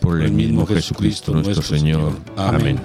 por 0.00 0.22
el 0.22 0.32
mismo 0.32 0.66
Jesucristo 0.66 1.32
nuestro 1.32 1.62
Señor. 1.62 2.12
Amén. 2.36 2.80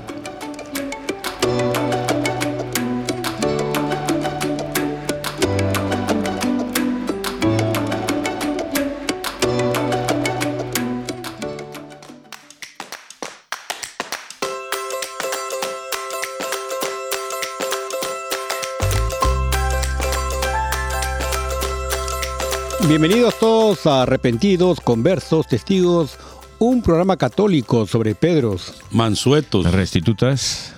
Bienvenidos 22.91 23.39
todos 23.39 23.87
a 23.87 24.01
Arrepentidos, 24.01 24.81
Conversos, 24.81 25.47
Testigos, 25.47 26.19
un 26.63 26.83
programa 26.83 27.17
católico 27.17 27.87
sobre 27.87 28.13
Pedros, 28.13 28.73
Mansuetos, 28.91 29.71
Restitutas, 29.71 30.73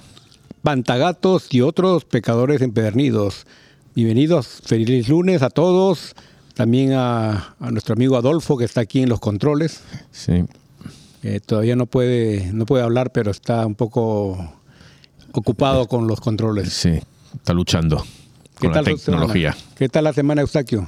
pantagatos 0.61 1.47
y 1.53 1.59
otros 1.59 2.05
pecadores 2.05 2.61
empedernidos. 2.61 3.45
Bienvenidos, 3.93 4.61
feliz 4.63 5.09
lunes 5.09 5.41
a 5.41 5.49
todos. 5.49 6.15
También 6.53 6.93
a, 6.93 7.55
a 7.59 7.71
nuestro 7.71 7.93
amigo 7.95 8.15
Adolfo 8.15 8.57
que 8.57 8.63
está 8.63 8.79
aquí 8.81 9.01
en 9.01 9.09
los 9.09 9.19
controles. 9.19 9.81
sí, 10.11 10.45
Eh, 11.21 11.39
todavía 11.45 11.75
no 11.75 11.85
puede, 11.85 12.49
no 12.53 12.65
puede 12.65 12.83
hablar, 12.83 13.11
pero 13.11 13.31
está 13.31 13.65
un 13.65 13.75
poco 13.75 14.53
ocupado 15.33 15.87
con 15.87 16.07
los 16.07 16.21
controles. 16.21 16.71
sí, 16.71 16.99
está 17.35 17.53
luchando 17.53 18.05
con 18.57 18.71
la 18.71 18.83
tecnología. 18.83 19.51
semana? 19.53 19.75
¿Qué 19.75 19.89
tal 19.89 20.05
la 20.05 20.13
semana, 20.13 20.41
Eustaquio? 20.41 20.87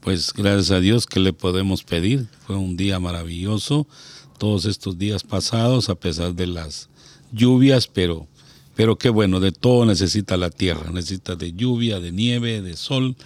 pues 0.00 0.34
gracias 0.34 0.70
a 0.70 0.80
Dios 0.80 1.06
que 1.06 1.18
le 1.18 1.32
podemos 1.32 1.82
pedir. 1.82 2.26
Fue 2.46 2.56
un 2.56 2.76
día 2.76 3.00
maravilloso, 3.00 3.86
todos 4.44 4.66
estos 4.66 4.98
días 4.98 5.22
pasados, 5.22 5.88
a 5.88 5.94
pesar 5.94 6.34
de 6.34 6.46
las 6.46 6.90
lluvias, 7.32 7.88
pero, 7.88 8.26
pero 8.74 8.98
qué 8.98 9.08
bueno, 9.08 9.40
de 9.40 9.52
todo 9.52 9.86
necesita 9.86 10.36
la 10.36 10.50
tierra, 10.50 10.90
necesita 10.92 11.34
de 11.34 11.54
lluvia, 11.54 11.98
de 11.98 12.12
nieve, 12.12 12.60
de 12.60 12.76
sol 12.76 13.16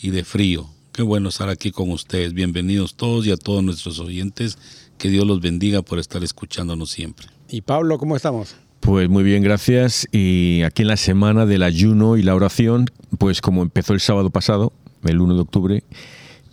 y 0.00 0.10
de 0.10 0.22
frío. 0.22 0.70
Qué 0.92 1.02
bueno 1.02 1.30
estar 1.30 1.48
aquí 1.48 1.72
con 1.72 1.90
ustedes. 1.90 2.32
Bienvenidos 2.32 2.94
todos 2.94 3.26
y 3.26 3.32
a 3.32 3.36
todos 3.36 3.64
nuestros 3.64 3.98
oyentes. 3.98 4.56
Que 4.98 5.08
Dios 5.08 5.26
los 5.26 5.40
bendiga 5.40 5.82
por 5.82 5.98
estar 5.98 6.22
escuchándonos 6.22 6.92
siempre. 6.92 7.26
Y 7.50 7.62
Pablo, 7.62 7.98
¿cómo 7.98 8.14
estamos? 8.14 8.54
Pues 8.78 9.08
muy 9.08 9.24
bien, 9.24 9.42
gracias. 9.42 10.06
Y 10.12 10.62
aquí 10.62 10.82
en 10.82 10.88
la 10.88 10.96
semana 10.96 11.44
del 11.44 11.64
ayuno 11.64 12.16
y 12.16 12.22
la 12.22 12.36
oración, 12.36 12.88
pues 13.18 13.40
como 13.40 13.62
empezó 13.62 13.94
el 13.94 14.00
sábado 14.00 14.30
pasado, 14.30 14.72
el 15.02 15.20
1 15.20 15.34
de 15.34 15.40
octubre, 15.40 15.82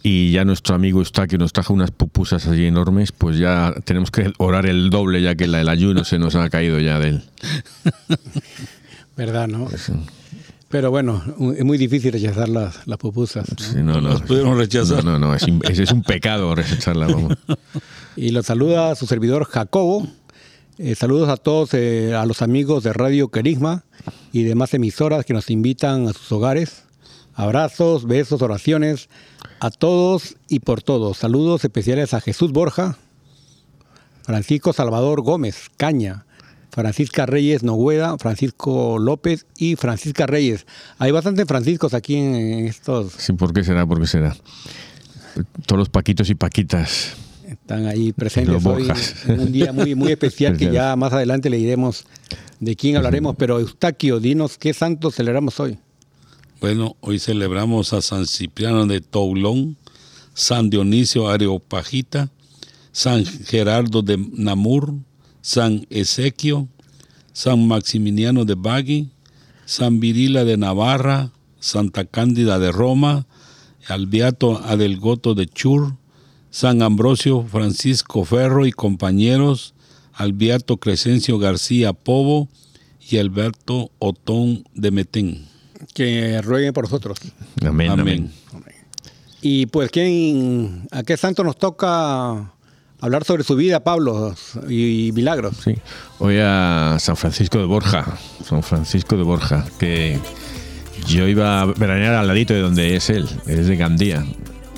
y 0.01 0.31
ya 0.31 0.45
nuestro 0.45 0.75
amigo 0.75 0.99
Eustaquio 0.99 1.37
nos 1.37 1.51
trajo 1.51 1.73
unas 1.73 1.91
pupusas 1.91 2.47
allí 2.47 2.65
enormes, 2.65 3.11
pues 3.11 3.37
ya 3.37 3.73
tenemos 3.83 4.11
que 4.11 4.31
orar 4.37 4.65
el 4.65 4.89
doble 4.89 5.21
ya 5.21 5.35
que 5.35 5.47
la, 5.47 5.61
el 5.61 5.69
ayuno 5.69 6.05
se 6.05 6.19
nos 6.19 6.35
ha 6.35 6.49
caído 6.49 6.79
ya 6.79 6.99
de 6.99 7.09
él. 7.09 7.23
¿Verdad, 9.17 9.47
no? 9.47 9.67
Pero 10.69 10.91
bueno, 10.91 11.21
es 11.57 11.65
muy 11.65 11.77
difícil 11.77 12.13
rechazar 12.13 12.47
las, 12.47 12.87
las 12.87 12.97
pupusas. 12.97 13.45
¿no? 13.49 13.65
Sí, 13.65 13.77
no, 13.77 13.99
no, 13.99 14.09
Nos 14.11 14.21
pudieron 14.21 14.57
rechazar. 14.57 15.03
No, 15.03 15.19
no, 15.19 15.27
no, 15.27 15.35
es, 15.35 15.43
es, 15.79 15.91
un 15.91 16.03
pecado 16.03 16.55
rechazarla. 16.55 17.07
Vamos. 17.07 17.37
Y 18.15 18.31
los 18.31 18.47
saluda 18.47 18.95
su 18.95 19.05
servidor 19.05 19.45
Jacobo. 19.45 20.05
Eh, 20.77 20.95
saludos 20.95 21.29
a 21.29 21.37
todos, 21.37 21.73
eh, 21.73 22.13
a 22.15 22.25
los 22.25 22.41
amigos 22.41 22.83
de 22.83 22.91
Radio 22.91 23.29
Querigma 23.29 23.83
y 24.33 24.43
demás 24.43 24.73
emisoras 24.73 25.25
que 25.25 25.33
nos 25.33 25.49
invitan 25.49 26.07
a 26.07 26.13
sus 26.13 26.29
hogares. 26.31 26.83
Abrazos, 27.33 28.05
besos, 28.05 28.41
oraciones 28.41 29.09
a 29.59 29.69
todos 29.71 30.37
y 30.47 30.59
por 30.59 30.81
todos. 30.81 31.17
Saludos 31.17 31.63
especiales 31.63 32.13
a 32.13 32.21
Jesús 32.21 32.51
Borja, 32.51 32.97
Francisco 34.23 34.73
Salvador 34.73 35.21
Gómez 35.21 35.69
Caña, 35.77 36.25
Francisca 36.71 37.25
Reyes 37.25 37.63
Nogueda, 37.63 38.17
Francisco 38.17 38.99
López 38.99 39.45
y 39.57 39.75
Francisca 39.75 40.27
Reyes. 40.27 40.65
Hay 40.97 41.11
bastantes 41.11 41.45
Franciscos 41.47 41.93
aquí 41.93 42.15
en, 42.15 42.67
estos. 42.67 43.13
Sí, 43.17 43.33
¿por 43.33 43.53
qué 43.53 43.63
será? 43.63 43.85
¿Por 43.85 43.99
qué 43.99 44.07
será? 44.07 44.35
Todos 45.65 45.79
los 45.79 45.89
paquitos 45.89 46.29
y 46.29 46.35
paquitas. 46.35 47.13
Están 47.47 47.87
ahí 47.87 48.13
presentes 48.13 48.63
hoy 48.65 48.87
en 49.27 49.39
un 49.39 49.51
día 49.51 49.73
muy, 49.73 49.95
muy 49.95 50.11
especial 50.11 50.55
que 50.55 50.71
ya 50.71 50.95
más 50.95 51.13
adelante 51.13 51.49
le 51.49 51.57
diremos 51.57 52.05
de 52.59 52.75
quién 52.75 52.95
hablaremos. 52.95 53.35
Pero 53.37 53.59
Eustaquio, 53.59 54.19
dinos 54.19 54.57
qué 54.59 54.73
santo 54.73 55.09
celebramos 55.09 55.59
hoy. 55.59 55.79
Bueno, 56.59 56.97
hoy 56.99 57.19
celebramos 57.19 57.93
a 57.93 58.01
San 58.01 58.27
Cipriano 58.27 58.85
de 58.85 58.99
Toulon, 58.99 59.77
San 60.33 60.69
Dionisio 60.69 61.29
Areopagita, 61.29 62.31
San 62.91 63.25
Gerardo 63.25 64.01
de 64.01 64.17
Namur, 64.33 64.93
San 65.41 65.87
Ezequio, 65.89 66.67
San 67.31 67.65
Maximiliano 67.65 68.43
de 68.43 68.55
Bagui, 68.55 69.09
San 69.65 70.01
Virila 70.01 70.43
de 70.43 70.57
Navarra, 70.57 71.31
Santa 71.61 72.03
Cándida 72.03 72.59
de 72.59 72.73
Roma, 72.73 73.25
Albeato 73.87 74.57
Adelgoto 74.57 75.35
de 75.35 75.47
Chur, 75.47 75.95
San 76.51 76.81
Ambrosio 76.81 77.43
Francisco 77.43 78.25
Ferro 78.25 78.65
y 78.65 78.73
compañeros, 78.73 79.75
Albeato 80.11 80.75
Crescencio 80.75 81.39
García 81.39 81.93
Pobo 81.93 82.49
y 83.09 83.15
Alberto 83.15 83.91
Otón 83.99 84.65
de 84.73 84.91
Metén. 84.91 85.48
Que 85.93 86.41
rueguen 86.41 86.73
por 86.73 86.83
nosotros. 86.85 87.17
Amén, 87.65 87.89
amén. 87.91 88.31
Amén. 88.53 88.75
Y 89.41 89.67
pues, 89.67 89.89
¿quién, 89.91 90.87
¿a 90.91 91.03
qué 91.03 91.15
santo 91.15 91.43
nos 91.43 91.57
toca 91.57 92.51
hablar 92.99 93.23
sobre 93.23 93.43
su 93.45 93.55
vida, 93.55 93.79
Pablo, 93.81 94.35
y, 94.67 95.11
milagros? 95.13 95.55
Sí. 95.63 95.75
Hoy 96.19 96.37
a 96.41 96.97
San 96.99 97.15
Francisco 97.15 97.57
de 97.57 97.65
Borja. 97.65 98.17
San 98.43 98.61
Francisco 98.63 99.15
de 99.15 99.23
Borja, 99.23 99.65
que 99.79 100.19
yo 101.07 101.25
iba 101.27 101.61
a 101.61 101.65
veranear 101.65 102.15
al 102.15 102.27
ladito 102.27 102.53
de 102.53 102.59
donde 102.59 102.95
es 102.97 103.09
él. 103.09 103.29
Es 103.47 103.67
de 103.67 103.77
Gandía, 103.77 104.25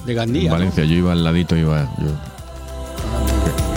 De 0.05 0.11
en 0.11 0.17
Gandía. 0.17 0.49
¿no? 0.51 0.57
Valencia. 0.57 0.83
Yo 0.85 0.93
iba 0.93 1.11
al 1.13 1.23
ladito, 1.23 1.57
iba. 1.57 1.91
yo- 1.99 3.70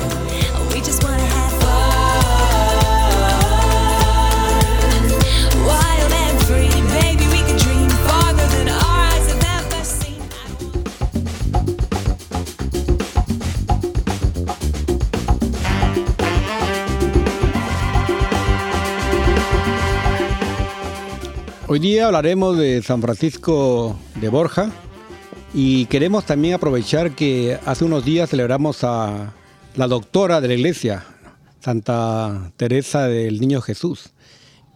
Hoy 21.67 21.79
día 21.79 22.07
hablaremos 22.07 22.59
de 22.59 22.83
San 22.83 23.01
Francisco 23.01 23.99
de 24.21 24.29
Borja 24.29 24.71
y 25.55 25.87
queremos 25.87 26.27
también 26.27 26.53
aprovechar 26.53 27.13
que 27.13 27.59
hace 27.65 27.87
unos 27.87 28.05
días 28.05 28.29
celebramos 28.29 28.85
a 28.85 29.33
la 29.75 29.89
doctora 29.89 30.43
de 30.43 30.49
la 30.49 30.55
iglesia, 30.55 31.07
Santa 31.61 32.53
Teresa 32.59 33.09
del 33.09 33.41
Niño 33.41 33.63
Jesús. 33.63 34.11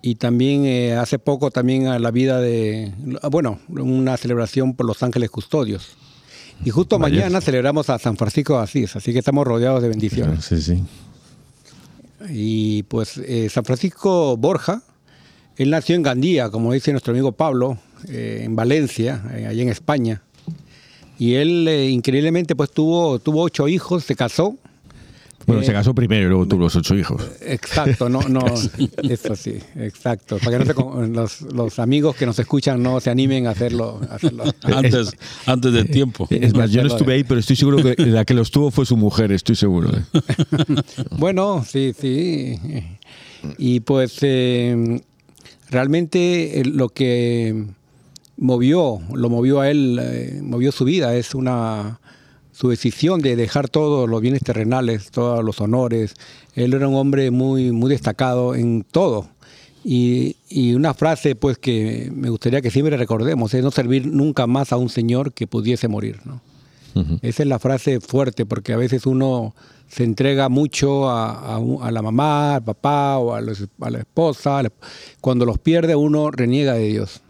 Y 0.00 0.14
también 0.14 0.64
eh, 0.64 0.96
hace 0.96 1.18
poco 1.18 1.50
también 1.50 1.88
a 1.88 1.98
la 1.98 2.10
vida 2.10 2.40
de, 2.40 2.94
bueno, 3.30 3.60
una 3.68 4.16
celebración 4.16 4.74
por 4.74 4.86
los 4.86 5.02
ángeles 5.02 5.28
custodios. 5.28 5.90
Y 6.64 6.70
justo 6.70 6.98
mañana 6.98 7.42
celebramos 7.42 7.90
a 7.90 7.98
San 7.98 8.16
Francisco 8.16 8.56
de 8.56 8.62
Asís, 8.62 8.96
así 8.96 9.12
que 9.12 9.18
estamos 9.18 9.46
rodeados 9.46 9.82
de 9.82 9.90
bendiciones. 9.90 10.42
Sí, 10.42 10.62
sí. 10.62 10.82
Y 12.30 12.84
pues 12.84 13.18
eh, 13.18 13.50
San 13.50 13.64
Francisco 13.64 14.38
Borja, 14.38 14.82
él 15.58 15.70
nació 15.70 15.96
en 15.96 16.02
Gandía, 16.02 16.48
como 16.50 16.72
dice 16.72 16.92
nuestro 16.92 17.12
amigo 17.12 17.32
Pablo, 17.32 17.78
eh, 18.08 18.42
en 18.44 18.56
Valencia, 18.56 19.22
eh, 19.34 19.46
allá 19.46 19.62
en 19.62 19.68
España. 19.68 20.22
Y 21.18 21.34
él 21.34 21.66
eh, 21.68 21.90
increíblemente 21.90 22.54
pues 22.54 22.70
tuvo, 22.70 23.18
tuvo 23.18 23.42
ocho 23.42 23.66
hijos, 23.68 24.04
se 24.04 24.14
casó. 24.14 24.56
Bueno, 25.46 25.62
Eh, 25.62 25.64
se 25.64 25.72
casó 25.72 25.94
primero 25.94 26.26
y 26.26 26.28
luego 26.28 26.46
tuvo 26.46 26.60
los 26.60 26.76
ocho 26.76 26.94
hijos. 26.94 27.22
Exacto, 27.40 28.08
no, 28.08 28.20
no, 28.28 28.44
eso 29.02 29.34
sí, 29.34 29.58
exacto. 29.76 30.38
Para 30.44 30.58
que 30.58 30.74
no 30.74 31.06
los, 31.06 31.40
los 31.40 31.78
amigos 31.78 32.14
que 32.16 32.26
nos 32.26 32.38
escuchan 32.38 32.82
no 32.82 33.00
se 33.00 33.10
animen 33.10 33.46
a 33.46 33.50
hacerlo. 33.50 33.98
a 34.10 34.16
hacerlo. 34.16 34.44
Antes, 34.62 35.16
antes 35.46 35.72
de 35.72 35.84
tiempo. 35.86 36.28
Es 36.30 36.54
más, 36.54 36.70
yo 36.70 36.82
no 36.82 36.88
estuve 36.88 37.14
ahí, 37.14 37.24
pero 37.24 37.40
estoy 37.40 37.56
seguro 37.56 37.82
que 37.82 37.94
la 38.06 38.24
que 38.24 38.34
los 38.34 38.50
tuvo 38.50 38.70
fue 38.70 38.84
su 38.86 38.96
mujer, 38.96 39.32
estoy 39.32 39.56
seguro. 39.56 39.90
¿eh? 39.90 40.02
Bueno, 41.18 41.64
sí, 41.66 41.94
sí. 41.98 42.58
Y 43.56 43.80
pues 43.80 44.18
eh, 44.20 45.00
realmente 45.70 46.60
eh, 46.60 46.64
lo 46.64 46.88
que 46.88 47.66
movió, 48.36 49.00
lo 49.12 49.28
movió 49.28 49.60
a 49.60 49.70
él, 49.70 49.98
eh, 50.00 50.40
movió 50.42 50.72
su 50.72 50.84
vida, 50.84 51.16
es 51.16 51.34
una 51.34 52.00
su 52.52 52.70
decisión 52.70 53.20
de 53.20 53.36
dejar 53.36 53.68
todos 53.68 54.08
los 54.08 54.20
bienes 54.20 54.42
terrenales, 54.42 55.12
todos 55.12 55.44
los 55.44 55.60
honores. 55.60 56.14
Él 56.56 56.74
era 56.74 56.88
un 56.88 56.96
hombre 56.96 57.30
muy, 57.30 57.70
muy 57.70 57.88
destacado 57.88 58.56
en 58.56 58.82
todo. 58.82 59.28
Y, 59.84 60.34
y 60.48 60.74
una 60.74 60.92
frase 60.92 61.36
pues 61.36 61.56
que 61.56 62.10
me 62.12 62.30
gustaría 62.30 62.60
que 62.60 62.72
siempre 62.72 62.96
recordemos 62.96 63.54
es 63.54 63.62
no 63.62 63.70
servir 63.70 64.08
nunca 64.08 64.48
más 64.48 64.72
a 64.72 64.76
un 64.76 64.88
señor 64.88 65.32
que 65.32 65.46
pudiese 65.46 65.86
morir. 65.86 66.18
¿no? 66.24 66.40
Esa 67.22 67.42
es 67.42 67.48
la 67.48 67.58
frase 67.58 68.00
fuerte, 68.00 68.44
porque 68.46 68.72
a 68.72 68.76
veces 68.76 69.06
uno 69.06 69.54
se 69.88 70.04
entrega 70.04 70.48
mucho 70.48 71.08
a, 71.08 71.54
a 71.54 71.58
un- 71.58 71.82
a 71.82 71.90
la 71.90 72.02
mamá, 72.02 72.56
al 72.56 72.64
papá 72.64 73.18
o 73.18 73.34
a, 73.34 73.40
los- 73.40 73.68
a 73.80 73.90
la 73.90 73.98
esposa. 74.00 74.62
Cuando 75.20 75.44
los 75.46 75.58
pierde 75.58 75.94
uno 75.96 76.30
reniega 76.30 76.74
de 76.74 76.88
Dios. 76.88 77.20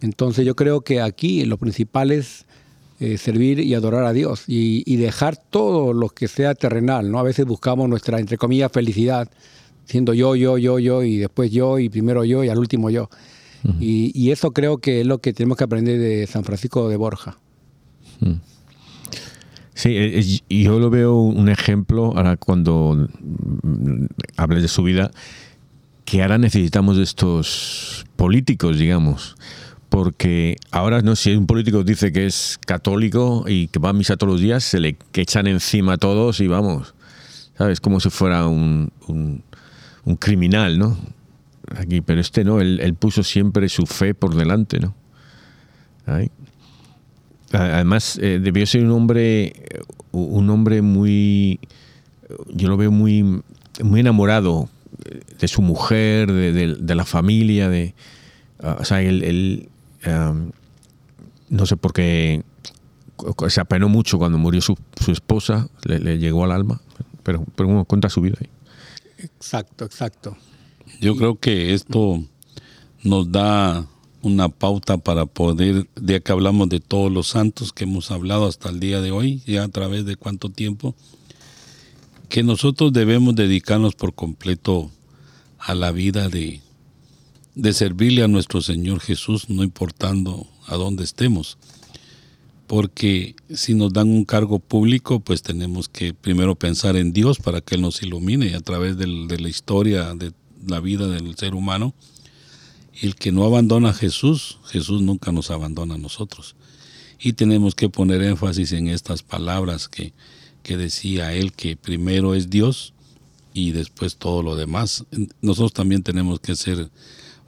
Entonces 0.00 0.44
yo 0.46 0.54
creo 0.54 0.82
que 0.82 1.00
aquí 1.00 1.44
lo 1.44 1.56
principal 1.58 2.10
es 2.12 2.44
eh, 3.00 3.18
servir 3.18 3.58
y 3.58 3.74
adorar 3.74 4.04
a 4.04 4.12
Dios 4.12 4.44
y, 4.46 4.82
y 4.86 4.96
dejar 4.96 5.36
todo 5.36 5.92
lo 5.92 6.08
que 6.08 6.28
sea 6.28 6.54
terrenal. 6.54 7.10
¿no? 7.10 7.18
A 7.18 7.22
veces 7.22 7.44
buscamos 7.46 7.88
nuestra, 7.88 8.20
entre 8.20 8.38
comillas, 8.38 8.70
felicidad, 8.70 9.28
siendo 9.86 10.14
yo, 10.14 10.36
yo, 10.36 10.56
yo, 10.58 10.78
yo 10.78 11.02
y 11.02 11.16
después 11.18 11.50
yo 11.50 11.78
y 11.78 11.88
primero 11.88 12.24
yo 12.24 12.44
y 12.44 12.48
al 12.48 12.58
último 12.58 12.90
yo. 12.90 13.08
y, 13.80 14.12
y 14.14 14.30
eso 14.30 14.52
creo 14.52 14.78
que 14.78 15.00
es 15.00 15.06
lo 15.06 15.18
que 15.18 15.32
tenemos 15.32 15.56
que 15.58 15.64
aprender 15.64 15.98
de 15.98 16.26
San 16.26 16.44
Francisco 16.44 16.88
de 16.88 16.96
Borja. 16.96 17.38
Eh, 18.22 18.36
eh, 19.84 20.40
y 20.48 20.62
yo 20.62 20.78
lo 20.78 20.90
veo 20.90 21.16
un 21.16 21.48
ejemplo 21.48 22.12
ahora 22.16 22.36
cuando 22.36 23.08
mm, 23.62 24.06
hables 24.36 24.62
de 24.62 24.68
su 24.68 24.82
vida, 24.82 25.10
que 26.04 26.22
ahora 26.22 26.38
necesitamos 26.38 26.96
de 26.96 27.02
estos 27.02 28.06
políticos, 28.16 28.78
digamos. 28.78 29.36
Porque 29.88 30.56
ahora, 30.70 31.02
no 31.02 31.14
si 31.14 31.36
un 31.36 31.46
político 31.46 31.84
dice 31.84 32.12
que 32.12 32.26
es 32.26 32.58
católico 32.66 33.44
y 33.46 33.68
que 33.68 33.78
va 33.78 33.90
a 33.90 33.92
misa 33.92 34.16
todos 34.16 34.32
los 34.32 34.40
días, 34.40 34.64
se 34.64 34.80
le 34.80 34.96
echan 35.12 35.46
encima 35.46 35.94
a 35.94 35.98
todos 35.98 36.40
y 36.40 36.48
vamos, 36.48 36.94
¿sabes? 37.56 37.80
Como 37.80 38.00
si 38.00 38.10
fuera 38.10 38.48
un, 38.48 38.90
un, 39.06 39.44
un 40.04 40.16
criminal, 40.16 40.78
¿no? 40.78 40.98
Aquí, 41.76 42.00
pero 42.00 42.20
este 42.20 42.44
no, 42.44 42.60
él, 42.60 42.80
él 42.82 42.94
puso 42.94 43.22
siempre 43.22 43.68
su 43.68 43.86
fe 43.86 44.14
por 44.14 44.34
delante, 44.34 44.80
¿no? 44.80 44.94
Ahí. 46.06 46.30
Además, 47.54 48.18
eh, 48.20 48.38
debió 48.42 48.66
ser 48.66 48.84
un 48.84 48.90
hombre, 48.92 49.44
eh, 49.46 49.80
un 50.12 50.48
hombre 50.50 50.82
muy, 50.82 51.60
yo 52.52 52.68
lo 52.68 52.76
veo 52.76 52.90
muy, 52.90 53.42
muy 53.82 54.00
enamorado 54.00 54.68
eh, 55.04 55.20
de 55.38 55.48
su 55.48 55.62
mujer, 55.62 56.32
de, 56.32 56.52
de- 56.52 56.74
de 56.74 56.94
la 56.94 57.04
familia, 57.04 57.68
de, 57.68 57.94
ah, 58.62 58.76
o 58.80 58.84
sea, 58.84 59.02
él, 59.02 59.22
él, 59.22 59.68
no 61.48 61.66
sé 61.66 61.76
por 61.76 61.92
qué, 61.92 62.42
se 63.48 63.60
apenó 63.60 63.88
mucho 63.88 64.18
cuando 64.18 64.38
murió 64.38 64.60
su, 64.60 64.76
su 65.00 65.12
esposa, 65.12 65.68
le, 65.84 65.98
le 66.00 66.18
llegó 66.18 66.44
al 66.44 66.52
alma, 66.52 66.80
pero, 67.22 67.44
pero 67.54 67.68
bueno, 67.68 67.84
cuenta 67.84 68.08
su 68.08 68.20
vida 68.20 68.36
ahí. 68.40 68.48
Exacto, 69.18 69.84
exacto. 69.84 70.36
Yo 71.00 71.16
creo 71.16 71.36
que 71.38 71.72
esto 71.74 72.22
nos 73.02 73.30
da 73.30 73.86
una 74.24 74.48
pauta 74.48 74.98
para 74.98 75.26
poder, 75.26 75.88
ya 76.00 76.20
que 76.20 76.32
hablamos 76.32 76.68
de 76.68 76.80
todos 76.80 77.12
los 77.12 77.28
santos 77.28 77.72
que 77.72 77.84
hemos 77.84 78.10
hablado 78.10 78.46
hasta 78.46 78.70
el 78.70 78.80
día 78.80 79.00
de 79.00 79.10
hoy, 79.10 79.42
ya 79.46 79.64
a 79.64 79.68
través 79.68 80.04
de 80.04 80.16
cuánto 80.16 80.48
tiempo, 80.48 80.94
que 82.28 82.42
nosotros 82.42 82.92
debemos 82.92 83.34
dedicarnos 83.34 83.94
por 83.94 84.14
completo 84.14 84.90
a 85.58 85.74
la 85.74 85.92
vida 85.92 86.28
de, 86.28 86.60
de 87.54 87.72
servirle 87.72 88.22
a 88.22 88.28
nuestro 88.28 88.60
Señor 88.60 89.00
Jesús, 89.00 89.48
no 89.48 89.62
importando 89.62 90.46
a 90.66 90.76
dónde 90.76 91.04
estemos. 91.04 91.58
Porque 92.66 93.36
si 93.50 93.74
nos 93.74 93.92
dan 93.92 94.08
un 94.08 94.24
cargo 94.24 94.58
público, 94.58 95.20
pues 95.20 95.42
tenemos 95.42 95.88
que 95.88 96.14
primero 96.14 96.54
pensar 96.54 96.96
en 96.96 97.12
Dios 97.12 97.38
para 97.38 97.60
que 97.60 97.74
Él 97.74 97.82
nos 97.82 98.02
ilumine 98.02 98.54
a 98.54 98.60
través 98.60 98.96
de 98.96 99.06
la 99.06 99.48
historia 99.48 100.14
de 100.14 100.32
la 100.66 100.80
vida 100.80 101.08
del 101.08 101.36
ser 101.36 101.54
humano. 101.54 101.94
El 103.00 103.16
que 103.16 103.32
no 103.32 103.44
abandona 103.44 103.90
a 103.90 103.94
Jesús, 103.94 104.58
Jesús 104.66 105.02
nunca 105.02 105.32
nos 105.32 105.50
abandona 105.50 105.94
a 105.94 105.98
nosotros. 105.98 106.54
Y 107.18 107.32
tenemos 107.32 107.74
que 107.74 107.88
poner 107.88 108.22
énfasis 108.22 108.72
en 108.72 108.88
estas 108.88 109.22
palabras 109.22 109.88
que, 109.88 110.12
que 110.62 110.76
decía 110.76 111.32
Él, 111.32 111.52
que 111.52 111.76
primero 111.76 112.34
es 112.34 112.50
Dios 112.50 112.92
y 113.52 113.72
después 113.72 114.16
todo 114.16 114.42
lo 114.42 114.56
demás. 114.56 115.04
Nosotros 115.40 115.72
también 115.72 116.02
tenemos 116.02 116.40
que 116.40 116.56
ser 116.56 116.90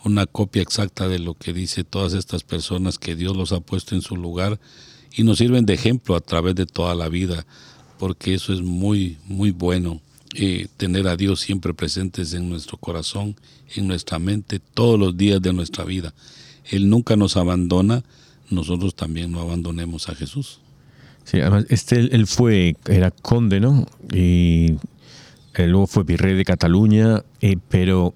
una 0.04 0.26
copia 0.26 0.62
exacta 0.62 1.08
de 1.08 1.18
lo 1.18 1.34
que 1.34 1.52
dice 1.52 1.84
todas 1.84 2.14
estas 2.14 2.44
personas 2.44 2.98
que 2.98 3.16
Dios 3.16 3.36
los 3.36 3.52
ha 3.52 3.60
puesto 3.60 3.94
en 3.94 4.02
su 4.02 4.16
lugar 4.16 4.60
y 5.16 5.24
nos 5.24 5.38
sirven 5.38 5.66
de 5.66 5.74
ejemplo 5.74 6.14
a 6.14 6.20
través 6.20 6.54
de 6.54 6.66
toda 6.66 6.94
la 6.94 7.08
vida, 7.08 7.46
porque 7.98 8.34
eso 8.34 8.52
es 8.52 8.62
muy, 8.62 9.18
muy 9.24 9.50
bueno, 9.50 10.00
eh, 10.38 10.68
tener 10.76 11.08
a 11.08 11.16
Dios 11.16 11.40
siempre 11.40 11.72
presentes 11.74 12.34
en 12.34 12.48
nuestro 12.48 12.76
corazón, 12.76 13.36
en 13.74 13.86
nuestra 13.88 14.18
mente, 14.18 14.60
todos 14.60 14.98
los 14.98 15.16
días 15.16 15.40
de 15.40 15.52
nuestra 15.52 15.84
vida. 15.84 16.12
Él 16.70 16.88
nunca 16.90 17.16
nos 17.16 17.36
abandona, 17.36 18.02
nosotros 18.50 18.94
también 18.94 19.32
no 19.32 19.40
abandonemos 19.40 20.08
a 20.08 20.14
Jesús. 20.14 20.60
Sí, 21.24 21.40
además, 21.40 21.66
este 21.70 21.96
él, 21.96 22.26
fue, 22.26 22.76
era 22.86 23.10
conde, 23.10 23.58
¿no? 23.60 23.86
Y 24.12 24.74
eh, 25.54 25.66
luego 25.66 25.86
fue 25.86 26.04
virrey 26.04 26.34
de 26.34 26.44
Cataluña, 26.44 27.24
eh, 27.40 27.56
pero 27.68 28.14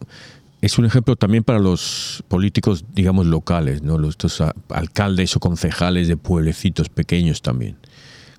es 0.60 0.78
un 0.78 0.84
ejemplo 0.84 1.16
también 1.16 1.42
para 1.42 1.58
los 1.58 2.22
políticos, 2.28 2.84
digamos, 2.94 3.26
locales, 3.26 3.82
¿no? 3.82 3.98
Los 3.98 4.10
estos 4.10 4.40
a- 4.40 4.54
alcaldes 4.68 5.34
o 5.36 5.40
concejales 5.40 6.06
de 6.06 6.16
pueblecitos 6.16 6.88
pequeños 6.88 7.40
también. 7.42 7.76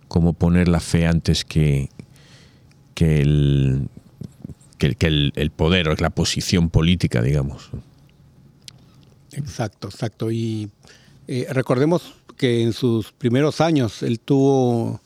Cómo 0.07 0.33
poner 0.33 0.67
la 0.67 0.79
fe 0.79 1.05
antes 1.07 1.43
que, 1.43 1.89
que, 2.93 3.21
el, 3.21 3.88
que, 4.77 4.95
que 4.95 5.07
el, 5.07 5.33
el 5.36 5.51
poder 5.51 5.89
o 5.89 5.95
la 5.95 6.10
posición 6.10 6.69
política, 6.69 7.21
digamos. 7.21 7.69
Exacto, 9.33 9.88
exacto. 9.88 10.31
Y 10.31 10.69
eh, 11.27 11.48
recordemos 11.51 12.13
que 12.38 12.63
en 12.63 12.74
sus 12.74 13.12
primeros 13.12 13.62
años 13.62 14.03
él 14.03 14.19
tuvo, 14.19 15.00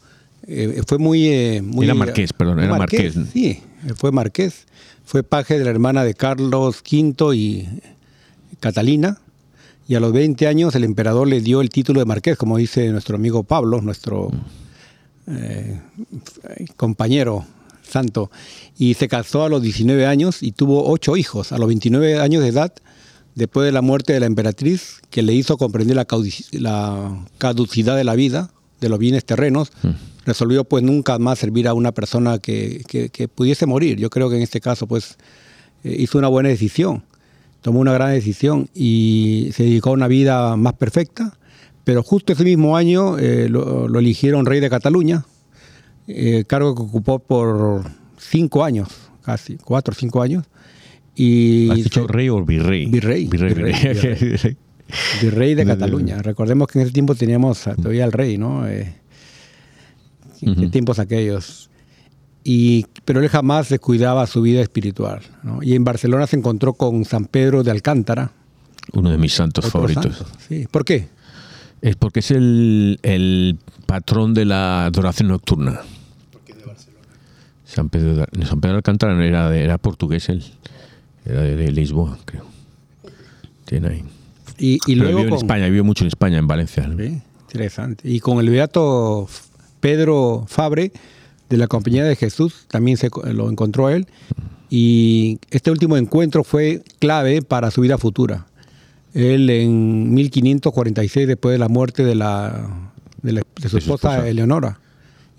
eh, 0.47 0.81
fue 0.87 0.97
muy, 0.97 1.27
eh, 1.27 1.61
muy... 1.61 1.85
Era 1.85 1.93
marqués, 1.93 2.33
perdón, 2.33 2.59
era 2.59 2.77
marqués. 2.77 3.15
Sí, 3.31 3.61
fue 3.95 4.11
marqués. 4.11 4.65
Fue 5.05 5.21
paje 5.21 5.59
de 5.59 5.65
la 5.65 5.69
hermana 5.69 6.03
de 6.03 6.15
Carlos 6.15 6.81
V 6.81 7.35
y 7.35 7.67
Catalina. 8.59 9.19
Y 9.87 9.93
a 9.93 9.99
los 9.99 10.13
20 10.13 10.47
años 10.47 10.73
el 10.73 10.83
emperador 10.83 11.27
le 11.27 11.41
dio 11.41 11.61
el 11.61 11.69
título 11.69 11.99
de 11.99 12.05
marqués, 12.05 12.37
como 12.37 12.57
dice 12.57 12.89
nuestro 12.89 13.17
amigo 13.17 13.43
Pablo, 13.43 13.81
nuestro 13.81 14.31
eh, 15.27 15.79
compañero 16.75 17.45
santo. 17.85 18.31
Y 18.77 18.93
se 18.95 19.07
casó 19.07 19.43
a 19.43 19.49
los 19.49 19.61
19 19.61 20.05
años 20.05 20.41
y 20.43 20.51
tuvo 20.51 20.89
ocho 20.89 21.15
hijos. 21.17 21.51
A 21.51 21.57
los 21.57 21.67
29 21.67 22.19
años 22.19 22.41
de 22.43 22.49
edad, 22.49 22.73
después 23.35 23.65
de 23.65 23.71
la 23.71 23.81
muerte 23.81 24.13
de 24.13 24.19
la 24.19 24.25
emperatriz, 24.25 25.01
que 25.09 25.21
le 25.21 25.33
hizo 25.33 25.57
comprender 25.57 25.95
la, 25.95 26.07
la 26.53 27.25
caducidad 27.37 27.95
de 27.95 28.03
la 28.03 28.15
vida, 28.15 28.49
de 28.81 28.89
los 28.89 28.99
bienes 28.99 29.25
terrenos, 29.25 29.71
resolvió 30.25 30.63
pues 30.63 30.83
nunca 30.83 31.17
más 31.19 31.39
servir 31.39 31.67
a 31.67 31.73
una 31.73 31.91
persona 31.93 32.39
que, 32.39 32.83
que- 32.87 33.09
que 33.09 33.27
pudiese 33.27 33.65
morir. 33.65 33.97
Yo 33.97 34.09
creo 34.09 34.29
que 34.29 34.35
en 34.37 34.41
este 34.41 34.59
caso 34.61 34.87
pues 34.87 35.17
eh, 35.83 35.95
hizo 35.99 36.17
una 36.17 36.27
buena 36.27 36.49
decisión. 36.49 37.03
tomó 37.61 37.79
una 37.79 37.93
gran 37.93 38.11
decisión 38.11 38.69
y 38.75 39.49
se 39.55 39.63
dedicó 39.63 39.89
a 39.89 39.93
una 39.93 40.07
vida 40.07 40.55
más 40.55 40.73
perfecta, 40.73 41.37
pero 41.83 42.03
justo 42.03 42.33
ese 42.33 42.43
mismo 42.43 42.75
año 42.77 43.17
eh, 43.17 43.47
lo, 43.49 43.87
lo 43.87 43.99
eligieron 43.99 44.45
rey 44.45 44.59
de 44.59 44.69
Cataluña, 44.69 45.25
eh, 46.07 46.43
cargo 46.47 46.75
que 46.75 46.81
ocupó 46.83 47.19
por 47.19 47.83
cinco 48.17 48.63
años, 48.63 48.87
casi, 49.23 49.57
cuatro 49.57 49.91
o 49.93 49.95
cinco 49.95 50.21
años. 50.21 50.45
Y 51.15 51.69
¿Has 51.71 51.77
dicho 51.77 52.07
rey 52.07 52.27
o 52.29 52.43
virrey? 52.43 52.85
Virrey, 52.87 53.25
Virrey, 53.27 53.53
virrey, 53.53 53.73
virrey. 53.73 54.57
virrey. 55.21 55.55
de 55.55 55.65
Cataluña. 55.65 56.21
Recordemos 56.21 56.67
que 56.67 56.79
en 56.79 56.83
ese 56.85 56.93
tiempo 56.93 57.15
teníamos 57.15 57.61
todavía 57.63 58.03
al 58.03 58.11
rey, 58.11 58.37
¿no? 58.37 58.67
Eh, 58.67 58.95
¿qué- 60.39 60.45
qué 60.45 60.51
Ujú. 60.51 60.69
tiempos 60.69 60.99
aquellos. 60.99 61.69
Y, 62.43 62.85
pero 63.05 63.21
él 63.21 63.29
jamás 63.29 63.69
descuidaba 63.69 64.27
su 64.27 64.41
vida 64.41 64.61
espiritual. 64.61 65.21
¿no? 65.41 65.63
Y 65.63 65.73
en 65.73 65.83
Barcelona 65.83 66.27
se 66.27 66.35
encontró 66.35 66.73
con 66.73 67.03
San 67.05 67.25
Pedro 67.25 67.63
de 67.63 67.71
Alcántara. 67.71 68.31
Uno 68.93 69.09
de 69.09 69.17
mis 69.17 69.33
santos 69.33 69.65
favoritos. 69.71 70.17
santo, 70.17 70.31
Sí. 70.47 70.67
¿Por 70.69 70.85
qué? 70.85 71.07
Es 71.81 71.95
porque 71.95 72.19
es 72.19 72.29
el, 72.31 72.99
el 73.01 73.57
patrón 73.87 74.33
de 74.35 74.45
la 74.45 74.85
adoración 74.85 75.29
nocturna. 75.29 75.81
San 77.75 77.89
Pedro, 77.89 78.15
de, 78.15 78.45
San 78.45 78.61
Pedro 78.61 78.73
de 78.73 78.77
Alcántara 78.77 79.25
era, 79.25 79.55
era 79.55 79.77
portugués 79.77 80.29
él. 80.29 80.43
Era 81.25 81.41
de, 81.41 81.55
de 81.55 81.71
Lisboa, 81.71 82.17
creo. 82.25 82.45
Tiene 83.65 83.87
ahí. 83.89 84.03
Y, 84.57 84.79
luego 84.95 85.17
vivió 85.17 85.23
en 85.25 85.29
con- 85.29 85.37
España, 85.39 85.65
vivió 85.65 85.83
mucho 85.83 86.03
en 86.03 86.07
España, 86.07 86.37
en 86.37 86.47
Valencia. 86.47 86.87
¿no? 86.87 86.97
Sí, 87.03 87.21
interesante. 87.47 88.09
Y 88.09 88.19
con 88.19 88.39
el 88.39 88.49
beato 88.49 89.27
Pedro 89.81 90.45
Fabre 90.47 90.91
de 91.49 91.57
la 91.57 91.67
Compañía 91.67 92.03
de 92.05 92.15
Jesús, 92.15 92.65
también 92.69 92.97
se, 92.97 93.09
lo 93.33 93.49
encontró 93.49 93.89
él. 93.89 94.07
Y 94.69 95.39
este 95.51 95.71
último 95.71 95.97
encuentro 95.97 96.43
fue 96.43 96.81
clave 96.99 97.41
para 97.41 97.69
su 97.71 97.81
vida 97.81 97.97
futura. 97.97 98.45
Él 99.13 99.49
en 99.49 100.13
1546, 100.13 101.27
después 101.27 101.53
de 101.53 101.59
la 101.59 101.67
muerte 101.69 102.03
de, 102.03 102.15
la, 102.15 102.91
de, 103.21 103.33
la- 103.33 103.41
de 103.41 103.45
su 103.57 103.61
De 103.61 103.69
su 103.69 103.77
esposa 103.77 104.09
esposa. 104.13 104.27
Eleonora, 104.29 104.79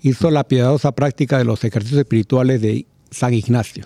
hizo 0.01 0.31
la 0.31 0.43
piadosa 0.43 0.91
práctica 0.91 1.37
de 1.37 1.43
los 1.43 1.63
ejercicios 1.63 1.99
espirituales 1.99 2.61
de 2.61 2.85
San 3.11 3.33
Ignacio. 3.33 3.85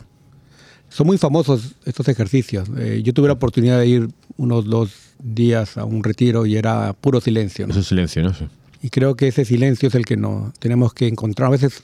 Son 0.90 1.08
muy 1.08 1.18
famosos 1.18 1.76
estos 1.86 2.08
ejercicios. 2.10 2.70
Eh, 2.78 3.02
yo 3.04 3.14
tuve 3.14 3.28
la 3.28 3.34
oportunidad 3.34 3.80
de 3.80 3.88
ir 3.88 4.10
unos 4.38 4.66
dos 4.66 4.92
días 5.24 5.78
a 5.78 5.86
un 5.86 6.04
retiro 6.04 6.46
y 6.46 6.58
era 6.58 6.94
puro 6.94 7.22
silencio. 7.22 7.66
¿no? 7.66 7.72
Eso 7.72 7.80
es 7.80 7.88
silencio, 7.88 8.24
¿no? 8.24 8.34
Sí. 8.34 8.46
Y 8.82 8.90
creo 8.90 9.16
que 9.16 9.28
ese 9.28 9.46
silencio 9.46 9.90
es 9.90 9.96
el 9.96 10.06
que 10.06 10.18
no 10.18 10.52
tenemos 10.60 10.94
que 10.94 11.08
encontrar. 11.08 11.48
A 11.48 11.52
veces 11.52 11.82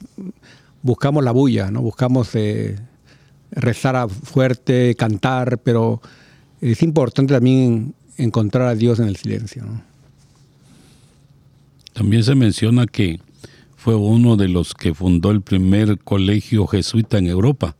buscamos 0.81 1.23
la 1.23 1.31
bulla, 1.31 1.69
¿no? 1.69 1.81
Buscamos 1.81 2.29
eh, 2.33 2.75
rezar 3.51 3.95
a 3.95 4.07
fuerte, 4.07 4.95
cantar, 4.95 5.59
pero 5.59 6.01
es 6.59 6.81
importante 6.81 7.33
también 7.33 7.93
encontrar 8.17 8.67
a 8.67 8.75
Dios 8.75 8.99
en 8.99 9.07
el 9.07 9.15
silencio. 9.15 9.63
¿no? 9.63 9.81
También 11.93 12.23
se 12.23 12.35
menciona 12.35 12.87
que 12.87 13.19
fue 13.77 13.95
uno 13.95 14.35
de 14.35 14.49
los 14.49 14.73
que 14.73 14.93
fundó 14.93 15.29
el 15.29 15.41
primer 15.41 15.99
colegio 15.99 16.65
jesuita 16.65 17.19
en 17.19 17.27
Europa, 17.27 17.77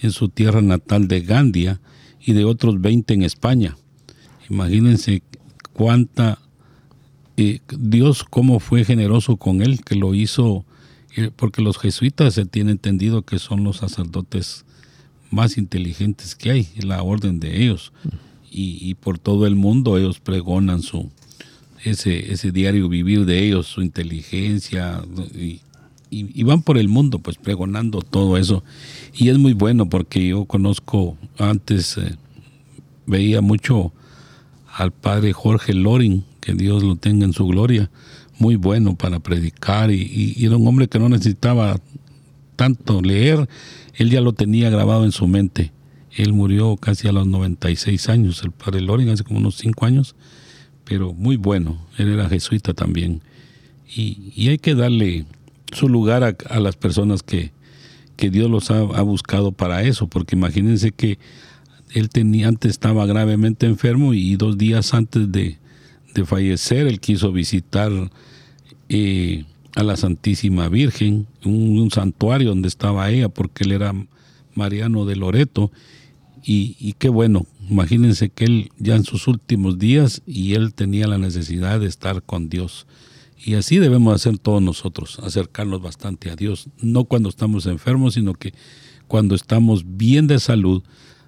en 0.00 0.10
su 0.10 0.30
tierra 0.30 0.62
natal 0.62 1.06
de 1.06 1.20
Gandia 1.20 1.80
y 2.18 2.32
de 2.32 2.44
otros 2.44 2.80
20 2.80 3.12
en 3.12 3.22
España. 3.22 3.76
Imagínense 4.48 5.22
cuánta 5.74 6.38
eh, 7.36 7.60
Dios 7.68 8.24
cómo 8.24 8.58
fue 8.58 8.84
generoso 8.84 9.36
con 9.36 9.60
él, 9.60 9.84
que 9.84 9.96
lo 9.96 10.14
hizo, 10.14 10.64
eh, 11.14 11.30
porque 11.36 11.60
los 11.60 11.76
jesuitas 11.78 12.32
se 12.32 12.46
tiene 12.46 12.72
entendido 12.72 13.22
que 13.22 13.38
son 13.38 13.64
los 13.64 13.76
sacerdotes 13.76 14.64
más 15.30 15.58
inteligentes 15.58 16.34
que 16.34 16.50
hay, 16.50 16.68
la 16.80 17.02
orden 17.02 17.38
de 17.38 17.62
ellos. 17.62 17.92
Y, 18.50 18.78
y 18.80 18.94
por 18.94 19.18
todo 19.18 19.46
el 19.46 19.56
mundo 19.56 19.98
ellos 19.98 20.20
pregonan 20.20 20.80
su, 20.80 21.10
ese, 21.84 22.32
ese 22.32 22.52
diario 22.52 22.88
vivir 22.88 23.24
de 23.24 23.44
ellos, 23.44 23.66
su 23.66 23.82
inteligencia, 23.82 25.02
y, 25.32 25.60
van 26.42 26.62
por 26.62 26.78
el 26.78 26.88
mundo 26.88 27.18
pues 27.18 27.36
pregonando 27.36 28.00
todo 28.00 28.38
eso. 28.38 28.64
Y 29.14 29.28
es 29.28 29.38
muy 29.38 29.52
bueno 29.52 29.88
porque 29.88 30.28
yo 30.28 30.46
conozco, 30.46 31.18
antes 31.38 31.98
eh, 31.98 32.16
veía 33.06 33.42
mucho 33.42 33.92
al 34.74 34.92
padre 34.92 35.32
Jorge 35.32 35.74
Loring, 35.74 36.24
que 36.40 36.54
Dios 36.54 36.82
lo 36.82 36.96
tenga 36.96 37.26
en 37.26 37.34
su 37.34 37.46
gloria, 37.46 37.90
muy 38.38 38.56
bueno 38.56 38.94
para 38.96 39.18
predicar 39.18 39.90
y 39.90 40.34
era 40.38 40.56
un 40.56 40.66
hombre 40.66 40.88
que 40.88 40.98
no 40.98 41.08
necesitaba 41.08 41.78
tanto 42.58 43.00
leer, 43.02 43.48
él 43.94 44.10
ya 44.10 44.20
lo 44.20 44.32
tenía 44.32 44.68
grabado 44.68 45.04
en 45.04 45.12
su 45.12 45.26
mente. 45.28 45.72
Él 46.10 46.32
murió 46.32 46.76
casi 46.76 47.06
a 47.06 47.12
los 47.12 47.26
96 47.28 48.08
años, 48.08 48.42
el 48.42 48.50
padre 48.50 48.80
Loring, 48.80 49.10
hace 49.10 49.22
como 49.22 49.38
unos 49.38 49.56
5 49.58 49.86
años, 49.86 50.16
pero 50.88 51.12
muy 51.12 51.36
bueno, 51.36 51.78
él 51.98 52.08
era 52.08 52.28
jesuita 52.28 52.72
también. 52.72 53.20
Y, 53.94 54.32
y 54.34 54.48
hay 54.48 54.58
que 54.58 54.74
darle 54.74 55.26
su 55.72 55.88
lugar 55.88 56.24
a, 56.24 56.36
a 56.48 56.60
las 56.60 56.76
personas 56.76 57.22
que, 57.22 57.52
que 58.16 58.30
Dios 58.30 58.50
los 58.50 58.70
ha, 58.70 59.02
buscado 59.02 59.52
para 59.52 59.82
eso, 59.82 60.08
porque 60.08 60.34
imagínense 60.34 60.92
que 60.92 61.18
él 61.92 62.08
tenía, 62.08 62.48
antes 62.48 62.70
estaba 62.72 63.06
gravemente 63.06 63.66
enfermo 63.66 64.14
y 64.14 64.36
dos 64.36 64.56
días 64.56 64.94
antes 64.94 65.30
de, 65.30 65.58
de 66.14 66.24
fallecer, 66.24 66.86
él 66.86 67.00
quiso 67.00 67.32
visitar 67.32 67.92
eh, 68.88 69.44
a 69.74 69.82
la 69.82 69.96
Santísima 69.96 70.68
Virgen, 70.68 71.26
un, 71.44 71.78
un 71.78 71.90
santuario 71.90 72.48
donde 72.48 72.68
estaba 72.68 73.10
ella, 73.10 73.28
porque 73.28 73.64
él 73.64 73.72
era 73.72 73.94
Mariano 74.54 75.04
de 75.04 75.16
Loreto. 75.16 75.70
Y, 76.44 76.76
y 76.80 76.94
qué 76.94 77.10
bueno, 77.10 77.46
imagínense 77.70 78.30
que 78.30 78.44
él 78.44 78.72
ya 78.78 78.96
en 78.96 79.04
sus 79.04 79.28
últimos 79.28 79.78
días 79.78 80.22
y 80.26 80.54
él 80.54 80.74
tenía 80.74 81.06
la 81.06 81.18
necesidad 81.18 81.80
de 81.80 81.86
estar 81.86 82.22
con 82.22 82.48
Dios. 82.48 82.86
Y 83.44 83.54
así 83.54 83.78
debemos 83.78 84.14
hacer 84.14 84.38
todos 84.38 84.60
nosotros, 84.60 85.18
acercarnos 85.20 85.80
bastante 85.80 86.30
a 86.30 86.36
Dios, 86.36 86.68
no 86.80 87.04
cuando 87.04 87.28
estamos 87.28 87.66
enfermos, 87.66 88.14
sino 88.14 88.34
que 88.34 88.52
cuando 89.06 89.34
estamos 89.34 89.84
bien 89.96 90.26
de 90.26 90.40
salud, 90.40 90.82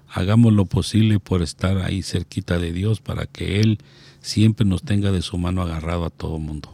hagamos 0.07 0.53
lo 0.53 0.65
posible 0.65 1.19
por 1.19 1.41
estar 1.41 1.77
ahí 1.77 2.03
cerquita 2.03 2.59
de 2.59 2.73
Dios 2.73 2.99
para 2.99 3.25
que 3.25 3.61
Él 3.61 3.79
siempre 4.21 4.65
nos 4.65 4.83
tenga 4.83 5.11
de 5.11 5.21
su 5.21 5.37
mano 5.37 5.61
agarrado 5.61 6.05
a 6.05 6.09
todo 6.09 6.37
mundo. 6.37 6.69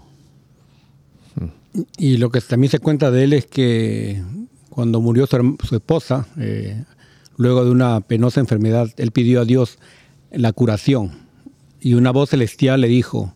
Y 1.98 2.18
lo 2.18 2.32
que 2.32 2.42
también 2.42 2.72
se 2.72 2.80
cuenta 2.80 3.12
de 3.12 3.24
él 3.24 3.34
es 3.34 3.46
que 3.46 4.22
cuando 4.70 5.02
murió 5.02 5.28
su, 5.28 5.76
esposa, 5.76 6.28
eh, 6.38 6.84
luego 7.38 7.64
de 7.64 7.72
una 7.72 8.02
penosa 8.02 8.40
enfermedad, 8.40 8.90
él 8.98 9.12
pidió 9.12 9.42
a 9.42 9.46
Dios 9.46 9.78
la 10.32 10.52
curación. 10.52 11.12
Y 11.80 11.94
una 11.94 12.12
voz 12.12 12.32
celestial 12.32 12.82
le 12.82 12.88
dijo, 12.88 13.34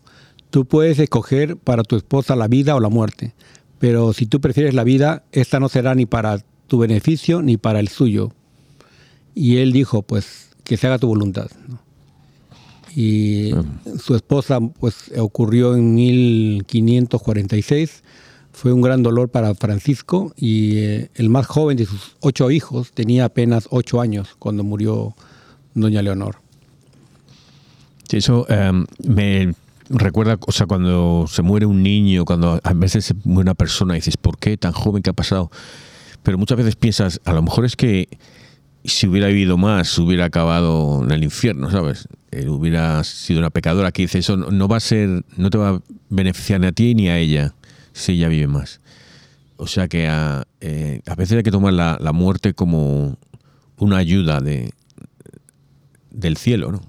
tú 0.50 0.66
puedes 0.66 0.98
escoger 0.98 1.56
para 1.56 1.84
tu 1.84 1.96
esposa 1.96 2.36
la 2.36 2.48
vida 2.48 2.74
o 2.74 2.80
la 2.80 2.88
muerte, 2.88 3.32
pero 3.78 4.12
si 4.12 4.26
tú 4.26 4.40
prefieres 4.40 4.74
la 4.74 4.84
vida, 4.84 5.24
esta 5.32 5.58
no 5.58 5.68
será 5.68 5.94
ni 5.94 6.06
para 6.06 6.44
tu 6.66 6.78
beneficio 6.78 7.42
ni 7.42 7.56
para 7.56 7.80
el 7.80 7.88
suyo. 7.88 8.32
Y 9.34 9.58
él 9.58 9.72
dijo, 9.72 10.02
pues, 10.02 10.50
que 10.64 10.76
se 10.76 10.86
haga 10.86 10.98
tu 10.98 11.06
voluntad. 11.06 11.50
¿no? 11.68 11.80
Y 12.94 13.52
su 13.98 14.14
esposa, 14.14 14.60
pues, 14.60 15.10
ocurrió 15.18 15.74
en 15.74 15.94
1546. 15.94 18.02
Fue 18.52 18.72
un 18.72 18.82
gran 18.82 19.02
dolor 19.02 19.30
para 19.30 19.54
Francisco 19.54 20.32
y 20.36 20.78
eh, 20.78 21.10
el 21.14 21.30
más 21.30 21.46
joven 21.46 21.76
de 21.76 21.86
sus 21.86 22.16
ocho 22.20 22.50
hijos 22.50 22.92
tenía 22.92 23.24
apenas 23.24 23.66
ocho 23.70 24.00
años 24.00 24.36
cuando 24.38 24.62
murió 24.62 25.14
doña 25.74 26.02
Leonor. 26.02 26.36
Eso 28.10 28.46
em, 28.50 28.84
me 29.02 29.54
recuerda, 29.88 30.38
o 30.46 30.52
sea, 30.52 30.66
cuando 30.66 31.24
se 31.28 31.40
muere 31.40 31.64
un 31.64 31.82
niño, 31.82 32.26
cuando 32.26 32.60
a 32.62 32.72
veces 32.74 33.06
se 33.06 33.14
muere 33.24 33.48
una 33.48 33.54
persona 33.54 33.94
y 33.94 33.98
dices, 33.98 34.18
¿por 34.18 34.38
qué 34.38 34.56
tan 34.58 34.72
joven 34.72 35.02
que 35.02 35.10
ha 35.10 35.14
pasado? 35.14 35.50
Pero 36.22 36.36
muchas 36.36 36.58
veces 36.58 36.76
piensas, 36.76 37.20
a 37.24 37.32
lo 37.32 37.42
mejor 37.42 37.64
es 37.64 37.74
que 37.74 38.08
si 38.84 39.06
hubiera 39.06 39.28
vivido 39.28 39.56
más, 39.56 39.96
hubiera 39.98 40.26
acabado 40.26 41.02
en 41.04 41.10
el 41.10 41.24
infierno, 41.24 41.70
¿sabes? 41.70 42.06
Eh, 42.32 42.48
hubiera 42.48 43.02
sido 43.04 43.38
una 43.38 43.50
pecadora 43.50 43.92
que 43.92 44.02
dice, 44.02 44.18
eso 44.18 44.36
no 44.36 44.68
va 44.68 44.76
a 44.76 44.80
ser, 44.80 45.24
no 45.36 45.50
te 45.50 45.58
va 45.58 45.70
a 45.70 45.80
beneficiar 46.10 46.60
ni 46.60 46.66
a 46.66 46.72
ti 46.72 46.94
ni 46.94 47.08
a 47.08 47.18
ella 47.18 47.54
si 47.92 48.12
ella 48.12 48.28
vive 48.28 48.46
más. 48.46 48.80
O 49.56 49.66
sea 49.66 49.88
que 49.88 50.08
a, 50.08 50.46
eh, 50.60 51.00
a 51.06 51.14
veces 51.14 51.36
hay 51.36 51.42
que 51.42 51.50
tomar 51.50 51.72
la, 51.72 51.98
la 52.00 52.12
muerte 52.12 52.54
como 52.54 53.18
una 53.78 53.96
ayuda 53.96 54.40
de, 54.40 54.72
del 56.10 56.36
cielo, 56.36 56.72
¿no? 56.72 56.80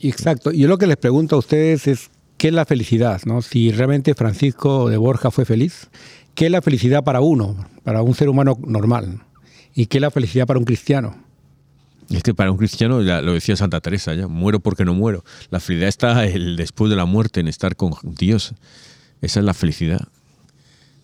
Exacto. 0.00 0.50
Yo 0.50 0.66
lo 0.68 0.78
que 0.78 0.86
les 0.86 0.96
pregunto 0.96 1.36
a 1.36 1.38
ustedes 1.38 1.86
es, 1.86 2.10
¿qué 2.38 2.48
es 2.48 2.54
la 2.54 2.64
felicidad? 2.64 3.20
¿no? 3.26 3.42
Si 3.42 3.70
realmente 3.70 4.14
Francisco 4.14 4.88
de 4.88 4.96
Borja 4.96 5.30
fue 5.30 5.44
feliz, 5.44 5.88
¿qué 6.34 6.46
es 6.46 6.52
la 6.52 6.62
felicidad 6.62 7.04
para 7.04 7.20
uno, 7.20 7.66
para 7.84 8.02
un 8.02 8.14
ser 8.14 8.28
humano 8.28 8.58
normal? 8.66 9.20
¿Y 9.74 9.86
qué 9.86 9.98
es 9.98 10.02
la 10.02 10.10
felicidad 10.10 10.46
para 10.46 10.58
un 10.58 10.64
cristiano? 10.64 11.16
Es 12.08 12.22
que 12.22 12.34
para 12.34 12.50
un 12.50 12.56
cristiano, 12.56 13.02
ya 13.02 13.20
lo 13.20 13.34
decía 13.34 13.56
Santa 13.56 13.80
Teresa, 13.80 14.14
ya 14.14 14.26
muero 14.26 14.58
porque 14.58 14.84
no 14.84 14.94
muero. 14.94 15.22
La 15.50 15.60
felicidad 15.60 15.88
está 15.88 16.26
el 16.26 16.56
después 16.56 16.90
de 16.90 16.96
la 16.96 17.04
muerte, 17.04 17.40
en 17.40 17.46
estar 17.46 17.76
con 17.76 17.92
Dios. 18.02 18.54
Esa 19.22 19.40
es 19.40 19.46
la 19.46 19.54
felicidad. 19.54 20.00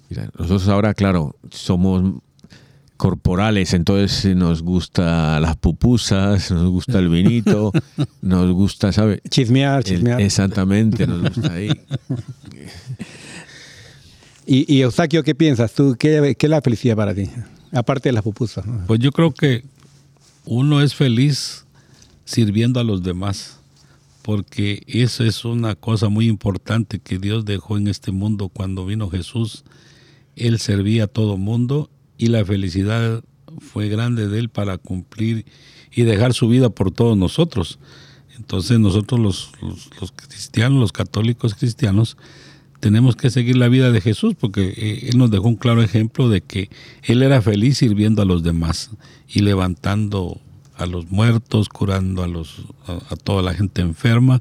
Mira, 0.08 0.30
nosotros 0.38 0.68
ahora, 0.68 0.94
claro, 0.94 1.36
somos 1.50 2.14
corporales, 2.96 3.74
entonces 3.74 4.34
nos 4.36 4.62
gusta 4.62 5.38
las 5.40 5.56
pupusas, 5.56 6.50
nos 6.50 6.70
gusta 6.70 6.98
el 6.98 7.08
vinito, 7.10 7.72
nos 8.22 8.50
gusta, 8.52 8.90
¿sabes? 8.92 9.20
Chismear, 9.28 9.78
El- 9.78 9.84
chismear. 9.84 10.20
exactamente, 10.20 11.06
nos 11.06 11.22
gusta 11.22 11.52
ahí. 11.52 11.68
Y, 14.48 14.72
y 14.72 14.82
Eustaquio, 14.82 15.24
¿qué 15.24 15.34
piensas 15.34 15.72
tú? 15.72 15.96
¿Qué, 15.98 16.36
qué 16.38 16.46
es 16.46 16.50
la 16.50 16.60
felicidad 16.62 16.94
para 16.96 17.12
ti? 17.14 17.28
Aparte 17.72 18.10
de 18.10 18.12
las 18.12 18.22
pupusas. 18.22 18.64
¿no? 18.64 18.84
Pues 18.86 19.00
yo 19.00 19.10
creo 19.10 19.32
que 19.32 19.64
uno 20.44 20.80
es 20.80 20.94
feliz 20.94 21.64
sirviendo 22.24 22.78
a 22.78 22.84
los 22.84 23.02
demás, 23.02 23.55
porque 24.26 24.82
eso 24.88 25.22
es 25.22 25.44
una 25.44 25.76
cosa 25.76 26.08
muy 26.08 26.26
importante 26.26 26.98
que 26.98 27.16
Dios 27.20 27.44
dejó 27.44 27.76
en 27.76 27.86
este 27.86 28.10
mundo 28.10 28.48
cuando 28.48 28.84
vino 28.84 29.08
Jesús. 29.08 29.62
Él 30.34 30.58
servía 30.58 31.04
a 31.04 31.06
todo 31.06 31.36
mundo 31.36 31.90
y 32.18 32.26
la 32.26 32.44
felicidad 32.44 33.22
fue 33.60 33.88
grande 33.88 34.26
de 34.26 34.40
él 34.40 34.48
para 34.48 34.78
cumplir 34.78 35.46
y 35.94 36.02
dejar 36.02 36.34
su 36.34 36.48
vida 36.48 36.70
por 36.70 36.90
todos 36.90 37.16
nosotros. 37.16 37.78
Entonces 38.36 38.80
nosotros 38.80 39.20
los, 39.20 39.52
los- 39.62 40.10
cristianos, 40.10 40.80
los 40.80 40.90
católicos 40.90 41.54
cristianos, 41.54 42.16
tenemos 42.80 43.14
que 43.14 43.30
seguir 43.30 43.56
la 43.56 43.68
vida 43.68 43.92
de 43.92 44.00
Jesús 44.00 44.34
porque 44.36 44.74
eh, 44.76 45.08
Él 45.08 45.18
nos 45.18 45.30
dejó 45.30 45.46
un 45.46 45.54
claro 45.54 45.84
ejemplo 45.84 46.28
de 46.28 46.40
que 46.40 46.68
Él 47.04 47.22
era 47.22 47.40
feliz 47.42 47.78
sirviendo 47.78 48.22
a 48.22 48.24
los 48.24 48.42
demás 48.42 48.90
y 49.28 49.42
levantando 49.42 50.40
a 50.76 50.86
los 50.86 51.10
muertos, 51.10 51.68
curando 51.68 52.22
a, 52.22 52.28
los, 52.28 52.62
a, 52.86 53.16
toda 53.16 53.42
la 53.42 53.54
gente 53.54 53.82
enferma. 53.82 54.40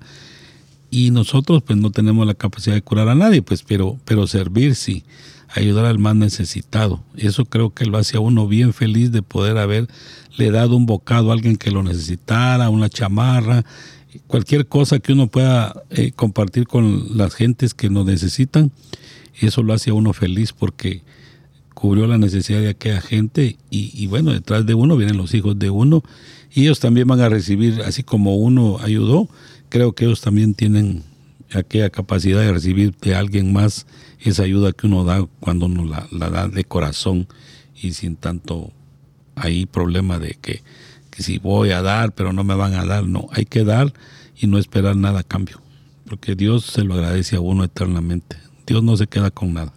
Y 0.89 1.11
nosotros 1.11 1.63
pues 1.63 1.77
no 1.77 1.91
tenemos 1.91 2.25
la 2.25 2.33
capacidad 2.33 2.75
de 2.75 2.81
curar 2.81 3.09
a 3.09 3.15
nadie, 3.15 3.41
pues, 3.41 3.63
pero, 3.63 3.97
pero 4.05 4.27
servir 4.27 4.75
sí, 4.75 5.03
ayudar 5.49 5.85
al 5.85 5.99
más 5.99 6.15
necesitado. 6.15 7.03
Eso 7.15 7.45
creo 7.45 7.73
que 7.73 7.85
lo 7.85 7.97
hace 7.97 8.17
a 8.17 8.21
uno 8.21 8.47
bien 8.47 8.73
feliz 8.73 9.11
de 9.11 9.21
poder 9.21 9.57
haberle 9.57 9.87
dado 10.51 10.75
un 10.75 10.85
bocado 10.85 11.31
a 11.31 11.33
alguien 11.33 11.57
que 11.57 11.71
lo 11.71 11.83
necesitara, 11.83 12.69
una 12.69 12.89
chamarra, 12.89 13.65
cualquier 14.27 14.67
cosa 14.67 14.99
que 14.99 15.13
uno 15.13 15.27
pueda 15.27 15.83
eh, 15.89 16.11
compartir 16.15 16.67
con 16.67 17.17
las 17.17 17.35
gentes 17.35 17.73
que 17.73 17.89
nos 17.89 18.05
necesitan, 18.05 18.71
eso 19.39 19.63
lo 19.63 19.73
hace 19.73 19.89
a 19.89 19.93
uno 19.93 20.13
feliz 20.13 20.53
porque 20.53 21.01
cubrió 21.85 22.07
la 22.07 22.17
necesidad 22.17 22.61
de 22.61 22.69
aquella 22.69 22.99
gente 22.99 23.57
y, 23.69 24.07
bueno, 24.07 24.31
detrás 24.31 24.65
de 24.65 24.73
uno 24.73 24.97
vienen 24.97 25.17
los 25.17 25.35
hijos 25.35 25.59
de 25.59 25.69
uno 25.69 26.03
y 26.51 26.63
ellos 26.63 26.79
también 26.79 27.07
van 27.07 27.19
a 27.19 27.29
recibir, 27.29 27.83
así 27.83 28.01
como 28.01 28.37
uno 28.37 28.79
ayudó, 28.81 29.29
creo 29.69 29.93
que 29.93 30.05
ellos 30.05 30.19
también 30.19 30.55
tienen 30.55 31.03
aquella 31.53 31.91
capacidad 31.91 32.39
de 32.39 32.51
recibir 32.51 32.95
de 33.03 33.13
alguien 33.13 33.53
más 33.53 33.85
esa 34.19 34.41
ayuda 34.41 34.71
que 34.71 34.87
uno 34.87 35.03
da 35.03 35.27
cuando 35.39 35.67
uno 35.67 35.85
la, 35.85 36.07
la 36.09 36.31
da 36.31 36.47
de 36.47 36.63
corazón 36.63 37.27
y 37.79 37.93
sin 37.93 38.15
tanto 38.15 38.71
ahí 39.35 39.67
problema 39.67 40.17
de 40.17 40.39
que, 40.41 40.63
que 41.11 41.21
si 41.21 41.37
voy 41.37 41.69
a 41.69 41.83
dar 41.83 42.15
pero 42.15 42.33
no 42.33 42.43
me 42.43 42.55
van 42.55 42.73
a 42.73 42.83
dar, 42.83 43.05
no, 43.05 43.27
hay 43.31 43.45
que 43.45 43.63
dar 43.63 43.93
y 44.35 44.47
no 44.47 44.57
esperar 44.57 44.95
nada 44.95 45.19
a 45.19 45.23
cambio, 45.23 45.61
porque 46.09 46.33
Dios 46.33 46.65
se 46.65 46.83
lo 46.83 46.95
agradece 46.95 47.35
a 47.35 47.41
uno 47.41 47.63
eternamente, 47.63 48.37
Dios 48.65 48.81
no 48.81 48.97
se 48.97 49.05
queda 49.05 49.29
con 49.29 49.53
nada. 49.53 49.74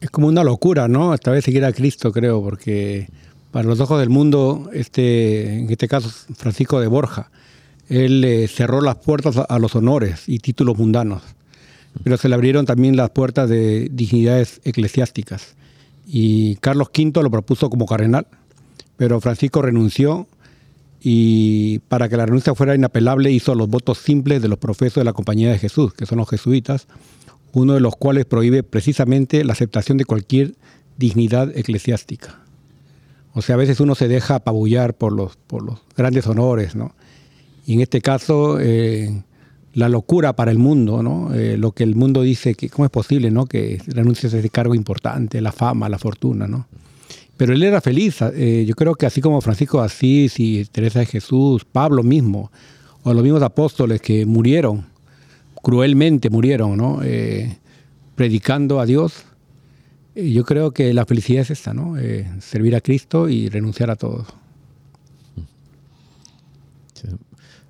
Es 0.00 0.10
como 0.10 0.28
una 0.28 0.44
locura, 0.44 0.86
¿no? 0.86 1.12
Esta 1.12 1.30
vez 1.30 1.44
seguir 1.44 1.64
a 1.64 1.72
Cristo, 1.72 2.12
creo, 2.12 2.42
porque 2.42 3.08
para 3.50 3.68
los 3.68 3.80
ojos 3.80 3.98
del 3.98 4.10
mundo, 4.10 4.70
este, 4.72 5.58
en 5.58 5.70
este 5.70 5.88
caso 5.88 6.10
Francisco 6.36 6.80
de 6.80 6.86
Borja, 6.86 7.30
él 7.88 8.22
eh, 8.24 8.48
cerró 8.48 8.80
las 8.80 8.96
puertas 8.96 9.36
a, 9.36 9.58
los 9.58 9.74
honores 9.74 10.24
y 10.28 10.38
títulos 10.40 10.76
mundanos, 10.76 11.22
pero 12.04 12.16
se 12.16 12.28
le 12.28 12.34
abrieron 12.34 12.66
también 12.66 12.96
las 12.96 13.10
puertas 13.10 13.48
de 13.48 13.88
dignidades 13.90 14.60
eclesiásticas. 14.64 15.56
Y 16.06 16.56
Carlos 16.56 16.88
V 16.96 17.22
lo 17.22 17.30
propuso 17.30 17.70
como 17.70 17.86
cardenal, 17.86 18.26
pero 18.96 19.20
Francisco 19.20 19.62
renunció 19.62 20.28
y 21.00 21.78
para 21.88 22.08
que 22.08 22.16
la 22.16 22.26
renuncia 22.26 22.54
fuera 22.54 22.74
inapelable 22.74 23.30
hizo 23.30 23.54
los 23.54 23.68
votos 23.68 23.98
simples 23.98 24.42
de 24.42 24.48
los 24.48 24.58
profesos 24.58 25.00
de 25.00 25.04
la 25.04 25.12
Compañía 25.12 25.50
de 25.50 25.58
Jesús, 25.58 25.94
que 25.94 26.06
son 26.06 26.18
los 26.18 26.28
jesuitas, 26.28 26.86
uno 27.52 27.74
de 27.74 27.80
los 27.80 27.96
cuales 27.96 28.24
prohíbe 28.24 28.62
precisamente 28.62 29.44
la 29.44 29.52
aceptación 29.52 29.98
de 29.98 30.04
cualquier 30.04 30.54
dignidad 30.96 31.56
eclesiástica. 31.56 32.40
O 33.32 33.42
sea, 33.42 33.54
a 33.54 33.58
veces 33.58 33.80
uno 33.80 33.94
se 33.94 34.08
deja 34.08 34.36
apabullar 34.36 34.94
por 34.94 35.12
los, 35.12 35.36
por 35.36 35.62
los 35.62 35.78
grandes 35.96 36.26
honores, 36.26 36.74
¿no? 36.74 36.94
Y 37.66 37.74
en 37.74 37.80
este 37.82 38.00
caso, 38.00 38.58
eh, 38.60 39.22
la 39.74 39.88
locura 39.88 40.34
para 40.34 40.50
el 40.50 40.58
mundo, 40.58 41.02
¿no? 41.02 41.34
Eh, 41.34 41.56
lo 41.56 41.72
que 41.72 41.84
el 41.84 41.94
mundo 41.94 42.22
dice, 42.22 42.54
que 42.54 42.68
cómo 42.68 42.84
es 42.84 42.90
posible, 42.90 43.30
¿no? 43.30 43.46
Que 43.46 43.80
renuncies 43.86 44.34
a 44.34 44.38
ese 44.38 44.50
cargo 44.50 44.74
importante, 44.74 45.40
la 45.40 45.52
fama, 45.52 45.88
la 45.88 45.98
fortuna, 45.98 46.48
¿no? 46.48 46.66
Pero 47.36 47.52
él 47.52 47.62
era 47.62 47.80
feliz. 47.80 48.20
eh, 48.34 48.64
yo 48.66 48.74
creo 48.74 48.94
que 48.94 49.06
así 49.06 49.20
como 49.20 49.40
Francisco 49.40 49.78
de 49.78 49.86
Asís 49.86 50.40
y 50.40 50.64
Teresa 50.64 50.98
de 50.98 51.06
Jesús, 51.06 51.64
Pablo 51.64 52.02
mismo, 52.02 52.50
o 53.04 53.14
los 53.14 53.22
mismos 53.22 53.42
apóstoles 53.42 54.00
que 54.00 54.26
murieron, 54.26 54.86
cruelmente 55.68 56.30
murieron, 56.30 56.78
¿no? 56.78 57.00
Eh, 57.04 57.58
predicando 58.14 58.80
a 58.80 58.86
Dios. 58.86 59.26
Yo 60.14 60.42
creo 60.46 60.70
que 60.70 60.94
la 60.94 61.04
felicidad 61.04 61.42
es 61.42 61.50
esta, 61.50 61.74
¿no? 61.74 61.98
Eh, 61.98 62.26
servir 62.40 62.74
a 62.74 62.80
Cristo 62.80 63.28
y 63.28 63.50
renunciar 63.50 63.90
a 63.90 63.96
todo. 63.96 64.24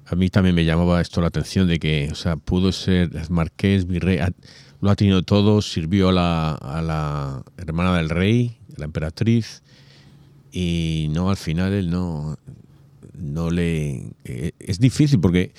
A 0.06 0.14
mí 0.14 0.30
también 0.30 0.54
me 0.54 0.64
llamaba 0.64 1.00
esto 1.00 1.20
la 1.20 1.26
atención 1.26 1.66
de 1.66 1.80
que, 1.80 2.08
o 2.12 2.14
sea, 2.14 2.36
pudo 2.36 2.70
ser 2.70 3.10
marqués, 3.30 3.84
virrey, 3.84 4.20
lo 4.80 4.90
ha 4.90 4.94
tenido 4.94 5.24
todo, 5.24 5.60
sirvió 5.60 6.10
a 6.10 6.12
la, 6.12 6.54
a 6.54 6.80
la 6.80 7.42
hermana 7.56 7.96
del 7.96 8.10
rey, 8.10 8.58
la 8.76 8.84
emperatriz, 8.84 9.64
y 10.52 11.08
no, 11.10 11.30
al 11.30 11.36
final 11.36 11.72
él 11.72 11.90
no, 11.90 12.38
no 13.18 13.50
le... 13.50 14.12
eh, 14.24 14.52
es 14.60 14.78
difícil 14.78 15.18
porque 15.18 15.50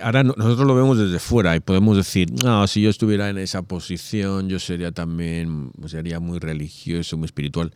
ahora 0.00 0.22
no- 0.22 0.34
nosotros 0.36 0.66
lo 0.66 0.74
vemos 0.74 0.98
desde 0.98 1.18
fuera 1.18 1.56
y 1.56 1.60
podemos 1.60 1.96
decir, 1.96 2.30
no, 2.44 2.66
si 2.66 2.82
yo 2.82 2.90
estuviera 2.90 3.28
en 3.30 3.38
esa 3.38 3.62
posición, 3.62 4.48
yo 4.48 4.58
sería 4.58 4.92
también, 4.92 5.70
sería 5.86 6.20
muy 6.20 6.38
religioso, 6.38 7.16
muy 7.16 7.26
espiritual. 7.26 7.72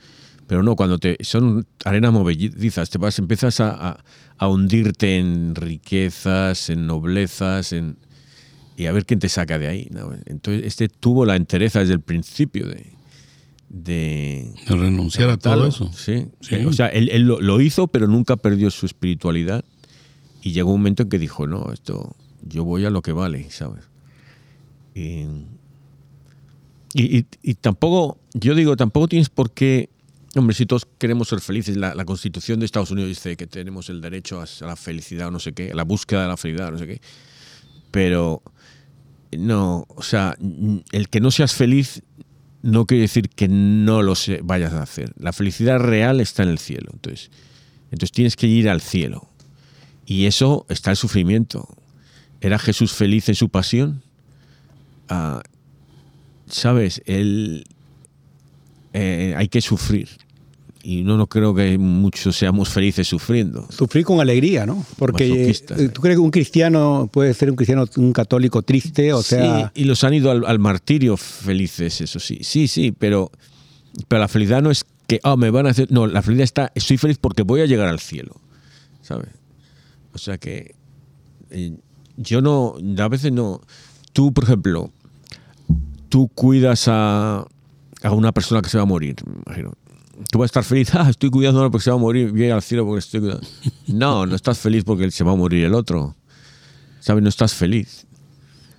Pero 0.46 0.62
no, 0.62 0.76
cuando 0.76 0.98
te 0.98 1.16
son 1.22 1.66
arenas 1.84 2.12
movedizas, 2.12 2.90
te 2.90 2.98
vas, 2.98 3.18
empiezas 3.18 3.60
a, 3.60 3.70
a- 3.90 4.04
a 4.36 4.48
hundirte 4.48 5.16
en 5.18 5.54
riquezas, 5.54 6.68
en 6.70 6.86
noblezas, 6.86 7.72
en, 7.72 7.96
y 8.76 8.86
a 8.86 8.92
ver 8.92 9.06
quién 9.06 9.20
te 9.20 9.28
saca 9.28 9.58
de 9.58 9.68
ahí. 9.68 9.88
¿no? 9.90 10.12
Entonces, 10.26 10.64
este 10.66 10.88
tuvo 10.88 11.24
la 11.24 11.36
entereza 11.36 11.80
desde 11.80 11.94
el 11.94 12.00
principio 12.00 12.66
de, 12.68 12.92
de 13.70 14.52
De 14.68 14.76
renunciar 14.76 15.30
a 15.30 15.36
todo 15.36 15.66
eso. 15.66 15.90
Sí, 15.92 16.26
Sí. 16.40 16.56
O 16.66 16.72
sea, 16.72 16.88
él, 16.88 17.08
él 17.10 17.22
lo, 17.22 17.40
lo 17.40 17.60
hizo, 17.60 17.86
pero 17.88 18.06
nunca 18.06 18.36
perdió 18.36 18.70
su 18.70 18.86
espiritualidad. 18.86 19.64
Y 20.44 20.52
llegó 20.52 20.72
un 20.72 20.80
momento 20.80 21.04
en 21.04 21.08
que 21.08 21.18
dijo, 21.18 21.46
no, 21.46 21.72
esto, 21.72 22.14
yo 22.42 22.64
voy 22.64 22.84
a 22.84 22.90
lo 22.90 23.00
que 23.00 23.12
vale, 23.12 23.50
¿sabes? 23.50 23.88
Y, 24.94 25.24
y, 26.92 27.54
tampoco, 27.54 28.18
yo 28.34 28.54
digo, 28.54 28.76
tampoco 28.76 29.08
tienes 29.08 29.30
por 29.30 29.52
qué, 29.52 29.88
hombre, 30.36 30.54
si 30.54 30.66
todos 30.66 30.86
queremos 30.98 31.28
ser 31.28 31.40
felices, 31.40 31.78
la, 31.78 32.04
constitución 32.04 32.60
de 32.60 32.66
Estados 32.66 32.90
Unidos 32.90 33.08
dice 33.08 33.38
que 33.38 33.46
tenemos 33.46 33.88
el 33.88 34.02
derecho 34.02 34.42
a, 34.42 34.66
la 34.66 34.76
felicidad 34.76 35.28
o 35.28 35.30
no 35.30 35.40
sé 35.40 35.54
qué, 35.54 35.70
a 35.70 35.74
la 35.74 35.84
búsqueda 35.84 36.24
de 36.24 36.28
la 36.28 36.36
felicidad 36.36 36.70
no 36.70 36.76
sé 36.78 36.86
qué, 36.88 37.00
pero 37.90 38.42
no, 39.32 39.86
o 39.88 40.02
sea, 40.02 40.36
el 40.92 41.08
que 41.08 41.20
no 41.20 41.30
seas 41.30 41.54
feliz 41.54 42.02
no 42.60 42.84
quiere 42.84 43.02
decir 43.02 43.30
que 43.30 43.48
no 43.48 44.02
lo 44.02 44.12
vayas 44.42 44.74
a 44.74 44.82
hacer. 44.82 45.14
La 45.18 45.32
felicidad 45.32 45.78
real 45.78 46.20
está 46.20 46.42
en 46.42 46.50
el 46.50 46.58
cielo. 46.58 46.90
Entonces, 46.92 47.30
entonces 47.90 48.12
tienes 48.12 48.36
que 48.36 48.46
ir 48.46 48.68
al 48.68 48.82
cielo. 48.82 49.28
Y 50.06 50.26
eso 50.26 50.66
está 50.68 50.90
el 50.90 50.96
sufrimiento. 50.96 51.68
¿Era 52.40 52.58
Jesús 52.58 52.92
feliz 52.92 53.28
en 53.28 53.34
su 53.34 53.48
pasión? 53.48 54.02
Ah, 55.08 55.42
Sabes, 56.46 57.02
él 57.06 57.64
eh, 58.92 59.34
hay 59.36 59.48
que 59.48 59.60
sufrir. 59.60 60.08
Y 60.82 61.02
no, 61.02 61.16
no 61.16 61.26
creo 61.26 61.54
que 61.54 61.78
muchos 61.78 62.36
seamos 62.36 62.68
felices 62.68 63.08
sufriendo. 63.08 63.66
Sufrir 63.70 64.04
con 64.04 64.20
alegría, 64.20 64.66
¿no? 64.66 64.84
Porque 64.98 65.50
eh, 65.50 65.88
tú 65.88 66.02
crees 66.02 66.18
que 66.18 66.20
un 66.20 66.30
cristiano 66.30 67.08
puede 67.10 67.32
ser 67.32 67.50
un 67.50 67.56
cristiano, 67.56 67.86
un 67.96 68.12
católico 68.12 68.60
triste, 68.60 69.14
o 69.14 69.22
sea, 69.22 69.72
Sí, 69.74 69.82
y 69.82 69.84
los 69.84 70.04
han 70.04 70.12
ido 70.12 70.30
al, 70.30 70.44
al 70.44 70.58
martirio 70.58 71.16
felices, 71.16 72.02
eso 72.02 72.20
sí. 72.20 72.40
Sí, 72.42 72.68
sí, 72.68 72.92
pero, 72.92 73.32
pero 74.08 74.20
la 74.20 74.28
felicidad 74.28 74.60
no 74.60 74.70
es 74.70 74.84
que, 75.06 75.20
ah, 75.22 75.36
me 75.36 75.48
van 75.48 75.66
a 75.66 75.70
hacer. 75.70 75.90
No, 75.90 76.06
la 76.06 76.20
felicidad 76.20 76.44
está, 76.44 76.72
estoy 76.74 76.98
feliz 76.98 77.16
porque 77.18 77.42
voy 77.42 77.62
a 77.62 77.66
llegar 77.66 77.88
al 77.88 78.00
cielo. 78.00 78.34
¿Sabes? 79.00 79.28
O 80.14 80.18
sea 80.18 80.38
que 80.38 80.74
eh, 81.50 81.76
yo 82.16 82.40
no, 82.40 82.74
a 82.98 83.08
veces 83.08 83.32
no. 83.32 83.60
Tú, 84.12 84.32
por 84.32 84.44
ejemplo, 84.44 84.90
tú 86.08 86.28
cuidas 86.28 86.86
a, 86.88 87.46
a 88.02 88.12
una 88.12 88.32
persona 88.32 88.62
que 88.62 88.70
se 88.70 88.76
va 88.76 88.84
a 88.84 88.86
morir, 88.86 89.16
me 89.26 89.42
imagino. 89.46 89.72
Tú 90.30 90.38
vas 90.38 90.44
a 90.44 90.46
estar 90.46 90.64
feliz, 90.64 90.90
ah, 90.94 91.10
estoy 91.10 91.30
cuidando 91.30 91.60
a 91.60 91.62
una 91.64 91.70
persona 91.70 91.82
que 91.82 91.84
se 91.84 91.90
va 91.90 91.96
a 91.96 92.00
morir, 92.00 92.30
voy 92.30 92.50
al 92.50 92.62
cielo 92.62 92.86
porque 92.86 93.00
estoy 93.00 93.20
cuidando. 93.20 93.46
No, 93.88 94.26
no 94.26 94.36
estás 94.36 94.58
feliz 94.58 94.84
porque 94.84 95.10
se 95.10 95.24
va 95.24 95.32
a 95.32 95.36
morir 95.36 95.64
el 95.64 95.74
otro. 95.74 96.14
¿Sabes? 97.00 97.22
No 97.22 97.28
estás 97.28 97.52
feliz 97.52 98.06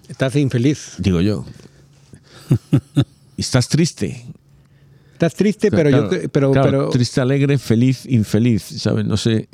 estás 0.09 0.35
infeliz. 0.35 0.95
digo 0.97 1.21
yo. 1.21 1.45
¿Estás 3.37 3.67
triste? 3.67 4.25
Estás 5.13 5.33
triste, 5.33 5.71
pero 5.71 5.89
yo, 5.89 6.09
pero, 6.31 6.51
claro, 6.51 6.69
pero 6.69 6.89
triste, 6.89 7.21
alegre, 7.21 7.57
feliz, 7.57 8.05
infeliz, 8.05 8.63
¿sabes? 8.63 9.05
No 9.05 9.17
sé. 9.17 9.47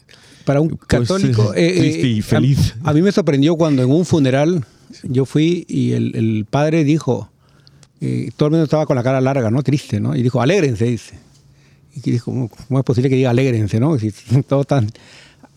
Para 0.46 0.62
un 0.62 0.70
Pues, 0.70 0.80
católico. 0.88 1.54
eh, 1.56 1.76
triste 1.80 2.08
y 2.08 2.20
a- 2.20 2.24
feliz. 2.24 2.76
A, 2.84 2.94
mí 2.94 3.02
me 3.02 3.12
sorprendió 3.12 3.56
cuando 3.56 3.84
en 3.84 3.90
un 3.92 4.06
funeral 4.06 4.66
yo 5.04 5.26
fui 5.26 5.66
y 5.70 5.94
el, 5.94 6.16
el 6.16 6.46
padre 6.50 6.84
dijo, 6.84 7.30
eh, 8.02 8.32
todo 8.36 8.48
el 8.48 8.52
mundo 8.52 8.64
estaba 8.66 8.86
con 8.86 8.96
la 8.96 9.04
cara 9.04 9.22
larga, 9.22 9.52
¿no? 9.52 9.62
Triste, 9.64 10.00
¿no? 10.00 10.16
Y 10.16 10.24
dijo, 10.24 10.42
alégrense, 10.42 10.86
dice. 10.86 11.16
Y 11.96 12.12
dijo, 12.12 12.26
¿cómo, 12.32 12.50
cómo 12.50 12.80
es 12.80 12.86
posible 12.86 13.10
que 13.10 13.16
diga 13.16 13.30
alégrense, 13.32 13.80
no? 13.80 13.98
Si 14.00 14.12
todo 14.48 14.64
tan... 14.64 14.90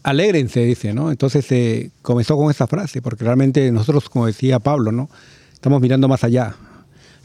Alégrense, 0.03 0.61
dice, 0.61 0.93
¿no? 0.93 1.11
Entonces 1.11 1.47
eh, 1.51 1.91
comenzó 2.03 2.37
con 2.37 2.51
esa 2.51 2.67
frase, 2.67 3.01
porque 3.01 3.25
realmente 3.25 3.73
nosotros, 3.73 4.11
como 4.11 4.27
decía 4.27 4.59
Pablo, 4.59 4.93
¿no? 4.93 5.09
Estamos 5.55 5.81
mirando 5.81 6.09
más 6.09 6.25
allá. 6.25 6.55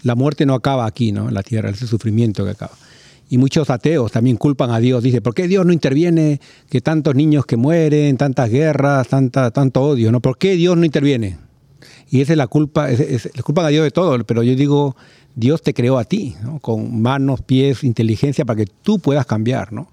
La 0.04 0.16
muerte 0.16 0.46
no 0.46 0.54
acaba 0.54 0.86
aquí, 0.86 1.12
¿no? 1.12 1.28
En 1.28 1.34
la 1.34 1.44
tierra, 1.44 1.70
es 1.72 1.82
el 1.82 1.90
sufrimiento 1.90 2.46
que 2.46 2.52
acaba. 2.52 2.72
Y 3.30 3.38
muchos 3.38 3.70
ateos 3.70 4.12
también 4.12 4.38
culpan 4.38 4.72
a 4.72 4.80
Dios. 4.80 5.04
Dice, 5.04 5.22
¿por 5.22 5.36
qué 5.36 5.48
Dios 5.48 5.66
no 5.66 5.72
interviene? 5.72 6.42
Que 6.70 6.82
tantos 6.82 7.14
niños 7.16 7.46
que 7.46 7.58
mueren, 7.58 8.18
tantas 8.18 8.50
guerras, 8.50 9.08
tanta, 9.08 9.52
tanto 9.52 9.82
odio, 9.84 10.12
¿no? 10.12 10.20
¿Por 10.20 10.38
qué 10.38 10.56
Dios 10.56 10.76
no 10.76 10.84
interviene? 10.84 11.38
Y 12.10 12.22
esa 12.22 12.34
es 12.34 12.38
la 12.38 12.48
culpa, 12.48 12.90
es, 12.90 13.00
es- 13.00 13.30
culpan 13.44 13.66
a 13.66 13.70
Dios 13.70 13.84
de 13.84 13.92
todo, 13.92 14.18
pero 14.26 14.42
yo 14.42 14.56
digo, 14.56 14.96
Dios 15.36 15.62
te 15.62 15.76
creó 15.76 16.00
a 16.00 16.06
ti, 16.06 16.36
con 16.62 17.02
manos, 17.04 17.42
pies, 17.44 17.84
inteligencia, 17.84 18.46
para 18.46 18.58
que 18.58 18.72
tú 18.82 18.98
puedas 18.98 19.28
cambiar, 19.28 19.72
¿no? 19.74 19.92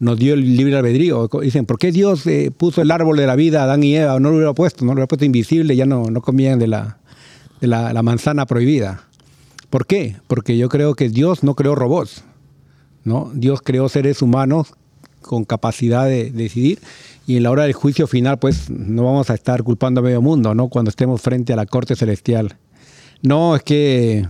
Nos 0.00 0.18
dio 0.18 0.32
el 0.32 0.56
libre 0.56 0.76
albedrío. 0.76 1.28
Dicen, 1.42 1.66
¿por 1.66 1.78
qué 1.78 1.92
Dios 1.92 2.26
eh, 2.26 2.50
puso 2.56 2.80
el 2.80 2.90
árbol 2.90 3.18
de 3.18 3.26
la 3.26 3.36
vida 3.36 3.60
a 3.60 3.64
Adán 3.64 3.82
y 3.84 3.96
Eva? 3.96 4.18
No 4.18 4.30
lo 4.30 4.36
hubiera 4.36 4.54
puesto, 4.54 4.84
no 4.84 4.92
lo 4.92 4.94
hubiera 4.94 5.08
puesto 5.08 5.26
invisible, 5.26 5.76
ya 5.76 5.84
no, 5.84 6.04
no 6.04 6.22
comían 6.22 6.58
de, 6.58 6.68
la, 6.68 6.98
de 7.60 7.66
la 7.66 8.02
manzana 8.02 8.46
prohibida. 8.46 9.02
¿Por 9.68 9.86
qué? 9.86 10.16
Porque 10.26 10.56
yo 10.56 10.70
creo 10.70 10.94
que 10.94 11.10
Dios 11.10 11.42
no 11.42 11.54
creó 11.54 11.74
robots, 11.74 12.24
¿no? 13.08 13.30
Dios 13.34 13.60
creó 13.62 13.88
seres 13.88 14.22
humanos 14.22 14.74
con 15.22 15.44
capacidad 15.44 16.06
de 16.06 16.30
decidir 16.30 16.78
y 17.26 17.36
en 17.36 17.42
la 17.42 17.50
hora 17.50 17.64
del 17.64 17.72
juicio 17.72 18.06
final 18.06 18.38
pues 18.38 18.70
no 18.70 19.04
vamos 19.04 19.30
a 19.30 19.34
estar 19.34 19.62
culpando 19.62 20.00
a 20.00 20.04
medio 20.04 20.22
mundo, 20.22 20.54
¿no? 20.54 20.68
Cuando 20.68 20.90
estemos 20.90 21.20
frente 21.20 21.52
a 21.52 21.56
la 21.56 21.66
corte 21.66 21.96
celestial. 21.96 22.56
No, 23.22 23.56
es 23.56 23.62
que, 23.62 24.26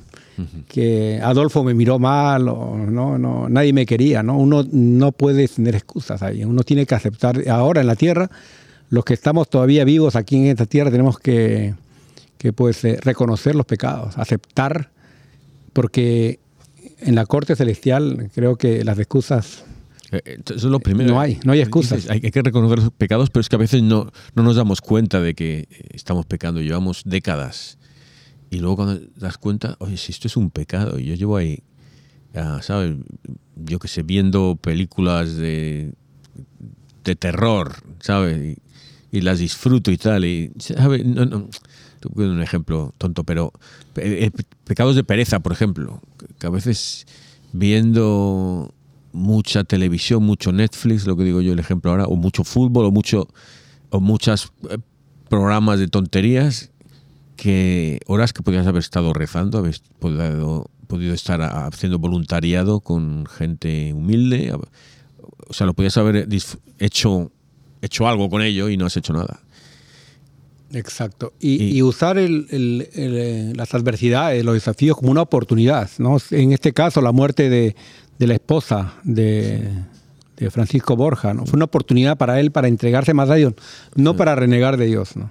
que 0.66 1.20
Adolfo 1.22 1.62
me 1.62 1.74
miró 1.74 1.98
mal 1.98 2.48
o 2.48 2.76
no, 2.76 3.18
no, 3.18 3.48
nadie 3.48 3.72
me 3.72 3.84
quería, 3.84 4.22
¿no? 4.22 4.38
Uno 4.38 4.64
no 4.72 5.12
puede 5.12 5.46
tener 5.46 5.74
excusas 5.74 6.22
ahí, 6.22 6.44
uno 6.44 6.62
tiene 6.62 6.86
que 6.86 6.94
aceptar, 6.94 7.46
ahora 7.48 7.82
en 7.82 7.86
la 7.86 7.96
tierra, 7.96 8.30
los 8.88 9.04
que 9.04 9.14
estamos 9.14 9.50
todavía 9.50 9.84
vivos 9.84 10.16
aquí 10.16 10.36
en 10.36 10.46
esta 10.46 10.64
tierra 10.64 10.90
tenemos 10.90 11.18
que, 11.18 11.74
que 12.38 12.52
pues 12.52 12.82
eh, 12.84 12.98
reconocer 13.02 13.54
los 13.54 13.66
pecados, 13.66 14.16
aceptar, 14.16 14.90
porque 15.74 16.40
en 17.00 17.14
la 17.14 17.26
corte 17.26 17.56
celestial 17.56 18.30
creo 18.34 18.56
que 18.56 18.84
las 18.84 18.98
excusas 18.98 19.64
Eh, 20.10 20.22
eh, 20.24 20.38
Eso 20.44 20.54
es 20.54 20.64
lo 20.64 20.80
primero. 20.80 21.10
No 21.10 21.20
hay, 21.20 21.38
no 21.44 21.52
hay 21.52 21.60
excusas. 21.60 21.98
Dices, 21.98 22.10
hay, 22.10 22.20
que 22.20 22.42
reconocer 22.42 22.78
los 22.78 22.90
pecados, 22.92 23.28
pero 23.30 23.42
es 23.42 23.48
que 23.48 23.56
a 23.56 23.58
veces 23.58 23.82
no, 23.82 24.10
no 24.34 24.42
nos 24.42 24.56
damos 24.56 24.80
cuenta 24.80 25.20
de 25.20 25.34
que 25.34 25.68
estamos 25.90 26.24
pecando. 26.24 26.60
Llevamos 26.62 27.02
décadas. 27.04 27.78
Y 28.50 28.60
luego 28.60 28.76
cuando 28.76 29.00
das 29.16 29.36
cuenta, 29.36 29.76
oye, 29.80 29.98
si 29.98 30.12
esto 30.12 30.26
es 30.26 30.36
un 30.36 30.50
pecado, 30.50 30.98
y 30.98 31.04
yo 31.04 31.14
llevo 31.14 31.36
ahí, 31.36 31.62
ah, 32.34 32.60
¿sabes? 32.62 32.96
Yo 33.56 33.78
que 33.78 33.88
sé, 33.88 34.02
viendo 34.02 34.56
películas 34.56 35.36
de, 35.36 35.92
de 37.04 37.14
terror, 37.16 37.74
¿sabes? 38.00 38.56
Y, 39.12 39.18
y 39.18 39.20
las 39.20 39.40
disfruto 39.40 39.90
y 39.90 39.98
tal. 39.98 40.24
Y, 40.24 40.52
¿sabes? 40.58 41.04
No, 41.04 41.26
no, 41.26 41.48
un 42.14 42.42
ejemplo 42.42 42.94
tonto, 42.98 43.24
pero 43.24 43.52
eh, 43.96 44.30
eh, 44.34 44.42
pecados 44.64 44.96
de 44.96 45.04
pereza, 45.04 45.40
por 45.40 45.52
ejemplo, 45.52 46.00
que 46.38 46.46
a 46.46 46.50
veces 46.50 47.06
viendo 47.52 48.74
mucha 49.12 49.64
televisión, 49.64 50.22
mucho 50.22 50.52
Netflix, 50.52 51.06
lo 51.06 51.16
que 51.16 51.24
digo 51.24 51.40
yo 51.40 51.52
el 51.52 51.58
ejemplo 51.58 51.90
ahora, 51.90 52.04
o 52.06 52.16
mucho 52.16 52.44
fútbol, 52.44 52.86
o 52.86 52.90
mucho 52.90 53.28
o 53.90 54.00
muchos 54.00 54.52
eh, 54.70 54.78
programas 55.28 55.78
de 55.78 55.88
tonterías 55.88 56.70
que 57.36 58.00
horas 58.06 58.32
que 58.32 58.42
podías 58.42 58.66
haber 58.66 58.80
estado 58.80 59.12
rezando, 59.12 59.58
habéis 59.58 59.82
podido, 59.98 60.68
estar 61.14 61.40
haciendo 61.42 61.98
voluntariado 61.98 62.80
con 62.80 63.26
gente 63.26 63.92
humilde, 63.92 64.52
o 65.48 65.52
sea, 65.52 65.66
lo 65.66 65.74
podías 65.74 65.96
haber 65.96 66.28
hecho 66.78 67.30
hecho 67.82 68.08
algo 68.08 68.28
con 68.28 68.42
ello 68.42 68.68
y 68.68 68.76
no 68.76 68.86
has 68.86 68.96
hecho 68.96 69.12
nada. 69.12 69.40
Exacto. 70.72 71.32
Y, 71.40 71.62
Y- 71.62 71.76
y 71.78 71.82
usar 71.82 72.18
el- 72.18 72.46
el- 72.50 72.88
el, 72.94 73.16
eh, 73.16 73.52
las 73.56 73.74
adversidades, 73.74 74.44
los 74.44 74.54
desafíos 74.54 74.96
como 74.96 75.10
una 75.10 75.22
oportunidad. 75.22 75.88
¿no? 75.98 76.18
En 76.30 76.52
este 76.52 76.72
caso, 76.72 77.00
la 77.00 77.12
muerte 77.12 77.48
de, 77.48 77.74
de 78.18 78.26
la 78.26 78.34
esposa 78.34 78.94
de, 79.02 79.66
de 80.36 80.50
Francisco 80.50 80.94
Borja 80.96 81.32
¿no? 81.34 81.46
fue 81.46 81.56
una 81.56 81.64
oportunidad 81.64 82.18
para 82.18 82.38
él 82.40 82.50
para 82.50 82.68
entregarse 82.68 83.14
más 83.14 83.30
a 83.30 83.34
Dios, 83.36 83.54
no 83.94 84.16
para 84.16 84.34
renegar 84.34 84.76
de 84.76 84.86
Dios. 84.86 85.16
¿no? 85.16 85.30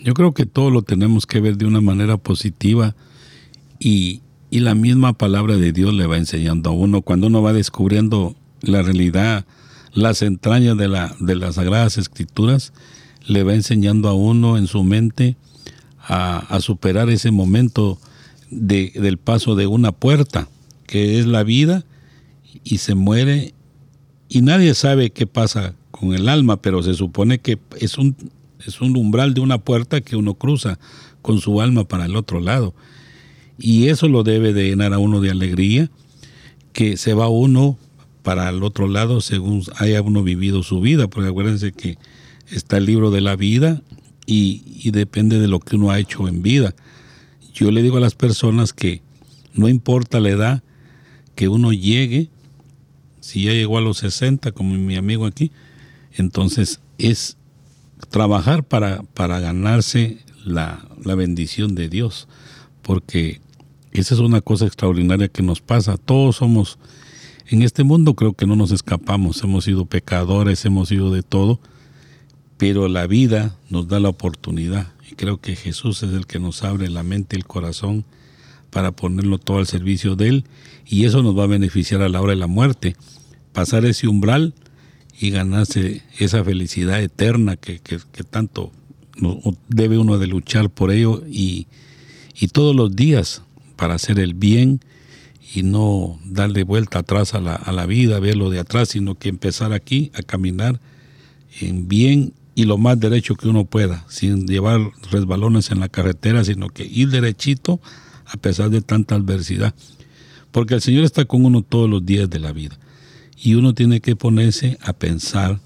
Yo 0.00 0.14
creo 0.14 0.32
que 0.32 0.46
todo 0.46 0.70
lo 0.70 0.82
tenemos 0.82 1.26
que 1.26 1.40
ver 1.40 1.56
de 1.56 1.66
una 1.66 1.80
manera 1.80 2.16
positiva 2.18 2.94
y, 3.80 4.22
y 4.48 4.60
la 4.60 4.76
misma 4.76 5.12
palabra 5.14 5.56
de 5.56 5.72
Dios 5.72 5.92
le 5.92 6.06
va 6.06 6.16
enseñando 6.18 6.70
a 6.70 6.72
uno 6.72 7.02
cuando 7.02 7.26
uno 7.26 7.42
va 7.42 7.52
descubriendo 7.52 8.36
la 8.60 8.82
realidad, 8.82 9.44
las 9.92 10.22
entrañas 10.22 10.76
de, 10.76 10.86
la, 10.88 11.14
de 11.18 11.34
las 11.34 11.56
Sagradas 11.56 11.98
Escrituras, 11.98 12.72
le 13.28 13.42
va 13.44 13.54
enseñando 13.54 14.08
a 14.08 14.14
uno 14.14 14.56
en 14.58 14.66
su 14.66 14.82
mente 14.82 15.36
a, 16.00 16.58
superar 16.60 17.10
ese 17.10 17.30
momento 17.30 17.98
de- 18.50 18.92
del 18.94 19.18
paso 19.18 19.54
de 19.54 19.66
una 19.66 19.92
puerta, 19.92 20.48
que 20.86 21.18
es 21.18 21.26
la 21.26 21.42
vida, 21.44 21.84
y 22.64 22.78
se 22.78 22.94
muere 22.94 23.52
y 24.30 24.40
nadie 24.40 24.74
sabe 24.74 25.10
qué 25.10 25.26
pasa 25.26 25.74
con 25.90 26.14
el 26.14 26.28
alma, 26.28 26.60
pero 26.60 26.82
se 26.82 26.94
supone 26.94 27.38
que 27.38 27.58
es 27.78 27.98
un, 27.98 28.16
es 28.66 28.80
un 28.80 28.96
umbral 28.96 29.34
de 29.34 29.40
una 29.40 29.58
puerta 29.58 30.00
que 30.00 30.16
uno 30.16 30.34
cruza 30.34 30.78
con 31.20 31.40
su 31.40 31.60
alma 31.60 31.84
para 31.84 32.06
el 32.06 32.16
otro 32.16 32.40
lado. 32.40 32.74
Y 33.58 33.88
eso 33.88 34.08
lo 34.08 34.22
debe 34.22 34.52
de 34.52 34.68
llenar 34.68 34.94
a 34.94 34.98
uno 34.98 35.20
de 35.20 35.30
alegría, 35.30 35.90
que 36.72 36.96
se 36.96 37.12
va 37.12 37.28
uno 37.28 37.78
para 38.22 38.48
el 38.48 38.62
otro 38.62 38.88
lado 38.88 39.20
según 39.20 39.62
haya 39.76 40.00
uno 40.00 40.22
vivido 40.22 40.62
su 40.62 40.80
vida, 40.80 41.08
porque 41.08 41.28
acuérdense 41.28 41.72
que 41.72 41.98
está 42.50 42.78
el 42.78 42.86
libro 42.86 43.10
de 43.10 43.20
la 43.20 43.36
vida 43.36 43.82
y, 44.26 44.90
depende 44.90 45.38
de 45.38 45.48
lo 45.48 45.60
que 45.60 45.76
uno 45.76 45.90
ha 45.90 45.98
hecho 45.98 46.28
en 46.28 46.42
vida. 46.42 46.74
Yo 47.52 47.70
le 47.70 47.82
digo 47.82 47.96
a 47.96 48.00
las 48.00 48.14
personas 48.14 48.72
que 48.72 49.02
no 49.52 49.68
importa 49.68 50.20
la 50.20 50.30
edad 50.30 50.62
que 51.34 51.48
uno 51.48 51.72
llegue, 51.72 52.30
si 53.20 53.44
ya 53.44 53.52
llegó 53.52 53.78
a 53.78 53.82
los 53.82 53.98
60, 53.98 54.52
como 54.52 54.74
mi 54.74 54.96
amigo 54.96 55.26
aquí, 55.26 55.52
entonces 56.12 56.80
es 56.98 57.36
trabajar 58.10 58.64
para, 58.64 59.02
para 59.02 59.40
ganarse 59.40 60.18
la, 60.44 60.88
la 61.04 61.14
bendición 61.14 61.74
de 61.74 61.88
Dios, 61.88 62.28
porque 62.82 63.40
esa 63.92 64.14
es 64.14 64.20
una 64.20 64.40
cosa 64.40 64.66
extraordinaria 64.66 65.28
que 65.28 65.42
nos 65.42 65.60
pasa. 65.60 65.96
Todos 65.96 66.36
somos, 66.36 66.78
en 67.46 67.62
este 67.62 67.84
mundo 67.84 68.14
creo 68.14 68.34
que 68.34 68.46
no 68.46 68.56
nos 68.56 68.70
escapamos, 68.70 69.42
hemos 69.42 69.64
sido 69.64 69.86
pecadores, 69.86 70.64
hemos 70.64 70.88
sido 70.88 71.12
de 71.12 71.22
todo, 71.22 71.60
pero 72.58 72.88
la 72.88 73.06
vida 73.06 73.56
nos 73.70 73.88
da 73.88 74.00
la 74.00 74.08
oportunidad. 74.10 74.92
Y 75.10 75.14
creo 75.14 75.40
que 75.40 75.56
Jesús 75.56 76.02
es 76.02 76.12
el 76.12 76.26
que 76.26 76.40
nos 76.40 76.64
abre 76.64 76.90
la 76.90 77.04
mente 77.04 77.36
y 77.36 77.38
el 77.38 77.46
corazón 77.46 78.04
para 78.70 78.92
ponerlo 78.92 79.38
todo 79.38 79.58
al 79.58 79.66
servicio 79.66 80.16
de 80.16 80.28
Él. 80.28 80.44
Y 80.84 81.04
eso 81.04 81.22
nos 81.22 81.38
va 81.38 81.44
a 81.44 81.46
beneficiar 81.46 82.02
a 82.02 82.08
la 82.08 82.20
hora 82.20 82.32
de 82.32 82.40
la 82.40 82.48
muerte, 82.48 82.96
pasar 83.52 83.84
ese 83.86 84.08
umbral 84.08 84.54
y 85.18 85.30
ganarse 85.30 86.02
esa 86.18 86.44
felicidad 86.44 87.00
eterna 87.00 87.56
que, 87.56 87.80
tanto 88.28 88.72
debe 89.68 89.98
uno 89.98 90.18
de 90.18 90.26
luchar 90.26 90.70
por 90.70 90.92
ello 90.92 91.22
y, 91.28 91.66
y 92.38 92.48
todos 92.48 92.74
los 92.74 92.94
días 92.94 93.42
para 93.76 93.94
hacer 93.94 94.18
el 94.18 94.34
bien 94.34 94.80
y 95.54 95.62
no 95.62 96.18
darle 96.24 96.62
vuelta 96.62 97.00
atrás 97.00 97.34
a 97.34 97.40
la, 97.40 97.54
a 97.54 97.72
la 97.72 97.86
vida, 97.86 98.20
verlo 98.20 98.50
de 98.50 98.60
atrás, 98.60 98.90
sino 98.90 99.16
que 99.16 99.28
empezar 99.28 99.72
aquí 99.72 100.10
a 100.14 100.22
caminar 100.22 100.80
en 101.60 101.88
bien 101.88 102.32
y 102.58 102.64
lo 102.64 102.76
más 102.76 102.98
derecho 102.98 103.36
que 103.36 103.46
uno 103.46 103.66
pueda, 103.66 104.04
sin 104.08 104.48
llevar 104.48 104.80
resbalones 105.12 105.70
en 105.70 105.78
la 105.78 105.88
carretera, 105.88 106.42
sino 106.42 106.70
que 106.70 106.84
ir 106.84 107.08
derechito 107.08 107.80
a 108.26 108.36
pesar 108.36 108.68
de 108.70 108.80
tanta 108.80 109.14
adversidad. 109.14 109.76
Porque 110.50 110.74
el 110.74 110.80
Señor 110.80 111.04
está 111.04 111.24
con 111.24 111.44
uno 111.44 111.62
todos 111.62 111.88
los 111.88 112.04
días 112.04 112.28
de 112.28 112.40
la 112.40 112.50
vida. 112.50 112.76
Y 113.36 113.54
uno 113.54 113.74
tiene 113.74 114.00
que 114.00 114.16
ponerse 114.16 114.76
a 114.82 114.92
pensar 114.92 115.60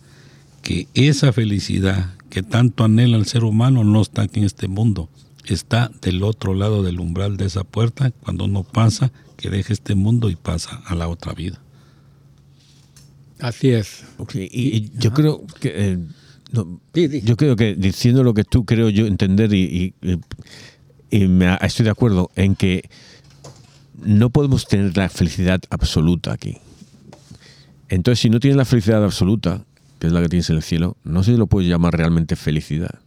que 0.60 0.86
esa 0.92 1.32
felicidad 1.32 2.12
que 2.28 2.42
tanto 2.42 2.84
anhela 2.84 3.16
el 3.16 3.24
ser 3.24 3.44
humano 3.44 3.84
no 3.84 4.02
está 4.02 4.20
aquí 4.20 4.40
en 4.40 4.44
este 4.44 4.68
mundo. 4.68 5.08
Está 5.46 5.90
del 6.02 6.22
otro 6.22 6.52
lado 6.52 6.82
del 6.82 7.00
umbral 7.00 7.38
de 7.38 7.46
esa 7.46 7.64
puerta 7.64 8.10
cuando 8.10 8.44
uno 8.44 8.64
pasa, 8.64 9.12
que 9.38 9.48
deja 9.48 9.72
este 9.72 9.94
mundo 9.94 10.28
y 10.28 10.36
pasa 10.36 10.82
a 10.84 10.94
la 10.94 11.08
otra 11.08 11.32
vida. 11.32 11.58
Así 13.40 13.70
es. 13.70 14.04
Ok, 14.18 14.34
y, 14.34 14.76
y 14.76 14.92
yo 14.98 15.14
creo 15.14 15.46
que 15.58 15.72
eh, 15.74 15.98
no, 16.52 16.80
Sí, 16.94 17.08
sí. 17.08 17.22
yo 17.22 17.36
creo 17.36 17.56
que 17.56 17.74
diciendo 17.74 18.22
lo 18.22 18.34
que 18.34 18.44
tú 18.44 18.64
creo 18.64 18.88
yo 18.90 19.06
entender 19.06 19.52
y, 19.52 19.94
y- 21.10 21.26
me- 21.28 21.56
estoy 21.60 21.84
de 21.84 21.90
acuerdo 21.90 22.30
en 22.36 22.54
que 22.54 22.88
no 24.02 24.30
podemos 24.30 24.66
tener 24.66 24.96
la 24.96 25.08
felicidad 25.08 25.60
absoluta 25.70 26.32
aquí. 26.32 26.56
Entonces, 27.88 28.20
si 28.20 28.30
no 28.30 28.40
tienes 28.40 28.56
la 28.56 28.64
felicidad 28.64 29.04
absoluta, 29.04 29.64
que 29.98 30.06
es 30.06 30.12
la 30.12 30.22
que 30.22 30.28
tienes 30.28 30.48
en 30.50 30.56
el 30.56 30.62
cielo, 30.62 30.96
no 31.04 31.22
sé 31.22 31.32
si 31.32 31.36
lo 31.38 31.46
puedes 31.46 31.68
llamar 31.68 31.94
realmente 31.96 32.36
felicidad. 32.36 33.00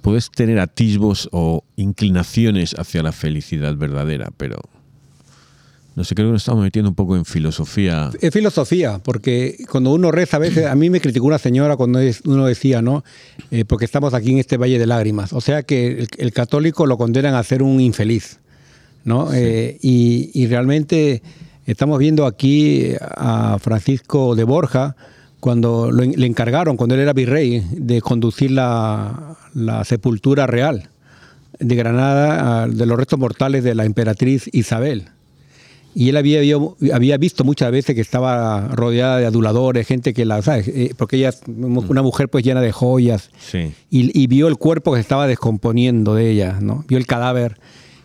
Puedes 0.00 0.30
tener 0.30 0.58
atisbos 0.58 1.28
o 1.32 1.64
inclinaciones 1.76 2.74
hacia 2.76 3.02
la 3.04 3.12
felicidad 3.12 3.76
verdadera, 3.76 4.30
pero 4.36 4.60
no 5.94 6.04
sé, 6.04 6.14
creo 6.14 6.28
que 6.28 6.32
nos 6.32 6.42
estamos 6.42 6.62
metiendo 6.62 6.88
un 6.88 6.94
poco 6.94 7.16
en 7.16 7.24
filosofía. 7.24 8.10
Es 8.20 8.32
filosofía, 8.32 9.00
porque 9.02 9.56
cuando 9.70 9.92
uno 9.92 10.10
reza, 10.10 10.38
a 10.38 10.40
veces, 10.40 10.66
a 10.66 10.74
mí 10.74 10.88
me 10.88 11.00
criticó 11.00 11.26
una 11.26 11.38
señora 11.38 11.76
cuando 11.76 12.00
uno 12.24 12.46
decía, 12.46 12.80
¿no? 12.80 13.04
Eh, 13.50 13.64
porque 13.66 13.84
estamos 13.84 14.14
aquí 14.14 14.30
en 14.30 14.38
este 14.38 14.56
valle 14.56 14.78
de 14.78 14.86
lágrimas. 14.86 15.32
O 15.32 15.40
sea 15.40 15.62
que 15.62 15.88
el, 15.88 16.08
el 16.16 16.32
católico 16.32 16.86
lo 16.86 16.96
condenan 16.96 17.34
a 17.34 17.42
ser 17.42 17.62
un 17.62 17.80
infeliz, 17.80 18.38
¿no? 19.04 19.32
Eh, 19.34 19.78
y, 19.82 20.30
y 20.32 20.46
realmente 20.46 21.22
estamos 21.66 21.98
viendo 21.98 22.26
aquí 22.26 22.92
a 23.00 23.58
Francisco 23.60 24.34
de 24.34 24.44
Borja, 24.44 24.96
cuando 25.40 25.90
lo 25.90 26.04
le 26.04 26.26
encargaron, 26.26 26.76
cuando 26.76 26.94
él 26.94 27.00
era 27.00 27.12
virrey, 27.12 27.66
de 27.72 28.00
conducir 28.00 28.52
la, 28.52 29.36
la 29.54 29.84
sepultura 29.84 30.46
real 30.46 30.88
de 31.58 31.74
Granada, 31.74 32.66
de 32.68 32.86
los 32.86 32.96
restos 32.96 33.18
mortales 33.18 33.62
de 33.62 33.74
la 33.74 33.84
emperatriz 33.84 34.48
Isabel. 34.52 35.08
Y 35.94 36.08
él 36.08 36.16
había, 36.16 37.16
visto 37.18 37.44
muchas 37.44 37.70
veces 37.70 37.94
que 37.94 38.00
estaba 38.00 38.68
rodeada 38.68 39.18
de 39.18 39.26
aduladores, 39.26 39.86
gente 39.86 40.14
que 40.14 40.24
la, 40.24 40.40
¿sabes? 40.40 40.68
Eh, 40.68 40.94
porque 40.96 41.16
ella 41.16 41.28
es 41.28 41.42
una 41.46 42.02
mujer 42.02 42.28
pues 42.28 42.44
llena 42.44 42.60
de 42.60 42.72
joyas. 42.72 43.30
Sí. 43.38 43.74
Y, 43.90 44.18
y 44.18 44.26
vio 44.26 44.48
el 44.48 44.56
cuerpo 44.56 44.94
que 44.94 45.00
estaba 45.00 45.26
descomponiendo 45.26 46.14
de 46.14 46.30
ella, 46.30 46.58
¿no? 46.60 46.84
Vio 46.88 46.98
el 46.98 47.06
cadáver. 47.06 47.58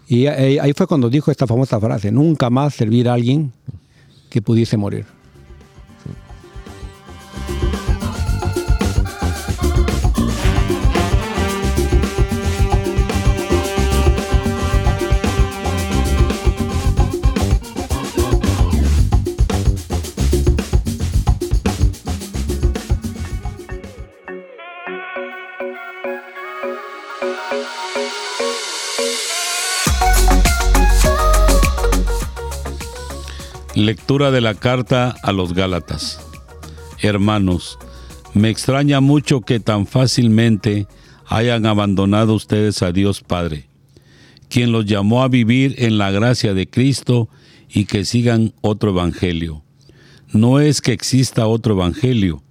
Y 0.07 0.27
ahí 0.27 0.71
fue 0.73 0.87
cuando 0.87 1.09
dijo 1.09 1.31
esta 1.31 1.47
famosa 1.47 1.79
frase, 1.79 2.11
nunca 2.11 2.49
más 2.49 2.73
servir 2.73 3.09
a 3.09 3.13
alguien 3.13 3.51
que 4.29 4.41
pudiese 4.41 4.77
morir. 4.77 5.05
Lectura 33.77 34.31
de 34.31 34.41
la 34.41 34.55
carta 34.55 35.15
a 35.21 35.31
los 35.31 35.53
Gálatas. 35.53 36.19
Hermanos, 36.99 37.77
me 38.33 38.49
extraña 38.49 39.01
mucho 39.01 39.41
que 39.41 39.59
tan 39.59 39.85
fácilmente 39.85 40.87
hayan 41.27 41.67
abandonado 41.67 42.33
ustedes 42.33 42.81
a 42.81 42.91
Dios 42.91 43.21
Padre, 43.21 43.67
quien 44.49 44.71
los 44.71 44.87
llamó 44.87 45.21
a 45.21 45.27
vivir 45.27 45.75
en 45.77 45.99
la 45.99 46.09
gracia 46.09 46.55
de 46.55 46.67
Cristo 46.67 47.29
y 47.69 47.85
que 47.85 48.03
sigan 48.03 48.51
otro 48.61 48.89
evangelio. 48.89 49.61
No 50.33 50.59
es 50.59 50.81
que 50.81 50.91
exista 50.93 51.45
otro 51.45 51.75
evangelio, 51.75 52.41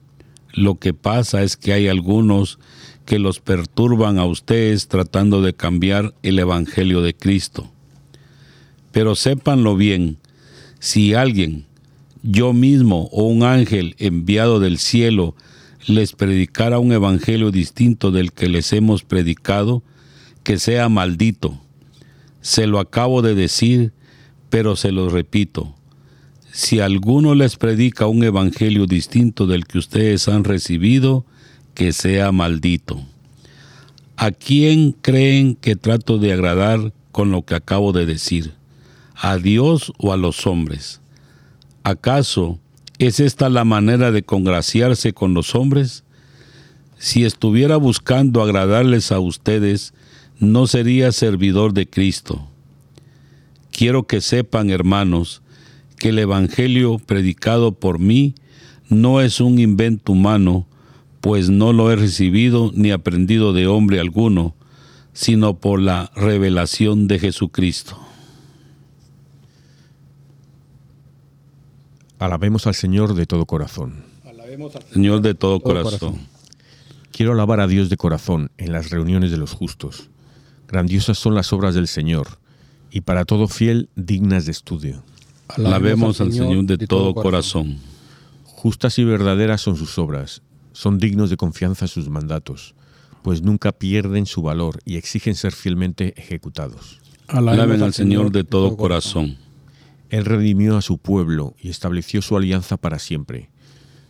lo 0.53 0.77
que 0.77 0.95
pasa 0.95 1.43
es 1.43 1.57
que 1.57 1.73
hay 1.73 1.89
algunos 1.89 2.61
que 3.05 3.19
los 3.19 3.41
perturban 3.41 4.21
a 4.21 4.27
ustedes 4.27 4.87
tratando 4.87 5.43
de 5.43 5.55
cambiar 5.55 6.15
el 6.23 6.39
evangelio 6.39 7.03
de 7.03 7.15
Cristo. 7.17 7.69
Pero 8.93 9.17
sépanlo 9.17 9.75
bien, 9.75 10.19
si 10.79 11.15
alguien, 11.15 11.65
yo 12.23 12.53
mismo 12.53 13.09
o 13.13 13.25
un 13.25 13.43
ángel 13.43 13.95
enviado 13.99 14.61
del 14.61 14.79
cielo, 14.79 15.35
les 15.87 16.13
predicara 16.13 16.79
un 16.79 16.93
evangelio 16.93 17.51
distinto 17.51 18.11
del 18.11 18.33
que 18.33 18.49
les 18.49 18.73
hemos 18.73 19.05
predicado, 19.05 19.83
que 20.43 20.59
sea 20.59 20.89
maldito. 20.89 21.61
Se 22.41 22.67
lo 22.67 22.81
acabo 22.81 23.23
de 23.23 23.35
decir, 23.35 23.93
pero 24.51 24.77
se 24.77 24.93
lo 24.93 25.09
repito. 25.09 25.75
Si 26.53 26.81
alguno 26.81 27.35
les 27.35 27.57
predica 27.57 28.07
un 28.07 28.25
evangelio 28.25 28.87
distinto 28.87 29.47
del 29.47 29.67
que 29.67 29.79
ustedes 29.79 30.29
han 30.29 30.45
recibido, 30.45 31.25
que 31.75 31.93
sea 31.93 32.33
maldito. 32.33 33.01
¿A 34.17 34.31
quién 34.31 34.93
creen 34.93 35.55
que 35.55 35.77
trato 35.77 36.17
de 36.17 36.33
agradar 36.33 36.95
con 37.13 37.31
lo 37.31 37.43
que 37.43 37.55
acabo 37.55 37.93
de 37.93 38.07
decir? 38.07 38.56
¿A 39.19 39.39
Dios 39.39 39.95
o 39.97 40.13
a 40.13 40.19
los 40.19 40.47
hombres? 40.47 41.01
¿Acaso 41.85 42.61
es 42.99 43.19
esta 43.19 43.49
la 43.49 43.65
manera 43.65 44.13
de 44.13 44.23
congraciarse 44.23 45.15
con 45.15 45.33
los 45.33 45.55
hombres? 45.55 46.05
Si 46.99 47.25
estuviera 47.25 47.79
buscando 47.79 48.43
agradarles 48.43 49.13
a 49.13 49.21
ustedes, 49.21 49.95
no 50.39 50.67
sería 50.67 51.13
servidor 51.13 51.73
de 51.73 51.89
Cristo. 51.89 52.47
Quiero 53.71 54.07
que 54.07 54.21
sepan, 54.21 54.69
hermanos, 54.69 55.41
que 55.99 56.11
el 56.11 56.19
Evangelio 56.19 56.99
predicado 56.99 57.73
por 57.73 57.99
mí 57.99 58.35
no 58.91 59.23
es 59.23 59.41
un 59.41 59.59
invento 59.59 60.13
humano, 60.13 60.67
pues 61.23 61.49
no 61.49 61.73
lo 61.73 61.91
he 61.91 61.97
recibido 61.97 62.71
ni 62.75 62.91
aprendido 62.91 63.55
de 63.55 63.67
hombre 63.67 63.99
alguno, 63.99 64.55
sino 65.15 65.59
por 65.59 65.81
la 65.81 66.13
revelación 66.15 67.09
de 67.09 67.19
Jesucristo. 67.19 68.06
Alabemos 72.19 72.67
al 72.67 72.75
Señor 72.75 73.15
de 73.15 73.27
todo 73.27 73.47
corazón. 73.47 74.05
Señor 74.93 75.21
de 75.21 75.35
todo, 75.35 75.59
Todo 75.59 75.61
corazón. 75.61 75.99
corazón. 75.99 76.27
Quiero 77.13 77.33
alabar 77.33 77.61
a 77.61 77.67
Dios 77.67 77.89
de 77.89 77.97
corazón 77.97 78.51
en 78.59 78.73
las 78.73 78.91
reuniones 78.91 79.31
de 79.31 79.37
los 79.37 79.53
justos. 79.53 80.09
Grandiosas 80.69 81.19
son 81.19 81.35
las 81.35 81.53
obras 81.53 81.75
del 81.75 81.89
Señor, 81.89 82.39
y 82.91 83.03
para 83.03 83.25
todo 83.25 83.49
fiel 83.49 83.89
dignas 83.97 84.47
de 84.47 84.53
estudio. 84.53 85.03
Alabemos 85.49 86.21
al 86.21 86.33
Señor 86.33 86.65
de 86.65 86.87
todo 86.87 87.15
corazón. 87.15 87.79
Justas 88.45 88.99
y 88.99 89.05
verdaderas 89.05 89.61
son 89.61 89.77
sus 89.77 89.99
obras, 89.99 90.43
son 90.73 90.99
dignos 90.99 91.31
de 91.31 91.37
confianza 91.37 91.87
sus 91.87 92.09
mandatos, 92.09 92.75
pues 93.23 93.43
nunca 93.43 93.73
pierden 93.73 94.27
su 94.27 94.43
valor 94.43 94.81
y 94.85 94.97
exigen 94.97 95.35
ser 95.35 95.53
fielmente 95.53 96.15
ejecutados. 96.21 97.01
Alaben 97.29 97.83
al 97.83 97.93
Señor 97.93 98.31
de 98.33 98.45
todo 98.45 98.77
corazón. 98.77 99.37
Él 100.11 100.25
redimió 100.25 100.77
a 100.77 100.83
su 100.83 100.99
pueblo 100.99 101.55
y 101.61 101.71
estableció 101.71 102.23
su 102.23 102.37
alianza 102.37 102.77
para 102.77 102.99
siempre. 102.99 103.51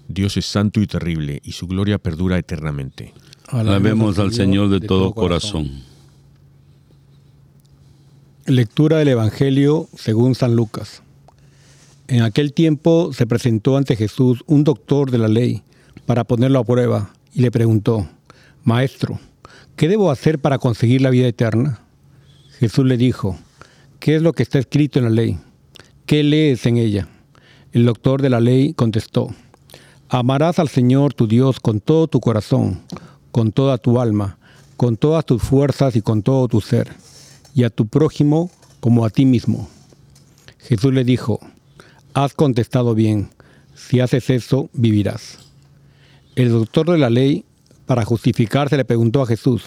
Dios 0.09 0.37
es 0.37 0.46
santo 0.46 0.80
y 0.80 0.87
terrible, 0.87 1.40
y 1.42 1.52
su 1.52 1.66
gloria 1.66 1.98
perdura 1.98 2.38
eternamente. 2.38 3.12
Alabemos 3.48 4.18
al 4.18 4.32
Señor 4.32 4.68
de 4.68 4.80
todo 4.80 5.12
corazón. 5.12 5.82
Lectura 8.46 8.98
del 8.98 9.09
Evangelio 9.09 9.88
según 9.96 10.35
San 10.35 10.54
Lucas. 10.54 11.02
En 12.09 12.22
aquel 12.22 12.52
tiempo 12.52 13.12
se 13.12 13.26
presentó 13.26 13.76
ante 13.76 13.96
Jesús 13.96 14.44
un 14.46 14.62
doctor 14.62 15.11
de 15.11 15.18
la 15.18 15.28
ley 15.28 15.62
para 16.06 16.22
ponerlo 16.22 16.61
a 16.61 16.64
prueba 16.64 17.11
y 17.35 17.40
le 17.40 17.50
preguntó, 17.50 18.09
Maestro, 18.62 19.18
¿qué 19.74 19.88
debo 19.88 20.11
hacer 20.11 20.38
para 20.38 20.59
conseguir 20.59 21.00
la 21.00 21.11
vida 21.11 21.26
eterna? 21.26 21.80
Jesús 22.59 22.87
le 22.87 22.96
dijo, 22.96 23.37
¿qué 23.98 24.16
es 24.16 24.22
lo 24.22 24.32
que 24.32 24.44
está 24.44 24.59
escrito 24.61 25.00
en 25.00 25.04
la 25.06 25.11
ley? 25.11 25.38
¿Qué 26.07 26.23
lees 26.23 26.64
en 26.66 26.77
ella? 26.77 27.09
El 27.73 27.85
doctor 27.85 28.23
de 28.23 28.31
la 28.31 28.38
ley 28.38 28.75
contestó, 28.75 29.35
Amarás 30.09 30.61
al 30.61 30.69
Señor 30.69 31.14
tu 31.14 31.27
Dios 31.27 31.59
con 31.59 31.81
todo 31.81 32.07
tu 32.07 32.21
corazón, 32.21 32.81
con 33.33 33.51
toda 33.51 33.77
tu 33.77 33.99
alma, 34.01 34.38
con 34.77 34.97
todas 34.97 35.27
tus 35.27 35.42
fuerzas 35.42 35.97
y 35.97 36.03
con 36.03 36.23
todo 36.23 36.47
tu 36.47 36.61
ser, 36.61 36.92
y 37.57 37.64
a 37.64 37.71
tu 37.71 37.88
prójimo 37.88 38.53
como 38.79 39.05
a 39.05 39.11
ti 39.11 39.25
mismo. 39.25 39.69
Jesús 40.59 40.95
le 40.95 41.03
dijo, 41.03 41.40
Has 42.14 42.35
contestado 42.35 42.95
bien, 42.95 43.31
si 43.75 43.99
haces 43.99 44.31
eso, 44.31 44.71
vivirás. 44.75 45.40
El 46.37 46.51
doctor 46.51 46.88
de 46.88 46.99
la 46.99 47.11
ley, 47.11 47.45
para 47.85 48.05
justificarse, 48.05 48.77
le 48.77 48.85
preguntó 48.85 49.23
a 49.23 49.27
Jesús, 49.27 49.64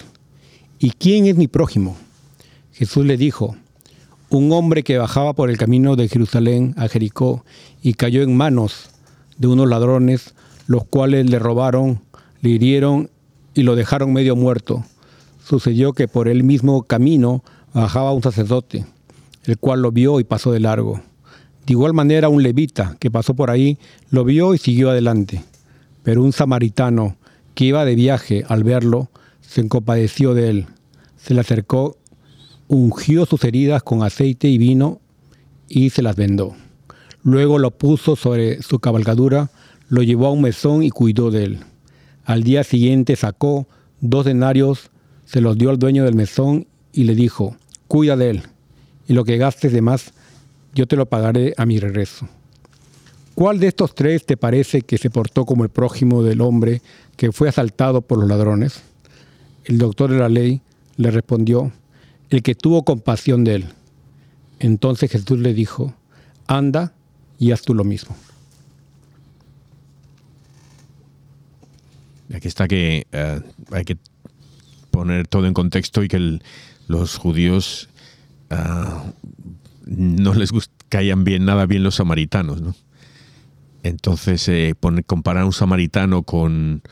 ¿y 0.80 0.92
quién 0.92 1.26
es 1.26 1.36
mi 1.36 1.50
prójimo? 1.50 1.98
Jesús 2.72 3.06
le 3.06 3.18
dijo, 3.18 3.58
un 4.30 4.52
hombre 4.52 4.84
que 4.84 4.98
bajaba 4.98 5.34
por 5.34 5.50
el 5.50 5.58
camino 5.58 5.96
de 5.96 6.08
Jerusalén 6.08 6.76
a 6.78 6.88
Jericó 6.88 7.44
y 7.82 7.94
cayó 7.94 8.22
en 8.22 8.38
manos 8.38 8.92
de 9.38 9.48
unos 9.48 9.68
ladrones, 9.68 10.36
los 10.68 10.86
cuales 10.86 11.30
le 11.30 11.40
robaron, 11.40 12.02
le 12.42 12.52
hirieron 12.52 13.10
y 13.56 13.64
lo 13.64 13.76
dejaron 13.76 14.14
medio 14.14 14.36
muerto. 14.36 14.84
Sucedió 15.44 15.94
que 15.94 16.08
por 16.08 16.28
el 16.28 16.44
mismo 16.44 16.84
camino 16.84 17.44
bajaba 17.74 18.14
un 18.14 18.22
sacerdote, 18.22 18.86
el 19.46 19.58
cual 19.58 19.82
lo 19.82 19.92
vio 19.92 20.20
y 20.20 20.24
pasó 20.24 20.52
de 20.52 20.60
largo. 20.60 21.02
De 21.66 21.74
igual 21.74 21.94
manera 21.94 22.30
un 22.30 22.44
levita 22.44 22.98
que 23.00 23.12
pasó 23.12 23.34
por 23.34 23.50
ahí 23.50 23.78
lo 24.12 24.24
vio 24.26 24.54
y 24.54 24.58
siguió 24.58 24.92
adelante. 24.92 25.44
Pero 26.04 26.24
un 26.24 26.34
samaritano 26.34 27.18
que 27.56 27.66
iba 27.66 27.86
de 27.86 27.96
viaje 27.96 28.44
al 28.48 28.64
verlo 28.64 29.10
se 29.42 29.68
compadeció 29.68 30.34
de 30.34 30.50
él, 30.50 30.68
se 31.18 31.34
le 31.34 31.42
acercó, 31.42 31.98
ungió 32.70 33.26
sus 33.26 33.44
heridas 33.44 33.84
con 33.84 34.04
aceite 34.04 34.48
y 34.48 34.58
vino 34.58 35.02
y 35.68 35.90
se 35.90 36.02
las 36.02 36.16
vendó. 36.16 36.56
Luego 37.24 37.58
lo 37.58 37.72
puso 37.72 38.16
sobre 38.16 38.62
su 38.62 38.80
cabalgadura, 38.80 39.50
lo 39.90 40.04
llevó 40.04 40.28
a 40.28 40.32
un 40.32 40.44
mesón 40.44 40.84
y 40.84 40.92
cuidó 40.92 41.32
de 41.32 41.44
él. 41.44 41.60
Al 42.24 42.44
día 42.44 42.64
siguiente 42.64 43.16
sacó 43.16 43.68
dos 44.00 44.26
denarios, 44.26 44.92
se 45.26 45.42
los 45.42 45.58
dio 45.58 45.72
al 45.72 45.80
dueño 45.80 46.06
del 46.06 46.16
mesón 46.16 46.68
y 46.94 47.04
le 47.04 47.16
dijo, 47.16 47.58
cuida 47.88 48.16
de 48.16 48.30
él, 48.30 48.44
y 49.08 49.14
lo 49.14 49.26
que 49.26 49.38
gastes 49.38 49.74
de 49.74 49.82
más, 49.82 50.14
yo 50.76 50.88
te 50.88 50.96
lo 50.96 51.08
pagaré 51.08 51.56
a 51.58 51.66
mi 51.66 51.80
regreso. 51.80 52.30
¿Cuál 53.34 53.60
de 53.60 53.68
estos 53.68 53.96
tres 53.96 54.26
te 54.26 54.38
parece 54.38 54.84
que 54.84 55.00
se 55.00 55.10
portó 55.10 55.46
como 55.46 55.64
el 55.64 55.70
prójimo 55.70 56.22
del 56.22 56.42
hombre 56.42 56.84
que 57.18 57.32
fue 57.32 57.50
asaltado 57.50 58.02
por 58.02 58.20
los 58.20 58.30
ladrones? 58.30 58.82
El 59.66 59.80
doctor 59.80 60.12
de 60.12 60.20
la 60.20 60.30
ley 60.30 60.62
le 60.98 61.10
respondió, 61.10 61.72
el 62.30 62.44
que 62.44 62.56
tuvo 62.56 62.84
compasión 62.84 63.44
de 63.44 63.56
él. 63.56 63.66
Entonces 64.60 65.12
Jesús 65.12 65.40
le 65.40 65.54
dijo, 65.54 65.94
anda 66.48 66.94
y 67.38 67.52
haz 67.52 67.62
tú 67.62 67.74
lo 67.74 67.84
mismo. 67.84 68.16
Aquí 72.34 72.48
está 72.48 72.68
que 72.68 73.08
eh, 73.12 73.42
hay 73.72 73.86
que 73.86 73.98
poner 74.92 75.28
todo 75.28 75.48
en 75.48 75.54
contexto 75.54 76.04
y 76.04 76.08
que 76.08 76.40
los 76.88 77.18
judíos 77.18 77.90
ah, 78.52 79.04
no 79.86 80.34
les 80.34 80.52
caían 80.90 81.24
bien 81.24 81.46
nada 81.46 81.66
bien 81.66 81.84
los 81.84 81.96
samaritanos, 81.96 82.62
¿no? 82.62 82.76
Entonces 83.82 84.48
eh, 84.50 84.76
poner- 84.80 85.06
comparar 85.06 85.44
a 85.44 85.46
un 85.46 85.54
samaritano 85.54 86.24
con 86.24 86.84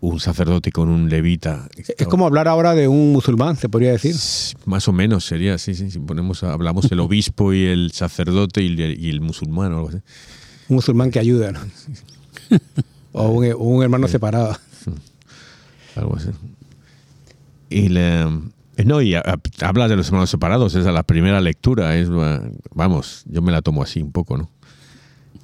un 0.00 0.20
sacerdote 0.20 0.70
con 0.72 0.88
un 0.88 1.08
levita 1.08 1.68
Es 1.98 2.06
como 2.06 2.26
hablar 2.26 2.48
ahora 2.48 2.74
de 2.74 2.86
un 2.88 3.12
musulmán, 3.12 3.56
se 3.56 3.68
podría 3.68 3.92
decir. 3.92 4.14
más 4.66 4.86
o 4.88 4.92
menos 4.92 5.24
sería 5.24 5.56
sí, 5.58 5.74
sí, 5.74 5.90
si 5.90 5.98
ponemos 5.98 6.42
hablamos 6.44 6.90
el 6.92 7.00
obispo 7.00 7.52
y 7.52 7.64
el 7.64 7.90
sacerdote 7.92 8.62
y 8.62 8.66
el, 8.80 9.00
y 9.00 9.10
el 9.10 9.20
musulmán 9.20 9.72
o 9.72 9.76
algo 9.76 9.88
así. 9.88 9.98
Un 10.68 10.76
musulmán 10.76 11.10
que 11.10 11.18
ayuda. 11.18 11.52
¿no? 11.52 11.60
o 13.12 13.28
un, 13.28 13.52
un 13.58 13.82
hermano 13.82 14.06
separado. 14.08 14.56
algo 15.96 16.16
así. 16.16 16.28
Y 17.70 17.88
le, 17.88 18.24
no, 18.84 19.00
y 19.02 19.14
habla 19.60 19.88
de 19.88 19.96
los 19.96 20.06
hermanos 20.08 20.30
separados, 20.30 20.74
esa 20.74 20.88
es 20.90 20.94
la 20.94 21.02
primera 21.02 21.40
lectura, 21.40 21.96
es 21.96 22.10
va- 22.12 22.42
vamos, 22.74 23.22
yo 23.26 23.42
me 23.42 23.50
la 23.50 23.62
tomo 23.62 23.82
así 23.82 24.00
un 24.02 24.12
poco, 24.12 24.36
¿no? 24.36 24.50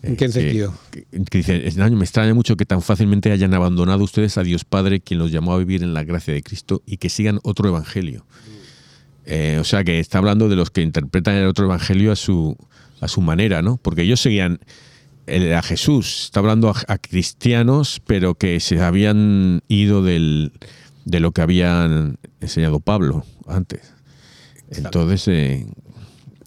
¿En 0.02 0.16
qué 0.16 0.24
Eh, 0.24 0.32
sentido? 0.32 0.74
Que, 0.90 1.04
que 1.30 1.38
dice, 1.38 1.66
"Es- 1.66 1.76
no, 1.76 1.88
me 1.90 2.04
extraña 2.04 2.34
mucho 2.34 2.56
que 2.56 2.66
tan 2.66 2.82
fácilmente 2.82 3.30
hayan 3.30 3.54
abandonado 3.54 4.02
ustedes 4.02 4.36
a 4.36 4.42
Dios 4.42 4.64
Padre, 4.64 5.00
quien 5.00 5.18
los 5.20 5.30
llamó 5.30 5.52
a 5.54 5.58
vivir 5.58 5.82
en 5.82 5.94
la 5.94 6.02
gracia 6.02 6.34
de 6.34 6.42
Cristo, 6.42 6.82
y 6.86 6.96
que 6.96 7.08
sigan 7.08 7.38
otro 7.44 7.68
evangelio. 7.68 8.26
Eh, 9.24 9.58
o 9.60 9.64
sea, 9.64 9.84
que 9.84 10.00
está 10.00 10.18
hablando 10.18 10.48
de 10.48 10.56
los 10.56 10.70
que 10.70 10.82
interpretan 10.82 11.36
el 11.36 11.46
otro 11.46 11.66
evangelio 11.66 12.10
a 12.10 12.16
su, 12.16 12.56
a 13.00 13.06
su 13.06 13.20
manera, 13.20 13.62
¿no? 13.62 13.76
Porque 13.76 14.02
ellos 14.02 14.20
seguían 14.20 14.58
el- 15.26 15.52
a 15.54 15.62
Jesús, 15.62 16.24
está 16.24 16.40
hablando 16.40 16.68
a, 16.70 16.74
a 16.88 16.98
cristianos, 16.98 18.02
pero 18.04 18.34
que 18.34 18.58
se 18.58 18.80
habían 18.80 19.62
ido 19.68 20.02
del, 20.02 20.50
de 21.04 21.20
lo 21.20 21.30
que 21.30 21.42
habían 21.42 22.18
enseñado 22.40 22.80
Pablo 22.80 23.24
antes. 23.46 23.92
Entonces, 24.70 25.28
eh, 25.28 25.66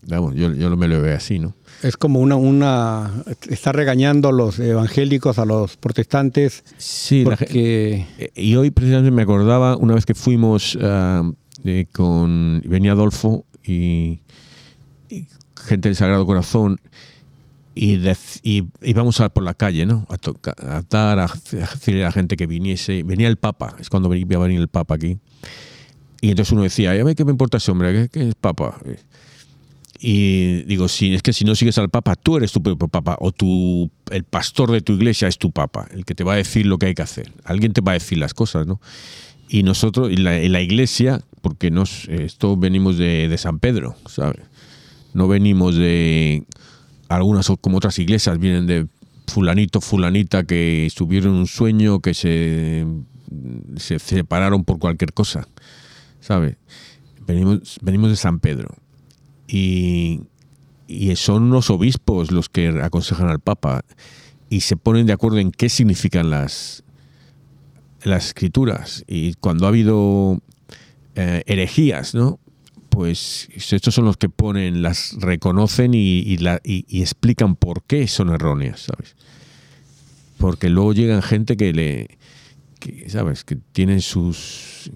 vamos, 0.07 0.35
yo, 0.35 0.53
yo 0.53 0.75
me 0.75 0.89
lo 0.89 1.01
veo 1.01 1.15
así, 1.15 1.39
¿no? 1.39 1.55
Es 1.85 1.97
como 1.97 2.19
una, 2.19 2.35
una... 2.35 3.11
Está 3.49 3.71
regañando 3.71 4.31
los 4.31 4.59
evangélicos 4.59 5.37
a 5.39 5.45
los 5.45 5.77
protestantes 5.77 6.63
Sí, 6.77 7.23
porque... 7.23 8.07
Eh, 8.17 8.31
Y 8.35 8.55
hoy 8.55 8.71
precisamente 8.71 9.11
me 9.11 9.21
acordaba 9.21 9.77
una 9.77 9.93
vez 9.93 10.05
que 10.05 10.15
fuimos 10.15 10.77
ah, 10.81 11.23
eh, 11.63 11.85
con. 11.91 12.61
Venía 12.65 12.93
Adolfo 12.93 13.45
y, 13.63 14.21
y 15.09 15.27
gente 15.67 15.89
del 15.89 15.95
Sagrado 15.95 16.25
Corazón 16.25 16.79
y, 17.77 17.99
íbamos 18.81 19.19
a, 19.19 19.29
por 19.29 19.43
la 19.43 19.53
calle, 19.53 19.85
¿no? 19.85 20.05
A, 20.09 20.17
toca- 20.17 20.55
a 20.57 20.81
dar, 20.89 21.19
a, 21.19 21.25
a 21.25 21.29
decirle 21.73 22.03
a 22.03 22.07
la 22.07 22.11
gente 22.13 22.37
que 22.37 22.47
viniese. 22.47 23.03
Venía 23.03 23.27
el 23.27 23.37
Papa, 23.37 23.75
es 23.79 23.89
cuando 23.89 24.13
iba 24.15 24.37
a 24.37 24.39
venir 24.43 24.61
el 24.61 24.69
Papa 24.69 24.95
aquí. 24.95 25.17
Y 26.21 26.29
entonces 26.29 26.53
uno 26.53 26.63
decía, 26.63 26.91
"Ay, 26.91 26.99
a 26.99 27.03
ver 27.03 27.15
qué 27.15 27.25
me 27.25 27.31
importa 27.31 27.57
ese 27.57 27.69
hombre, 27.71 27.91
¿qué, 27.93 28.09
qué 28.09 28.29
es 28.29 28.35
Papa? 28.35 28.77
Y 30.07 30.61
digo, 30.65 30.87
si 30.87 31.15
es 31.15 31.23
que 31.23 31.33
si 31.33 31.45
no 31.45 31.55
sigues 31.55 31.79
al 31.79 31.89
Papa, 31.89 32.15
tú 32.15 32.37
eres 32.37 32.51
tu 32.51 32.61
propio 32.61 32.87
Papa, 32.87 33.17
o 33.19 33.31
tu, 33.31 33.89
el 34.11 34.23
pastor 34.23 34.71
de 34.71 34.81
tu 34.81 34.93
iglesia 34.93 35.27
es 35.27 35.39
tu 35.39 35.51
Papa, 35.51 35.87
el 35.89 36.05
que 36.05 36.13
te 36.13 36.23
va 36.23 36.33
a 36.33 36.35
decir 36.35 36.67
lo 36.67 36.77
que 36.77 36.85
hay 36.85 36.93
que 36.93 37.01
hacer. 37.01 37.31
Alguien 37.43 37.73
te 37.73 37.81
va 37.81 37.93
a 37.93 37.95
decir 37.95 38.19
las 38.19 38.35
cosas, 38.35 38.67
¿no? 38.67 38.79
Y 39.49 39.63
nosotros, 39.63 40.11
en 40.11 40.23
la, 40.23 40.61
iglesia, 40.61 41.23
porque 41.41 41.71
nos, 41.71 42.07
esto 42.07 42.55
venimos 42.55 42.99
de, 42.99 43.27
de 43.27 43.37
San 43.39 43.57
Pedro, 43.57 43.95
¿sabes? 44.05 44.41
No 45.15 45.27
venimos 45.27 45.73
de 45.73 46.43
algunas 47.09 47.51
como 47.59 47.77
otras 47.77 47.97
iglesias, 47.97 48.37
vienen 48.37 48.67
de 48.67 48.85
fulanito, 49.25 49.81
fulanita 49.81 50.43
que 50.43 50.85
estuvieron 50.85 51.33
en 51.33 51.39
un 51.39 51.47
sueño, 51.47 51.99
que 51.99 52.13
se, 52.13 52.85
se 53.77 53.97
separaron 53.97 54.65
por 54.65 54.77
cualquier 54.77 55.13
cosa, 55.13 55.47
¿sabes? 56.19 56.57
Venimos, 57.25 57.79
venimos 57.81 58.11
de 58.11 58.17
San 58.17 58.39
Pedro 58.39 58.84
y, 59.47 60.21
y 60.87 61.15
son 61.15 61.49
los 61.49 61.69
obispos 61.69 62.31
los 62.31 62.49
que 62.49 62.67
aconsejan 62.81 63.27
al 63.29 63.39
Papa 63.39 63.83
y 64.49 64.61
se 64.61 64.75
ponen 64.77 65.05
de 65.05 65.13
acuerdo 65.13 65.39
en 65.39 65.51
qué 65.51 65.69
significan 65.69 66.29
las, 66.29 66.83
las 68.03 68.27
escrituras. 68.27 69.03
Y 69.07 69.33
cuando 69.35 69.65
ha 69.65 69.69
habido 69.69 70.39
eh, 71.15 71.43
herejías, 71.45 72.13
¿no? 72.15 72.39
Pues 72.89 73.49
estos 73.55 73.93
son 73.93 74.05
los 74.05 74.15
que 74.17 74.29
ponen, 74.29 74.81
las 74.81 75.13
reconocen 75.19 75.93
y, 75.93 76.37
la- 76.37 76.61
y 76.63 77.01
explican 77.01 77.55
por 77.57 77.83
qué 77.83 78.07
son 78.07 78.29
erróneas, 78.29 78.81
¿sabes? 78.81 79.15
Porque 80.37 80.69
luego 80.69 80.93
llegan 80.93 81.21
gente 81.21 81.57
que 81.57 81.73
le, 81.73 82.17
que, 82.79 83.09
¿sabes? 83.09 83.43
Que 83.43 83.57
tienen 83.73 84.01
sus 84.01 84.91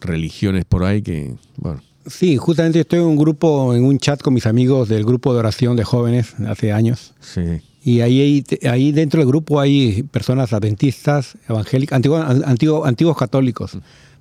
religiones 0.00 0.64
por 0.66 0.84
ahí 0.84 1.02
que, 1.02 1.34
bueno, 1.56 1.82
Sí, 2.06 2.36
justamente 2.36 2.80
estoy 2.80 2.98
en 2.98 3.06
un 3.06 3.16
grupo, 3.16 3.74
en 3.74 3.84
un 3.84 3.98
chat 3.98 4.20
con 4.20 4.34
mis 4.34 4.46
amigos 4.46 4.88
del 4.88 5.04
grupo 5.04 5.32
de 5.32 5.38
oración 5.38 5.76
de 5.76 5.84
jóvenes 5.84 6.34
hace 6.46 6.72
años. 6.72 7.14
sí. 7.20 7.62
Y 7.84 8.00
ahí, 8.00 8.44
ahí 8.70 8.92
dentro 8.92 9.18
del 9.18 9.26
grupo 9.26 9.58
hay 9.58 10.04
personas 10.04 10.52
adventistas, 10.52 11.36
evangélicas, 11.48 11.96
antiguos, 11.96 12.24
antiguos, 12.44 12.86
antiguos 12.86 13.16
católicos, 13.16 13.76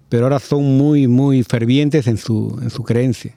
pero 0.10 0.24
ahora 0.24 0.40
son 0.40 0.78
muy, 0.78 1.08
muy 1.08 1.44
fervientes 1.44 2.08
en 2.08 2.18
su, 2.18 2.58
en 2.62 2.72
su 2.72 2.82
creencia. 2.84 3.34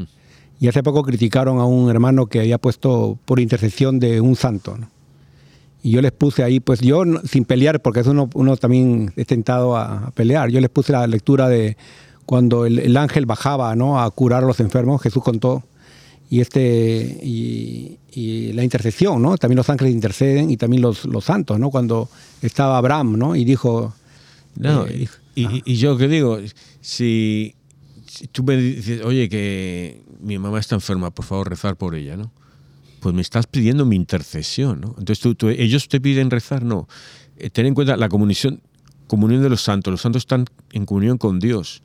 Y 0.58 0.68
hace 0.68 0.82
poco 0.82 1.02
criticaron 1.02 1.58
a 1.58 1.66
un 1.66 1.90
hermano 1.90 2.24
que 2.24 2.40
había 2.40 2.56
puesto 2.56 3.18
por 3.26 3.38
intercesión 3.38 3.98
de 4.00 4.22
un 4.22 4.34
santo. 4.34 4.78
¿no? 4.78 4.88
Y 5.82 5.90
yo 5.90 6.00
les 6.00 6.12
puse 6.12 6.42
ahí, 6.42 6.58
pues 6.58 6.80
yo 6.80 7.02
sin 7.24 7.44
pelear, 7.44 7.82
porque 7.82 8.00
eso 8.00 8.12
uno, 8.12 8.30
uno 8.32 8.56
también 8.56 9.12
es 9.16 9.26
tentado 9.26 9.76
a, 9.76 10.06
a 10.06 10.10
pelear, 10.12 10.48
yo 10.48 10.58
les 10.62 10.70
puse 10.70 10.92
la 10.92 11.06
lectura 11.06 11.50
de 11.50 11.76
cuando 12.26 12.66
el, 12.66 12.78
el 12.78 12.96
ángel 12.96 13.26
bajaba 13.26 13.74
¿no? 13.76 14.00
a 14.00 14.10
curar 14.10 14.44
a 14.44 14.46
los 14.46 14.60
enfermos, 14.60 15.02
Jesús 15.02 15.22
contó, 15.22 15.62
y 16.30 16.40
este 16.40 17.18
y, 17.22 17.98
y 18.12 18.52
la 18.54 18.64
intercesión, 18.64 19.20
¿no? 19.22 19.36
También 19.36 19.56
los 19.58 19.68
ángeles 19.70 19.92
interceden 19.92 20.50
y 20.50 20.56
también 20.56 20.82
los, 20.82 21.04
los 21.04 21.24
santos, 21.24 21.58
¿no? 21.60 21.70
Cuando 21.70 22.08
estaba 22.42 22.78
Abraham, 22.78 23.18
¿no? 23.18 23.36
Y 23.36 23.44
dijo, 23.44 23.94
No, 24.56 24.86
Eh, 24.86 25.06
y, 25.34 25.42
y- 25.46 25.62
y 25.64 25.76
yo 25.76 25.96
que 25.96 26.08
digo, 26.08 26.38
si, 26.80 27.54
si 28.06 28.26
tú 28.28 28.42
me 28.42 28.56
dices, 28.56 29.02
oye, 29.04 29.28
que 29.28 30.02
mi 30.20 30.38
mamá 30.38 30.58
está 30.60 30.74
enferma, 30.76 31.10
por 31.10 31.24
favor, 31.24 31.50
rezar 31.50 31.76
por 31.76 31.94
ella, 31.94 32.16
¿no? 32.16 32.32
Pues 33.00 33.14
me 33.14 33.20
estás 33.20 33.46
pidiendo 33.46 33.84
mi 33.84 33.96
intercesión, 33.96 34.80
¿no? 34.80 34.88
Entonces 34.98 35.20
tú, 35.20 35.34
tú- 35.34 35.48
ellos 35.50 35.88
te 35.88 36.00
piden 36.00 36.30
rezar, 36.30 36.64
no. 36.64 36.88
Eh, 37.36 37.50
ten 37.50 37.66
en 37.66 37.74
cuenta 37.74 37.96
la 37.96 38.08
comunión, 38.08 38.60
comunión 39.08 39.42
de 39.42 39.50
los 39.50 39.60
santos. 39.60 39.90
Los 39.90 40.00
santos 40.00 40.22
están 40.22 40.46
en 40.72 40.86
comunión 40.86 41.18
con 41.18 41.38
Dios. 41.38 41.82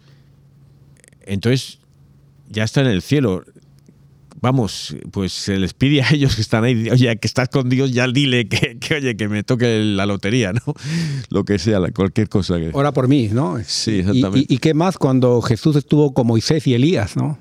Entonces, 1.30 1.80
ya 2.49 2.63
está 2.63 2.82
en 2.82 2.88
el 2.88 3.01
cielo. 3.01 3.43
Vamos, 4.41 4.95
pues 5.11 5.34
se 5.34 5.57
les 5.57 5.73
pide 5.73 6.01
a 6.01 6.11
ellos 6.11 6.36
que 6.36 6.41
están 6.41 6.63
ahí, 6.63 6.89
oye, 6.89 7.17
que 7.17 7.27
estás 7.27 7.49
con 7.49 7.67
Dios, 7.67 7.91
ya 7.91 8.07
dile 8.07 8.47
que, 8.47 8.77
que, 8.80 8.95
oye, 8.95 9.17
que 9.17 9.27
me 9.27 9.43
toque 9.43 9.80
la 9.84 10.05
lotería, 10.05 10.53
¿no? 10.53 10.61
Lo 11.30 11.43
que 11.43 11.59
sea, 11.59 11.80
cualquier 11.93 12.30
cosa 12.30 12.57
que... 12.57 12.69
ora 12.71 12.93
por 12.93 13.09
mí, 13.09 13.27
¿no? 13.34 13.57
Sí, 13.65 13.99
exactamente. 13.99 14.45
Y, 14.49 14.55
y 14.55 14.57
qué 14.59 14.73
más 14.73 14.97
cuando 14.97 15.41
Jesús 15.41 15.75
estuvo 15.75 16.13
con 16.13 16.27
Moisés 16.27 16.65
y 16.67 16.73
Elías, 16.73 17.17
¿no? 17.17 17.38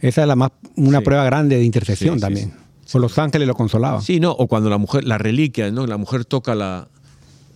Esa 0.00 0.22
es 0.22 0.28
la 0.28 0.36
más, 0.36 0.52
una 0.76 0.98
Sí. 0.98 1.04
prueba 1.04 1.24
grande 1.24 1.56
de 1.56 1.64
intercesión 1.64 2.16
Sí, 2.16 2.20
también. 2.20 2.50
sí. 2.50 2.54
Pues 2.92 2.94
los 3.02 3.18
ángeles 3.18 3.48
lo 3.48 3.54
consolaban. 3.54 4.00
Sí, 4.02 4.20
no, 4.20 4.30
o 4.30 4.46
cuando 4.46 4.70
la 4.70 4.78
mujer, 4.78 5.02
la 5.04 5.18
reliquia, 5.18 5.72
¿no? 5.72 5.84
La 5.86 5.96
mujer 5.96 6.24
toca 6.26 6.54
la, 6.54 6.86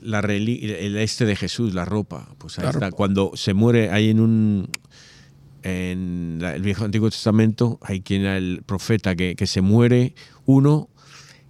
la 0.03 0.21
reli- 0.21 0.59
el 0.65 0.97
este 0.97 1.27
de 1.27 1.37
Jesús, 1.37 1.75
la 1.75 1.85
ropa. 1.85 2.29
Pues 2.39 2.59
ahí 2.59 2.67
está. 2.71 2.91
Cuando 2.91 3.33
se 3.35 3.55
muere 3.55 3.91
ahí 3.91 4.09
en 4.11 4.19
un. 4.21 4.69
En 5.69 6.41
el 6.43 6.63
Viejo 6.63 6.85
Antiguo 6.85 7.11
Testamento, 7.11 7.79
hay 7.83 8.01
quien 8.01 8.25
el 8.25 8.63
profeta 8.65 9.15
que, 9.15 9.37
se 9.47 9.61
muere 9.61 10.15
uno 10.47 10.89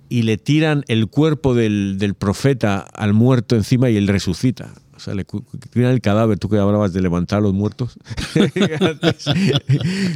y 0.09 0.23
le 0.23 0.39
tiran 0.39 0.85
el 0.89 1.07
cuerpo 1.07 1.55
del, 1.55 2.15
profeta 2.19 2.81
al 2.81 3.15
muerto 3.15 3.55
encima 3.55 3.91
y 3.91 3.97
él 3.97 4.09
resucita. 4.09 4.75
O 4.97 5.01
sea, 5.01 5.15
le 5.15 5.25
tiran 5.71 5.93
el 5.93 6.01
cadáver, 6.01 6.39
tú 6.41 6.49
que 6.49 6.59
hablabas 6.59 6.93
de 6.93 7.01
levantar 7.01 7.39
a 7.39 7.43
los 7.43 7.55
muertos. 7.55 7.97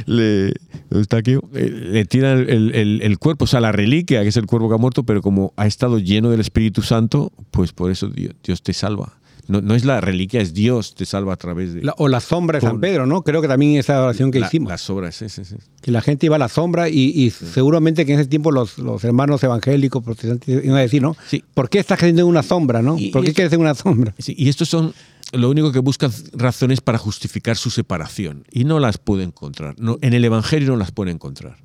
le, 0.05 0.53
¿dónde 0.89 1.01
está 1.01 1.17
aquí? 1.17 1.37
Eh, 1.53 1.69
le 1.69 2.03
tiran 2.03 2.45
el, 2.49 3.17
cuerpo, 3.19 3.45
o 3.45 3.47
sea, 3.47 3.61
la 3.61 3.71
reliquia, 3.71 4.21
que 4.23 4.27
es 4.27 4.35
el 4.35 4.45
cuerpo 4.45 4.67
que 4.67 4.75
ha 4.75 4.79
muerto, 4.79 5.05
pero 5.05 5.21
como 5.21 5.53
ha 5.55 5.67
estado 5.67 5.99
lleno 5.99 6.29
del 6.29 6.41
Espíritu 6.41 6.81
Santo, 6.81 7.31
pues 7.51 7.71
por 7.71 7.91
eso 7.91 8.09
Dios 8.09 8.61
te 8.61 8.73
salva. 8.73 9.22
No, 9.47 9.59
no 9.61 9.75
es 9.75 9.83
la 9.83 9.99
reliquia, 9.99 10.39
es 10.39 10.53
Dios 10.53 10.95
te 10.95 11.05
salva 11.05 11.33
a 11.33 11.35
través 11.35 11.73
de 11.73 11.83
La- 11.83 11.93
o 11.97 12.07
la 12.07 12.21
sombra 12.21 12.59
de 12.59 12.65
San 12.65 12.79
Pedro, 12.79 13.05
¿no? 13.05 13.23
Creo 13.23 13.41
que 13.41 13.47
también 13.49 13.77
esa 13.77 14.01
oración 14.01 14.31
que 14.31 14.39
la- 14.39 14.47
hicimos. 14.47 14.69
las 14.69 14.89
obras. 14.89 15.15
sí, 15.15 15.27
sí, 15.29 15.43
sí. 15.43 15.55
que 15.81 15.91
la 15.91 16.01
gente 16.01 16.27
iba 16.27 16.37
a 16.37 16.39
la 16.39 16.47
sombra 16.47 16.87
y, 16.87 17.11
y 17.13 17.29
seguramente 17.29 18.05
que 18.05 18.13
en 18.13 18.19
ese 18.21 18.29
tiempo 18.29 18.51
los, 18.51 18.77
los 18.77 19.03
hermanos 19.03 19.43
evangélicos, 19.43 20.01
protestantes, 20.01 20.63
iban 20.63 20.77
a 20.77 20.81
decir, 20.81 21.01
¿no? 21.01 21.17
Sí. 21.27 21.43
¿Por 21.53 21.69
qué 21.69 21.79
estás 21.79 21.99
creyendo 21.99 22.21
en 22.21 22.29
una 22.29 22.41
sombra, 22.43 22.81
no? 22.81 22.97
Y- 22.97 23.09
¿Por 23.09 23.23
y 23.23 23.27
qué 23.27 23.33
quieres 23.33 23.51
en 23.53 23.59
una 23.59 23.75
sombra? 23.75 24.15
Sí, 24.17 24.33
y 24.37 24.47
estos 24.47 24.69
son 24.69 24.93
lo 25.33 25.49
único 25.49 25.71
que 25.73 25.79
buscan 25.79 26.11
razones 26.33 26.79
para 26.79 26.97
justificar 26.97 27.57
su 27.57 27.69
separación 27.69 28.45
y 28.51 28.63
no 28.63 28.79
las 28.79 28.97
puede 28.97 29.23
encontrar. 29.23 29.75
No, 29.77 29.97
en 30.01 30.13
el 30.13 30.23
Evangelio 30.23 30.69
no 30.69 30.77
las 30.77 30.91
puede 30.91 31.11
encontrar. 31.11 31.57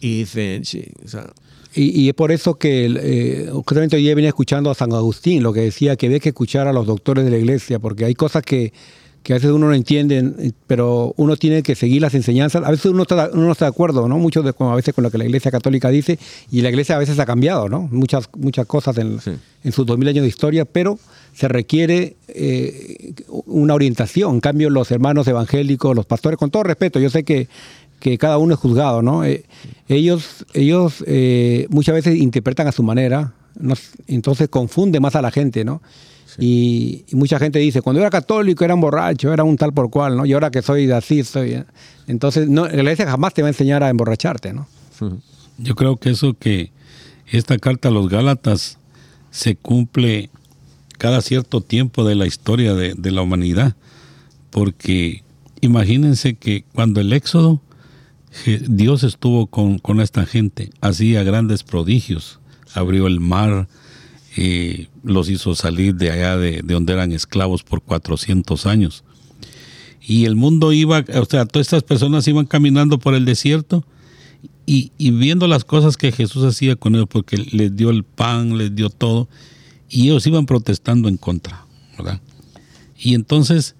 Y 0.00 0.18
dicen, 0.20 0.64
sí, 0.64 0.84
o 1.04 1.08
sea, 1.08 1.26
Y, 1.74 2.00
y 2.00 2.08
es 2.08 2.14
por 2.14 2.32
eso 2.32 2.54
que 2.54 2.86
eh, 2.86 3.50
justamente 3.52 3.96
hoy 3.96 4.14
venía 4.14 4.28
escuchando 4.30 4.70
a 4.70 4.74
San 4.74 4.92
Agustín, 4.92 5.42
lo 5.42 5.52
que 5.52 5.60
decía 5.60 5.96
que 5.96 6.06
había 6.06 6.18
que 6.18 6.30
escuchar 6.30 6.66
a 6.66 6.72
los 6.72 6.86
doctores 6.86 7.24
de 7.24 7.30
la 7.30 7.38
iglesia, 7.38 7.78
porque 7.78 8.04
hay 8.04 8.14
cosas 8.14 8.42
que, 8.42 8.72
que 9.22 9.34
a 9.34 9.36
veces 9.36 9.50
uno 9.50 9.66
no 9.68 9.74
entiende, 9.74 10.32
eh, 10.38 10.52
pero 10.66 11.12
uno 11.18 11.36
tiene 11.36 11.62
que 11.62 11.74
seguir 11.74 12.00
las 12.00 12.14
enseñanzas. 12.14 12.64
A 12.64 12.70
veces 12.70 12.86
uno, 12.86 13.02
está, 13.02 13.30
uno 13.32 13.44
no 13.46 13.52
está 13.52 13.66
de 13.66 13.70
acuerdo, 13.70 14.08
¿no? 14.08 14.18
Mucho 14.18 14.42
de, 14.42 14.54
a 14.58 14.74
veces 14.74 14.94
con 14.94 15.04
lo 15.04 15.10
que 15.10 15.18
la 15.18 15.24
iglesia 15.26 15.50
católica 15.50 15.90
dice, 15.90 16.18
y 16.50 16.62
la 16.62 16.70
iglesia 16.70 16.96
a 16.96 16.98
veces 16.98 17.18
ha 17.18 17.26
cambiado, 17.26 17.68
¿no? 17.68 17.82
Muchas, 17.92 18.30
muchas 18.36 18.66
cosas 18.66 18.96
en, 18.98 19.20
Sí. 19.20 19.32
en 19.64 19.72
sus 19.72 19.84
dos 19.84 19.98
mil 19.98 20.08
años 20.08 20.22
de 20.22 20.28
historia, 20.28 20.64
pero 20.64 20.98
se 21.34 21.48
requiere 21.48 22.16
eh, 22.28 23.12
una 23.46 23.74
orientación. 23.74 24.34
En 24.36 24.40
cambio, 24.40 24.70
los 24.70 24.90
hermanos 24.90 25.28
evangélicos, 25.28 25.94
los 25.94 26.06
pastores, 26.06 26.38
con 26.38 26.50
todo 26.50 26.62
respeto, 26.62 26.98
yo 26.98 27.10
sé 27.10 27.24
que, 27.24 27.46
que 27.98 28.18
cada 28.18 28.38
uno 28.38 28.54
es 28.54 28.60
juzgado, 28.60 29.02
¿no? 29.02 29.24
Eh, 29.24 29.44
ellos 29.88 30.46
ellos 30.54 31.04
eh, 31.06 31.66
muchas 31.70 31.94
veces 31.94 32.16
interpretan 32.16 32.66
a 32.68 32.72
su 32.72 32.82
manera, 32.82 33.34
¿no? 33.58 33.74
entonces 34.06 34.48
confunde 34.48 35.00
más 35.00 35.16
a 35.16 35.22
la 35.22 35.30
gente, 35.30 35.64
¿no? 35.64 35.82
Y, 36.38 37.04
y 37.08 37.16
mucha 37.16 37.38
gente 37.38 37.58
dice, 37.58 37.82
cuando 37.82 38.00
era 38.00 38.10
católico 38.10 38.64
era 38.64 38.74
un 38.74 38.80
borracho, 38.80 39.32
era 39.32 39.42
un 39.42 39.56
tal 39.56 39.72
por 39.72 39.90
cual, 39.90 40.16
¿no? 40.16 40.26
Y 40.26 40.32
ahora 40.34 40.50
que 40.50 40.62
soy 40.62 40.86
de 40.86 40.94
así, 40.94 41.24
soy... 41.24 41.54
¿eh? 41.54 41.64
Entonces, 42.06 42.48
no, 42.48 42.66
la 42.68 42.76
iglesia 42.76 43.10
jamás 43.10 43.34
te 43.34 43.42
va 43.42 43.48
a 43.48 43.50
enseñar 43.50 43.82
a 43.82 43.88
emborracharte, 43.88 44.52
¿no? 44.52 44.68
Yo 45.58 45.74
creo 45.74 45.96
que 45.96 46.10
eso 46.10 46.34
que 46.38 46.70
esta 47.26 47.58
carta 47.58 47.88
a 47.88 47.90
los 47.90 48.08
Gálatas 48.08 48.78
se 49.30 49.56
cumple 49.56 50.30
cada 50.96 51.22
cierto 51.22 51.60
tiempo 51.60 52.04
de 52.04 52.14
la 52.14 52.26
historia 52.26 52.74
de, 52.74 52.94
de 52.94 53.10
la 53.10 53.22
humanidad. 53.22 53.74
Porque 54.50 55.22
imagínense 55.60 56.34
que 56.34 56.64
cuando 56.72 57.00
el 57.00 57.12
Éxodo, 57.12 57.60
Dios 58.68 59.02
estuvo 59.02 59.46
con, 59.46 59.78
con 59.78 60.00
esta 60.00 60.26
gente, 60.26 60.70
hacía 60.80 61.22
grandes 61.22 61.62
prodigios, 61.62 62.40
abrió 62.74 63.06
el 63.06 63.20
mar, 63.20 63.68
eh, 64.36 64.88
los 65.02 65.28
hizo 65.28 65.54
salir 65.54 65.94
de 65.94 66.10
allá 66.10 66.36
de, 66.36 66.62
de 66.62 66.74
donde 66.74 66.92
eran 66.92 67.12
esclavos 67.12 67.62
por 67.62 67.82
400 67.82 68.66
años. 68.66 69.04
Y 70.00 70.24
el 70.24 70.36
mundo 70.36 70.72
iba, 70.72 71.04
o 71.14 71.24
sea, 71.24 71.46
todas 71.46 71.66
estas 71.66 71.82
personas 71.82 72.26
iban 72.28 72.46
caminando 72.46 72.98
por 72.98 73.14
el 73.14 73.24
desierto 73.24 73.84
y, 74.64 74.92
y 74.96 75.10
viendo 75.10 75.48
las 75.48 75.64
cosas 75.64 75.96
que 75.96 76.12
Jesús 76.12 76.44
hacía 76.44 76.76
con 76.76 76.94
ellos, 76.94 77.08
porque 77.10 77.36
les 77.36 77.74
dio 77.74 77.90
el 77.90 78.04
pan, 78.04 78.56
les 78.56 78.74
dio 78.74 78.90
todo, 78.90 79.28
y 79.88 80.04
ellos 80.04 80.26
iban 80.26 80.46
protestando 80.46 81.08
en 81.08 81.16
contra, 81.16 81.66
¿verdad? 81.96 82.20
Y 82.98 83.14
entonces, 83.14 83.74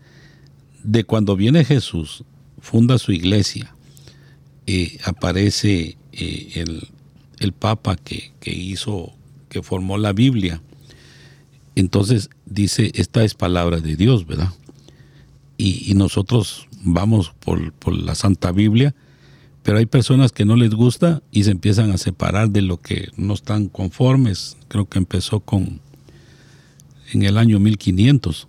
de 0.83 1.05
cuando 1.05 1.37
viene 1.37 1.65
Jesús, 1.65 2.25
funda 2.61 2.99
su 2.99 3.13
iglesia, 3.13 3.75
aparece 5.05 5.97
eh, 6.13 6.51
el, 6.55 6.89
el 7.39 7.53
Papa 7.53 7.97
que, 7.97 8.33
que 8.41 8.53
hizo, 8.53 9.13
que 9.49 9.63
formó 9.63 9.99
la 9.99 10.13
Biblia. 10.13 10.61
Entonces 11.75 12.31
dice, 12.47 12.91
esta 12.95 13.25
es 13.25 13.35
palabra 13.35 13.81
de 13.81 13.97
Dios, 13.97 14.27
¿verdad? 14.27 14.53
Y, 15.57 15.91
y 15.91 15.95
nosotros 15.95 16.69
vamos 16.83 17.33
por, 17.41 17.73
por 17.73 17.97
la 17.97 18.15
Santa 18.15 18.53
Biblia, 18.53 18.95
pero 19.63 19.79
hay 19.79 19.87
personas 19.87 20.33
que 20.33 20.45
no 20.45 20.57
les 20.57 20.71
gusta 20.71 21.23
y 21.31 21.45
se 21.45 21.51
empiezan 21.51 21.91
a 21.91 21.99
separar 21.99 22.51
de 22.51 22.63
lo 22.63 22.81
que 22.81 23.09
no 23.17 23.35
están 23.35 23.69
conformes. 23.69 24.57
Creo 24.69 24.89
que 24.89 24.99
empezó 24.99 25.41
con 25.41 25.81
en 27.13 27.23
el 27.23 27.39
año 27.39 27.59
1500, 27.59 28.49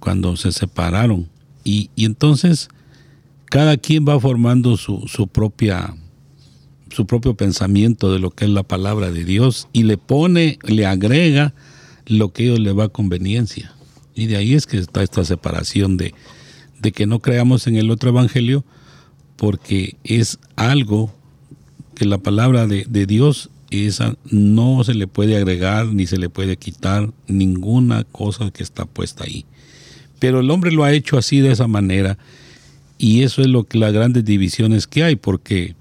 cuando 0.00 0.36
se 0.36 0.52
separaron. 0.52 1.28
Y, 1.64 1.90
y 1.96 2.04
entonces 2.04 2.68
cada 3.46 3.76
quien 3.76 4.04
va 4.06 4.18
formando 4.18 4.76
su, 4.76 5.06
su 5.06 5.28
propia 5.28 5.94
su 6.90 7.06
propio 7.06 7.34
pensamiento 7.34 8.12
de 8.12 8.20
lo 8.20 8.30
que 8.30 8.44
es 8.44 8.50
la 8.52 8.62
palabra 8.62 9.10
de 9.10 9.24
Dios 9.24 9.68
y 9.72 9.82
le 9.82 9.98
pone, 9.98 10.58
le 10.62 10.86
agrega 10.86 11.52
lo 12.06 12.32
que 12.32 12.44
a 12.44 12.46
ellos 12.46 12.60
le 12.60 12.72
va 12.72 12.84
a 12.84 12.88
conveniencia. 12.88 13.74
Y 14.14 14.26
de 14.26 14.36
ahí 14.36 14.54
es 14.54 14.66
que 14.66 14.78
está 14.78 15.02
esta 15.02 15.24
separación 15.24 15.96
de, 15.96 16.14
de 16.80 16.92
que 16.92 17.06
no 17.06 17.18
creamos 17.18 17.66
en 17.66 17.76
el 17.76 17.90
otro 17.90 18.10
evangelio 18.10 18.64
porque 19.36 19.96
es 20.04 20.38
algo 20.54 21.12
que 21.96 22.04
la 22.04 22.18
palabra 22.18 22.68
de, 22.68 22.86
de 22.88 23.06
Dios 23.06 23.50
esa 23.70 24.16
no 24.30 24.84
se 24.84 24.94
le 24.94 25.08
puede 25.08 25.36
agregar 25.36 25.86
ni 25.86 26.06
se 26.06 26.16
le 26.16 26.28
puede 26.28 26.56
quitar 26.56 27.12
ninguna 27.26 28.04
cosa 28.04 28.52
que 28.52 28.62
está 28.62 28.84
puesta 28.84 29.24
ahí. 29.24 29.46
Pero 30.20 30.40
el 30.40 30.50
hombre 30.50 30.70
lo 30.70 30.84
ha 30.84 30.92
hecho 30.92 31.18
así 31.18 31.40
de 31.40 31.50
esa 31.50 31.66
manera 31.66 32.18
y 32.98 33.22
eso 33.22 33.42
es 33.42 33.48
lo 33.48 33.64
que 33.64 33.78
las 33.78 33.92
grandes 33.92 34.24
divisiones 34.24 34.86
que 34.86 35.04
hay 35.04 35.16
porque 35.16 35.74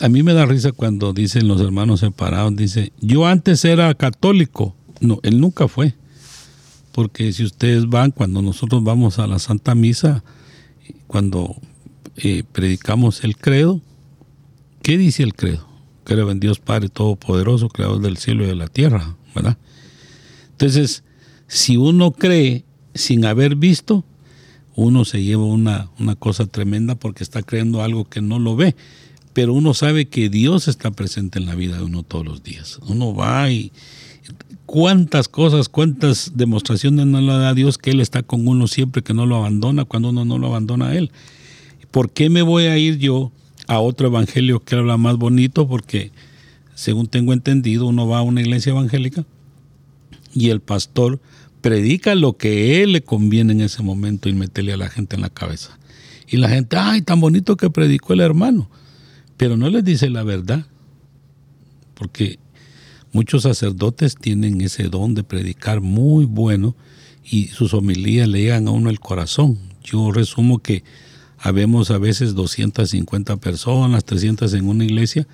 a 0.00 0.08
mí 0.08 0.22
me 0.22 0.32
da 0.32 0.46
risa 0.46 0.72
cuando 0.72 1.12
dicen 1.12 1.46
los 1.46 1.60
hermanos 1.60 2.00
separados, 2.00 2.56
dice, 2.56 2.92
yo 3.00 3.26
antes 3.26 3.64
era 3.64 3.94
católico. 3.94 4.74
No, 5.00 5.20
él 5.22 5.40
nunca 5.40 5.68
fue. 5.68 5.94
Porque 6.92 7.32
si 7.32 7.44
ustedes 7.44 7.88
van, 7.88 8.10
cuando 8.10 8.40
nosotros 8.40 8.82
vamos 8.82 9.18
a 9.18 9.26
la 9.26 9.38
Santa 9.38 9.74
Misa, 9.74 10.24
cuando 11.06 11.56
eh, 12.16 12.44
predicamos 12.50 13.24
el 13.24 13.36
credo, 13.36 13.80
¿qué 14.82 14.96
dice 14.96 15.22
el 15.22 15.34
credo? 15.34 15.66
Creo 16.04 16.30
en 16.30 16.40
Dios 16.40 16.60
Padre 16.60 16.88
Todopoderoso, 16.88 17.68
creador 17.68 18.00
del 18.00 18.16
cielo 18.16 18.44
y 18.44 18.48
de 18.48 18.54
la 18.54 18.68
tierra, 18.68 19.16
¿verdad? 19.34 19.58
Entonces, 20.52 21.02
si 21.48 21.76
uno 21.76 22.12
cree 22.12 22.64
sin 22.94 23.24
haber 23.24 23.56
visto, 23.56 24.04
uno 24.76 25.04
se 25.04 25.22
lleva 25.22 25.44
una, 25.44 25.90
una 25.98 26.16
cosa 26.16 26.46
tremenda 26.46 26.94
porque 26.94 27.22
está 27.22 27.42
creyendo 27.42 27.82
algo 27.82 28.04
que 28.04 28.20
no 28.20 28.38
lo 28.38 28.56
ve. 28.56 28.74
Pero 29.32 29.52
uno 29.52 29.74
sabe 29.74 30.06
que 30.06 30.28
Dios 30.28 30.68
está 30.68 30.90
presente 30.92 31.38
en 31.38 31.46
la 31.46 31.54
vida 31.54 31.76
de 31.76 31.82
uno 31.82 32.02
todos 32.02 32.24
los 32.24 32.42
días. 32.42 32.78
Uno 32.86 33.14
va 33.14 33.50
y 33.50 33.72
cuántas 34.66 35.28
cosas, 35.28 35.68
cuántas 35.68 36.32
demostraciones 36.36 37.06
no 37.06 37.20
le 37.20 37.32
da 37.32 37.54
Dios 37.54 37.78
que 37.78 37.90
Él 37.90 38.00
está 38.00 38.22
con 38.22 38.46
uno 38.46 38.66
siempre, 38.66 39.02
que 39.02 39.14
no 39.14 39.26
lo 39.26 39.36
abandona 39.36 39.84
cuando 39.84 40.10
uno 40.10 40.24
no 40.24 40.38
lo 40.38 40.48
abandona 40.48 40.88
a 40.88 40.96
Él. 40.96 41.10
¿Por 41.90 42.10
qué 42.10 42.30
me 42.30 42.42
voy 42.42 42.64
a 42.64 42.78
ir 42.78 42.98
yo 42.98 43.32
a 43.66 43.80
otro 43.80 44.08
evangelio 44.08 44.60
que 44.60 44.76
habla 44.76 44.96
más 44.96 45.16
bonito? 45.16 45.68
Porque, 45.68 46.10
según 46.74 47.06
tengo 47.06 47.32
entendido, 47.32 47.86
uno 47.86 48.06
va 48.06 48.18
a 48.18 48.22
una 48.22 48.40
iglesia 48.40 48.70
evangélica 48.70 49.24
y 50.34 50.50
el 50.50 50.60
pastor 50.60 51.20
predica 51.64 52.14
lo 52.14 52.36
que 52.36 52.82
él 52.82 52.92
le 52.92 53.00
conviene 53.00 53.54
en 53.54 53.62
ese 53.62 53.82
momento 53.82 54.28
y 54.28 54.34
meterle 54.34 54.74
a 54.74 54.76
la 54.76 54.90
gente 54.90 55.16
en 55.16 55.22
la 55.22 55.30
cabeza. 55.30 55.78
Y 56.28 56.36
la 56.36 56.50
gente, 56.50 56.76
ay, 56.76 57.00
tan 57.00 57.20
bonito 57.20 57.56
que 57.56 57.70
predicó 57.70 58.12
el 58.12 58.20
hermano. 58.20 58.68
Pero 59.38 59.56
no 59.56 59.70
les 59.70 59.82
dice 59.82 60.10
la 60.10 60.24
verdad. 60.24 60.66
Porque 61.94 62.38
muchos 63.12 63.44
sacerdotes 63.44 64.14
tienen 64.14 64.60
ese 64.60 64.90
don 64.90 65.14
de 65.14 65.24
predicar 65.24 65.80
muy 65.80 66.26
bueno 66.26 66.76
y 67.24 67.46
sus 67.46 67.72
homilías 67.72 68.28
le 68.28 68.42
llegan 68.42 68.68
a 68.68 68.72
uno 68.72 68.90
el 68.90 69.00
corazón. 69.00 69.58
Yo 69.82 70.12
resumo 70.12 70.58
que 70.58 70.84
habemos 71.38 71.90
a 71.90 71.96
veces 71.96 72.34
250 72.34 73.38
personas, 73.38 74.04
300 74.04 74.52
en 74.52 74.68
una 74.68 74.84
iglesia 74.84 75.26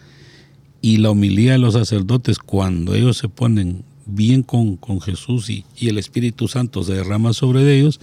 y 0.81 0.99
la 0.99 1.11
homilía 1.11 1.53
de 1.53 1.59
los 1.59 1.75
sacerdotes 1.75 2.39
cuando 2.39 2.95
ellos 2.95 3.17
se 3.17 3.29
ponen 3.29 3.83
bien 4.11 4.43
con, 4.43 4.77
con 4.77 5.01
Jesús 5.01 5.51
y, 5.51 5.65
y 5.77 5.89
el 5.89 5.99
Espíritu 5.99 6.49
Santo 6.49 6.83
se 6.83 6.95
derrama 6.95 7.33
sobre 7.33 7.79
ellos, 7.79 8.01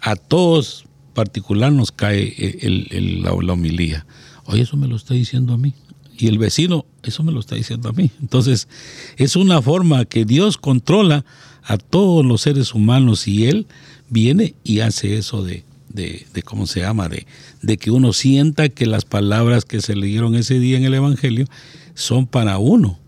a 0.00 0.16
todos 0.16 0.84
particular 1.14 1.72
nos 1.72 1.90
cae 1.90 2.32
el, 2.60 3.22
la, 3.22 3.32
la 3.42 3.52
homilía. 3.52 4.06
Oye, 4.44 4.62
eso 4.62 4.76
me 4.76 4.86
lo 4.86 4.96
está 4.96 5.14
diciendo 5.14 5.52
a 5.52 5.58
mí. 5.58 5.74
Y 6.16 6.26
el 6.28 6.38
vecino, 6.38 6.86
eso 7.02 7.22
me 7.22 7.32
lo 7.32 7.40
está 7.40 7.54
diciendo 7.54 7.88
a 7.88 7.92
mí. 7.92 8.10
Entonces, 8.20 8.68
es 9.16 9.36
una 9.36 9.60
forma 9.62 10.04
que 10.04 10.24
Dios 10.24 10.58
controla 10.58 11.24
a 11.62 11.76
todos 11.76 12.24
los 12.24 12.42
seres 12.42 12.74
humanos 12.74 13.28
y 13.28 13.46
Él 13.46 13.66
viene 14.08 14.54
y 14.64 14.80
hace 14.80 15.16
eso 15.16 15.44
de, 15.44 15.64
de, 15.88 16.26
de 16.32 16.42
cómo 16.42 16.66
se 16.66 16.80
llama, 16.80 17.08
de, 17.08 17.26
de 17.62 17.76
que 17.76 17.90
uno 17.90 18.12
sienta 18.12 18.68
que 18.68 18.86
las 18.86 19.04
palabras 19.04 19.64
que 19.64 19.80
se 19.80 19.94
leyeron 19.94 20.34
ese 20.34 20.58
día 20.58 20.76
en 20.76 20.84
el 20.84 20.94
Evangelio 20.94 21.46
son 21.94 22.26
para 22.26 22.58
uno. 22.58 22.98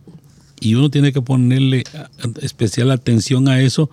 Y 0.61 0.75
uno 0.75 0.91
tiene 0.91 1.13
que 1.13 1.23
ponerle 1.23 1.85
especial 2.41 2.91
atención 2.91 3.49
a 3.49 3.61
eso, 3.61 3.91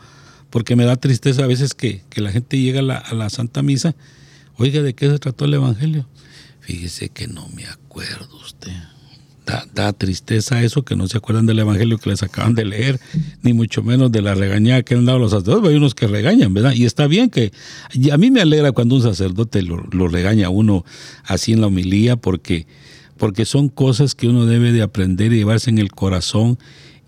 porque 0.49 0.75
me 0.75 0.85
da 0.85 0.97
tristeza 0.97 1.43
a 1.43 1.47
veces 1.47 1.73
que, 1.73 2.03
que 2.09 2.21
la 2.21 2.31
gente 2.31 2.59
llega 2.59 2.79
a 2.79 2.83
la, 2.83 2.97
a 2.97 3.13
la 3.13 3.29
Santa 3.29 3.61
Misa, 3.63 3.95
oiga, 4.57 4.81
¿de 4.81 4.93
qué 4.93 5.09
se 5.09 5.17
trató 5.19 5.45
el 5.45 5.53
Evangelio? 5.53 6.05
Fíjese 6.67 7.07
que 7.07 7.27
no 7.27 7.47
me 7.55 7.65
acuerdo 7.65 8.37
usted. 8.43 8.73
Da, 9.45 9.65
da 9.73 9.93
tristeza 9.93 10.61
eso 10.61 10.83
que 10.83 10.97
no 10.97 11.07
se 11.07 11.17
acuerdan 11.17 11.45
del 11.45 11.59
evangelio 11.59 11.97
que 11.97 12.09
les 12.09 12.21
acaban 12.21 12.53
de 12.53 12.65
leer, 12.65 12.99
ni 13.41 13.53
mucho 13.53 13.81
menos 13.81 14.11
de 14.11 14.21
la 14.21 14.35
regañada 14.35 14.83
que 14.83 14.93
han 14.93 15.05
dado 15.05 15.19
los 15.19 15.31
sacerdotes. 15.31 15.69
Hay 15.69 15.77
unos 15.77 15.95
que 15.95 16.07
regañan, 16.07 16.53
¿verdad? 16.53 16.73
Y 16.73 16.83
está 16.83 17.07
bien 17.07 17.29
que. 17.29 17.53
a 18.11 18.17
mí 18.17 18.29
me 18.29 18.41
alegra 18.41 18.73
cuando 18.73 18.95
un 18.95 19.01
sacerdote 19.01 19.61
lo, 19.61 19.77
lo 19.91 20.09
regaña 20.09 20.47
a 20.47 20.49
uno 20.49 20.83
así 21.23 21.53
en 21.53 21.61
la 21.61 21.67
homilía, 21.67 22.17
porque, 22.17 22.67
porque 23.17 23.45
son 23.45 23.69
cosas 23.69 24.15
que 24.15 24.27
uno 24.27 24.45
debe 24.45 24.71
de 24.71 24.81
aprender 24.81 25.33
y 25.33 25.37
llevarse 25.37 25.69
en 25.69 25.77
el 25.77 25.91
corazón. 25.91 26.57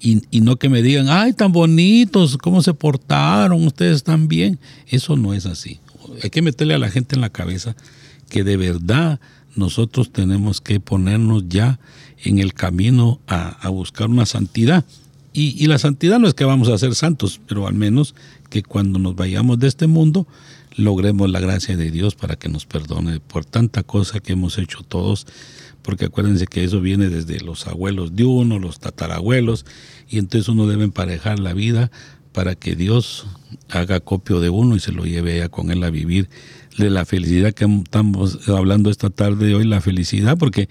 Y, 0.01 0.23
y 0.31 0.41
no 0.41 0.57
que 0.57 0.69
me 0.69 0.81
digan, 0.81 1.07
ay, 1.09 1.33
tan 1.33 1.51
bonitos, 1.51 2.37
cómo 2.37 2.61
se 2.61 2.73
portaron, 2.73 3.65
ustedes 3.65 4.03
tan 4.03 4.27
bien. 4.27 4.59
Eso 4.87 5.15
no 5.17 5.33
es 5.33 5.45
así. 5.45 5.79
Hay 6.23 6.29
que 6.29 6.41
meterle 6.41 6.73
a 6.73 6.79
la 6.79 6.89
gente 6.89 7.15
en 7.15 7.21
la 7.21 7.29
cabeza 7.29 7.75
que 8.29 8.43
de 8.43 8.57
verdad 8.57 9.19
nosotros 9.55 10.11
tenemos 10.11 10.61
que 10.61 10.79
ponernos 10.79 11.49
ya 11.49 11.79
en 12.23 12.39
el 12.39 12.53
camino 12.53 13.19
a, 13.27 13.49
a 13.49 13.69
buscar 13.69 14.09
una 14.09 14.25
santidad. 14.25 14.85
Y, 15.33 15.63
y 15.63 15.67
la 15.67 15.77
santidad 15.77 16.19
no 16.19 16.27
es 16.27 16.33
que 16.33 16.45
vamos 16.45 16.69
a 16.69 16.77
ser 16.77 16.95
santos, 16.95 17.39
pero 17.47 17.67
al 17.67 17.75
menos 17.75 18.15
que 18.49 18.63
cuando 18.63 18.99
nos 18.99 19.15
vayamos 19.15 19.59
de 19.59 19.67
este 19.67 19.87
mundo 19.87 20.27
logremos 20.79 21.29
la 21.29 21.39
gracia 21.39 21.77
de 21.77 21.91
Dios 21.91 22.15
para 22.15 22.35
que 22.35 22.49
nos 22.49 22.65
perdone 22.65 23.19
por 23.19 23.45
tanta 23.45 23.83
cosa 23.83 24.19
que 24.19 24.33
hemos 24.33 24.57
hecho 24.57 24.81
todos, 24.83 25.27
porque 25.81 26.05
acuérdense 26.05 26.47
que 26.47 26.63
eso 26.63 26.81
viene 26.81 27.09
desde 27.09 27.39
los 27.39 27.67
abuelos 27.67 28.15
de 28.15 28.25
uno, 28.25 28.59
los 28.59 28.79
tatarabuelos, 28.79 29.65
y 30.09 30.17
entonces 30.17 30.47
uno 30.49 30.67
debe 30.67 30.83
emparejar 30.85 31.39
la 31.39 31.53
vida 31.53 31.91
para 32.31 32.55
que 32.55 32.75
Dios 32.75 33.27
haga 33.69 33.99
copio 33.99 34.39
de 34.39 34.49
uno 34.49 34.75
y 34.75 34.79
se 34.79 34.91
lo 34.91 35.05
lleve 35.05 35.37
ya 35.37 35.49
con 35.49 35.71
él 35.71 35.83
a 35.83 35.89
vivir. 35.89 36.29
De 36.77 36.89
la 36.89 37.03
felicidad 37.03 37.53
que 37.53 37.65
estamos 37.65 38.47
hablando 38.47 38.89
esta 38.89 39.09
tarde 39.09 39.47
de 39.47 39.55
hoy, 39.55 39.65
la 39.65 39.81
felicidad, 39.81 40.37
porque 40.37 40.69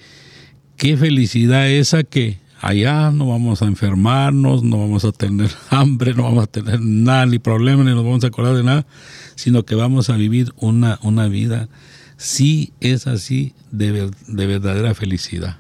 qué 0.77 0.97
felicidad 0.97 1.69
esa 1.69 2.03
que 2.05 2.39
allá 2.61 3.11
no 3.11 3.29
vamos 3.29 3.63
a 3.63 3.67
enfermarnos, 3.67 4.63
no 4.63 4.79
vamos 4.79 5.05
a 5.05 5.13
tener 5.13 5.51
hambre, 5.71 6.15
no 6.15 6.25
vamos 6.25 6.45
a 6.45 6.47
tener 6.47 6.81
nada, 6.81 7.27
ni 7.27 7.39
problemas, 7.39 7.87
ni 7.87 7.93
nos 7.93 8.05
vamos 8.05 8.25
a 8.25 8.29
acordar 8.29 8.57
de 8.57 8.65
nada, 8.65 8.87
sino 9.35 9.65
que 9.65 9.75
vamos 9.75 10.11
a 10.11 10.17
vivir 10.17 10.53
una, 10.57 10.99
una 11.03 11.29
vida, 11.29 11.69
sí 12.17 12.73
es 12.81 13.07
así, 13.07 13.55
de, 13.71 14.11
de 14.27 14.47
verdadera 14.47 14.95
felicidad, 14.95 15.59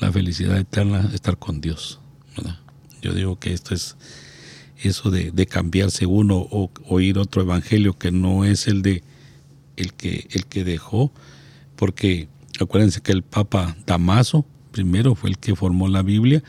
la 0.00 0.12
felicidad 0.12 0.58
eterna, 0.58 1.10
estar 1.12 1.38
con 1.38 1.60
Dios. 1.60 2.00
Yo 3.00 3.12
digo 3.12 3.38
que 3.38 3.52
esto 3.52 3.74
es 3.74 3.96
eso 4.82 5.10
de, 5.10 5.30
de 5.30 5.46
cambiarse 5.46 6.06
uno 6.06 6.36
o 6.36 6.70
oír 6.86 7.18
otro 7.18 7.42
evangelio 7.42 7.96
que 7.96 8.10
no 8.10 8.44
es 8.44 8.66
el 8.66 8.82
de 8.82 9.04
el 9.76 9.94
que, 9.94 10.26
el 10.32 10.46
que 10.46 10.64
dejó, 10.64 11.12
porque 11.76 12.28
acuérdense 12.60 13.00
que 13.00 13.12
el 13.12 13.22
Papa 13.22 13.76
Damaso 13.86 14.44
primero 14.78 15.16
fue 15.16 15.30
el 15.30 15.38
que 15.38 15.56
formó 15.56 15.88
la 15.88 16.02
Biblia 16.02 16.40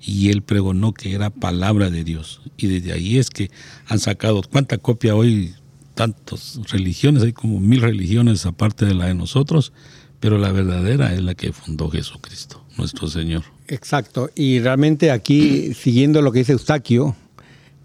y 0.00 0.30
él 0.30 0.42
pregonó 0.42 0.92
que 0.92 1.14
era 1.14 1.30
palabra 1.30 1.90
de 1.90 2.02
Dios. 2.02 2.40
Y 2.56 2.66
desde 2.66 2.92
ahí 2.92 3.18
es 3.18 3.30
que 3.30 3.52
han 3.86 4.00
sacado, 4.00 4.42
¿cuánta 4.50 4.78
copia 4.78 5.14
hoy? 5.14 5.54
Tantas 5.94 6.58
religiones, 6.70 7.22
hay 7.22 7.32
como 7.32 7.60
mil 7.60 7.80
religiones 7.80 8.46
aparte 8.46 8.84
de 8.84 8.94
la 8.94 9.06
de 9.06 9.14
nosotros, 9.14 9.72
pero 10.18 10.38
la 10.38 10.50
verdadera 10.50 11.14
es 11.14 11.22
la 11.22 11.36
que 11.36 11.52
fundó 11.52 11.88
Jesucristo, 11.88 12.64
nuestro 12.76 13.06
Señor. 13.06 13.44
Exacto. 13.68 14.28
Y 14.34 14.58
realmente 14.58 15.12
aquí, 15.12 15.72
siguiendo 15.72 16.20
lo 16.20 16.32
que 16.32 16.40
dice 16.40 16.52
Eustaquio, 16.52 17.14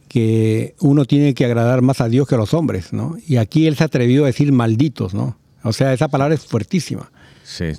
que 0.07 0.73
uno 0.79 1.05
tiene 1.05 1.35
que 1.35 1.45
agradar 1.45 1.83
más 1.83 2.01
a 2.01 2.09
Dios 2.09 2.27
que 2.27 2.33
a 2.33 2.39
los 2.39 2.55
hombres, 2.55 2.93
¿no? 2.93 3.15
Y 3.27 3.37
aquí 3.37 3.67
él 3.67 3.75
se 3.75 3.83
atrevió 3.83 4.23
a 4.23 4.27
decir 4.27 4.51
malditos, 4.51 5.13
¿no? 5.13 5.37
O 5.63 5.71
sea, 5.71 5.93
esa 5.93 6.07
palabra 6.07 6.33
es 6.33 6.41
fuertísima. 6.41 7.11
Sí. 7.43 7.73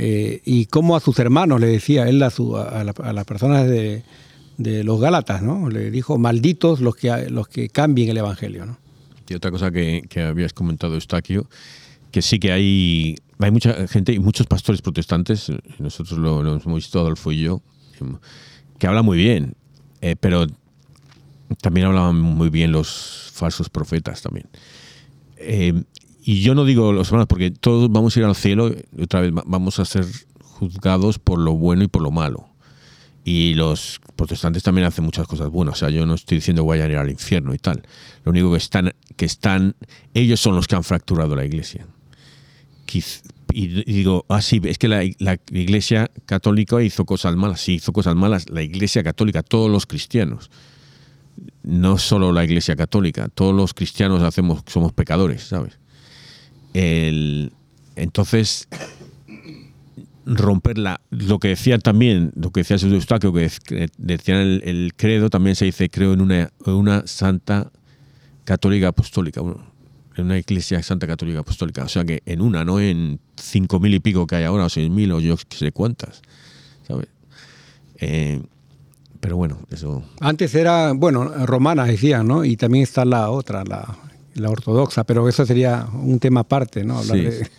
Eh, 0.00 0.42
y 0.44 0.66
como 0.66 0.94
a 0.94 1.00
sus 1.00 1.18
hermanos 1.18 1.60
le 1.60 1.66
decía 1.66 2.08
él 2.08 2.22
a, 2.22 2.30
su- 2.30 2.56
a, 2.56 2.84
la- 2.84 2.94
a 3.02 3.12
las 3.12 3.24
personas 3.24 3.66
de, 3.68 4.04
los 4.56 5.00
Gálatas, 5.00 5.42
¿no? 5.42 5.68
Le 5.68 5.90
dijo, 5.90 6.18
malditos 6.18 6.80
los 6.80 6.94
que, 6.94 7.28
los 7.30 7.48
que 7.48 7.68
cambien 7.68 8.08
el 8.08 8.16
Evangelio, 8.18 8.64
¿no? 8.64 8.78
Y 9.28 9.34
otra 9.34 9.50
cosa 9.50 9.72
que, 9.72 10.04
habías 10.24 10.52
comentado, 10.52 10.94
Eustaquio, 10.94 11.48
que 12.12 12.22
sí 12.22 12.38
que 12.38 12.52
hay, 12.52 13.16
hay 13.40 13.50
mucha 13.50 13.88
gente 13.88 14.12
y 14.12 14.20
muchos 14.20 14.46
pastores 14.46 14.82
protestantes, 14.82 15.48
eh, 15.48 15.58
nosotros 15.80 16.18
lo, 16.18 16.40
hemos 16.40 16.74
visto, 16.76 17.00
Adolfo 17.00 17.32
y 17.32 17.42
yo, 17.42 17.60
em, 18.00 18.18
que 18.78 18.86
hablan 18.86 19.04
muy 19.04 19.18
bien, 19.18 19.54
eh, 20.00 20.14
pero 20.18 20.46
también 21.60 21.88
hablaban 21.88 22.20
muy 22.20 22.50
bien 22.50 22.70
los 22.70 23.30
falsos 23.34 23.68
profetas 23.68 24.22
también. 24.22 24.46
Eh, 25.38 25.82
y 26.30 26.42
yo 26.42 26.54
no 26.54 26.64
digo 26.64 26.92
los 26.92 27.08
hermanos, 27.08 27.26
porque 27.26 27.50
todos 27.50 27.90
vamos 27.90 28.14
a 28.16 28.20
ir 28.20 28.26
al 28.26 28.34
cielo, 28.34 28.74
otra 29.02 29.20
vez 29.22 29.32
va- 29.32 29.44
vamos 29.46 29.78
a 29.78 29.84
ser 29.84 30.04
juzgados 30.42 31.18
por 31.18 31.38
lo 31.38 31.52
bueno 31.54 31.84
y 31.84 31.88
por 31.88 32.02
lo 32.02 32.10
malo. 32.10 32.48
Y 33.24 33.54
los 33.54 34.00
protestantes 34.16 34.62
también 34.62 34.86
hacen 34.86 35.04
muchas 35.04 35.26
cosas 35.26 35.48
buenas. 35.50 35.74
O 35.74 35.78
sea, 35.78 35.90
yo 35.90 36.04
no 36.06 36.14
estoy 36.14 36.38
diciendo 36.38 36.62
que 36.62 36.68
vayan 36.68 36.88
a 36.88 36.92
ir 36.92 36.98
al 36.98 37.10
infierno 37.10 37.54
y 37.54 37.58
tal. 37.58 37.82
Lo 38.24 38.30
único 38.32 38.50
que 38.50 38.58
están, 38.58 38.92
que 39.16 39.24
están, 39.26 39.74
ellos 40.14 40.40
son 40.40 40.54
los 40.54 40.66
que 40.66 40.76
han 40.76 40.84
fracturado 40.84 41.34
la 41.36 41.44
iglesia. 41.44 41.86
Y 43.52 43.66
digo, 43.84 44.24
ah, 44.28 44.40
sí, 44.42 44.60
es 44.64 44.78
que 44.78 44.88
la, 44.88 45.02
la 45.18 45.38
iglesia 45.52 46.10
católica 46.26 46.82
hizo 46.82 47.04
cosas 47.04 47.36
malas. 47.36 47.60
Sí, 47.60 47.74
hizo 47.74 47.92
cosas 47.92 48.14
malas. 48.14 48.48
La 48.50 48.62
iglesia 48.62 49.02
católica, 49.02 49.42
todos 49.42 49.70
los 49.70 49.86
cristianos. 49.86 50.50
No 51.62 51.98
solo 51.98 52.32
la 52.32 52.44
iglesia 52.44 52.76
católica, 52.76 53.28
todos 53.28 53.54
los 53.54 53.72
cristianos 53.74 54.22
hacemos, 54.22 54.62
somos 54.66 54.92
pecadores, 54.92 55.42
¿sabes? 55.42 55.78
El, 56.80 57.52
entonces, 57.96 58.68
romper 60.24 60.78
la, 60.78 61.00
lo 61.10 61.40
que 61.40 61.48
decía 61.48 61.76
también, 61.80 62.30
lo 62.36 62.52
que 62.52 62.60
decía 62.60 62.76
Eustaquio, 62.76 63.32
que 63.32 63.50
que 63.64 63.88
decía 63.98 64.40
el, 64.40 64.62
el 64.64 64.92
credo, 64.94 65.28
también 65.28 65.56
se 65.56 65.64
dice 65.64 65.90
creo 65.90 66.12
en 66.12 66.20
una, 66.20 66.52
una 66.66 67.04
santa 67.08 67.72
católica 68.44 68.86
apostólica, 68.88 69.40
en 69.40 70.24
una 70.24 70.38
iglesia 70.38 70.80
santa 70.84 71.08
católica 71.08 71.40
apostólica, 71.40 71.82
o 71.82 71.88
sea 71.88 72.04
que 72.04 72.22
en 72.26 72.40
una, 72.40 72.64
no 72.64 72.78
en 72.78 73.18
cinco 73.34 73.80
mil 73.80 73.92
y 73.94 73.98
pico 73.98 74.28
que 74.28 74.36
hay 74.36 74.44
ahora, 74.44 74.66
o 74.66 74.68
seis 74.68 74.88
mil, 74.88 75.10
o 75.10 75.18
yo 75.18 75.34
qué 75.48 75.56
sé 75.56 75.72
cuántas, 75.72 76.22
¿sabes? 76.86 77.08
Eh, 77.96 78.40
pero 79.18 79.36
bueno, 79.36 79.58
eso... 79.72 80.04
Antes 80.20 80.54
era, 80.54 80.92
bueno, 80.92 81.24
romana 81.44 81.86
decían, 81.86 82.28
¿no? 82.28 82.44
Y 82.44 82.56
también 82.56 82.84
está 82.84 83.04
la 83.04 83.30
otra, 83.30 83.64
la, 83.64 83.98
la 84.38 84.50
ortodoxa, 84.50 85.04
pero 85.04 85.28
eso 85.28 85.44
sería 85.46 85.86
un 85.92 86.18
tema 86.18 86.40
aparte, 86.40 86.84
¿no? 86.84 86.98
Hablar 86.98 87.16
Sí. 87.18 87.22
de- 87.24 87.50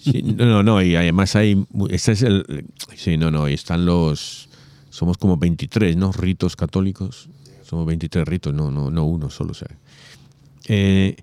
Sí, 0.00 0.22
no, 0.22 0.46
no, 0.46 0.62
no, 0.64 0.82
y 0.82 0.96
además 0.96 1.36
hay, 1.36 1.64
mu- 1.70 1.86
este 1.88 2.10
es 2.12 2.22
el, 2.22 2.64
sí, 2.96 3.16
no, 3.16 3.30
no, 3.30 3.48
y 3.48 3.54
están 3.54 3.86
los, 3.86 4.48
somos 4.90 5.16
como 5.16 5.36
23, 5.36 5.96
¿no? 5.96 6.10
Ritos 6.10 6.56
católicos, 6.56 7.28
somos 7.62 7.86
23 7.86 8.26
ritos, 8.26 8.52
no, 8.52 8.72
no, 8.72 8.90
no 8.90 9.04
uno 9.04 9.30
solo, 9.30 9.52
o 9.52 9.54
sea. 9.54 9.68
Eh, 10.66 11.14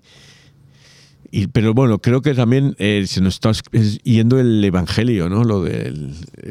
y, 1.30 1.48
pero 1.48 1.74
bueno, 1.74 1.98
creo 1.98 2.22
que 2.22 2.32
también 2.32 2.74
eh, 2.78 3.04
se 3.08 3.20
nos 3.20 3.34
está 3.34 3.50
es- 3.72 3.98
yendo 4.02 4.38
el 4.40 4.64
evangelio, 4.64 5.28
¿no? 5.28 5.44
Lo 5.44 5.62
de 5.62 5.92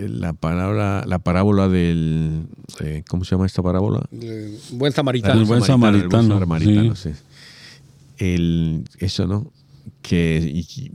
la 0.07 0.33
palabra, 0.33 1.03
la 1.07 1.17
parábola 1.19 1.67
del, 1.69 2.43
eh, 2.81 3.03
¿cómo 3.07 3.23
se 3.23 3.31
llama 3.31 3.45
esta 3.47 3.63
parábola? 3.63 4.01
buen 4.71 4.91
samaritano. 4.91 5.39
El 5.41 5.45
buen 5.47 5.61
samaritano, 5.63 6.03
el 6.03 6.09
buen 6.27 6.39
samaritano, 6.39 6.95
sí. 6.95 7.09
El- 8.17 8.83
eso, 8.99 9.27
¿no? 9.27 9.51
Que 10.01 10.39
y- 10.53 10.91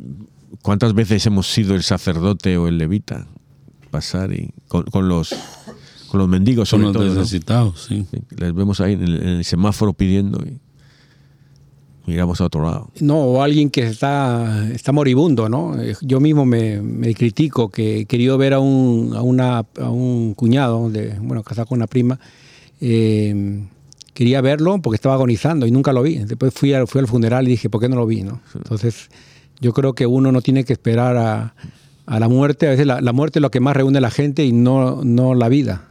cuántas 0.62 0.94
veces 0.94 1.24
hemos 1.26 1.46
sido 1.46 1.74
el 1.74 1.82
sacerdote 1.82 2.56
o 2.56 2.68
el 2.68 2.78
levita 2.78 3.26
pasar 3.90 4.32
y 4.32 4.50
con, 4.68 4.84
con 4.84 5.08
los 5.08 5.34
con 6.10 6.20
los 6.20 6.28
mendigos 6.28 6.68
Son 6.70 6.80
sobre 6.80 6.92
los 6.94 7.02
todo, 7.02 7.14
¿no? 7.14 7.20
necesitados, 7.20 7.84
sí. 7.88 8.06
Sí, 8.10 8.18
Les 8.38 8.54
vemos 8.54 8.80
ahí 8.80 8.94
en 8.94 9.02
el, 9.02 9.14
en 9.22 9.28
el 9.28 9.44
semáforo 9.44 9.92
pidiendo 9.92 10.38
y 10.46 10.58
miramos 12.06 12.40
a 12.40 12.46
otro 12.46 12.62
lado. 12.64 12.90
No, 13.00 13.18
o 13.18 13.42
alguien 13.42 13.68
que 13.68 13.82
está, 13.86 14.70
está 14.72 14.92
moribundo, 14.92 15.50
¿no? 15.50 15.76
Yo 16.00 16.20
mismo 16.20 16.46
me, 16.46 16.80
me 16.80 17.12
critico 17.14 17.68
que 17.70 17.98
he 18.00 18.04
querido 18.06 18.38
ver 18.38 18.54
a 18.54 18.60
un, 18.60 19.12
a 19.14 19.20
una, 19.20 19.58
a 19.58 19.90
un 19.90 20.32
cuñado, 20.32 20.88
de, 20.88 21.18
bueno, 21.20 21.42
casado 21.42 21.66
con 21.66 21.76
una 21.76 21.86
prima, 21.86 22.18
eh, 22.80 23.66
quería 24.18 24.40
verlo 24.40 24.80
porque 24.82 24.96
estaba 24.96 25.14
agonizando 25.14 25.64
y 25.64 25.70
nunca 25.70 25.92
lo 25.92 26.02
vi. 26.02 26.16
Después 26.18 26.52
fui, 26.52 26.72
al- 26.74 26.88
fui 26.88 26.98
al 26.98 27.06
funeral 27.06 27.46
y 27.46 27.52
dije, 27.52 27.70
¿por 27.70 27.80
qué 27.80 27.88
no 27.88 27.94
lo 27.94 28.04
vi? 28.04 28.24
¿no? 28.24 28.40
Entonces, 28.52 29.10
yo 29.60 29.72
creo 29.72 29.92
que 29.94 30.06
uno 30.06 30.32
no 30.32 30.42
tiene 30.42 30.64
que 30.64 30.72
esperar 30.72 31.16
a, 31.16 31.54
a 32.06 32.18
la 32.18 32.28
muerte. 32.28 32.66
A 32.66 32.70
veces 32.70 32.84
la, 32.84 33.00
la 33.00 33.12
muerte 33.12 33.38
es 33.38 33.42
lo 33.42 33.52
que 33.52 33.60
más 33.60 33.76
reúne 33.76 33.98
a 33.98 34.00
la 34.00 34.10
gente 34.10 34.44
y 34.44 34.50
no, 34.52 35.04
no 35.04 35.34
la 35.36 35.48
vida. 35.48 35.84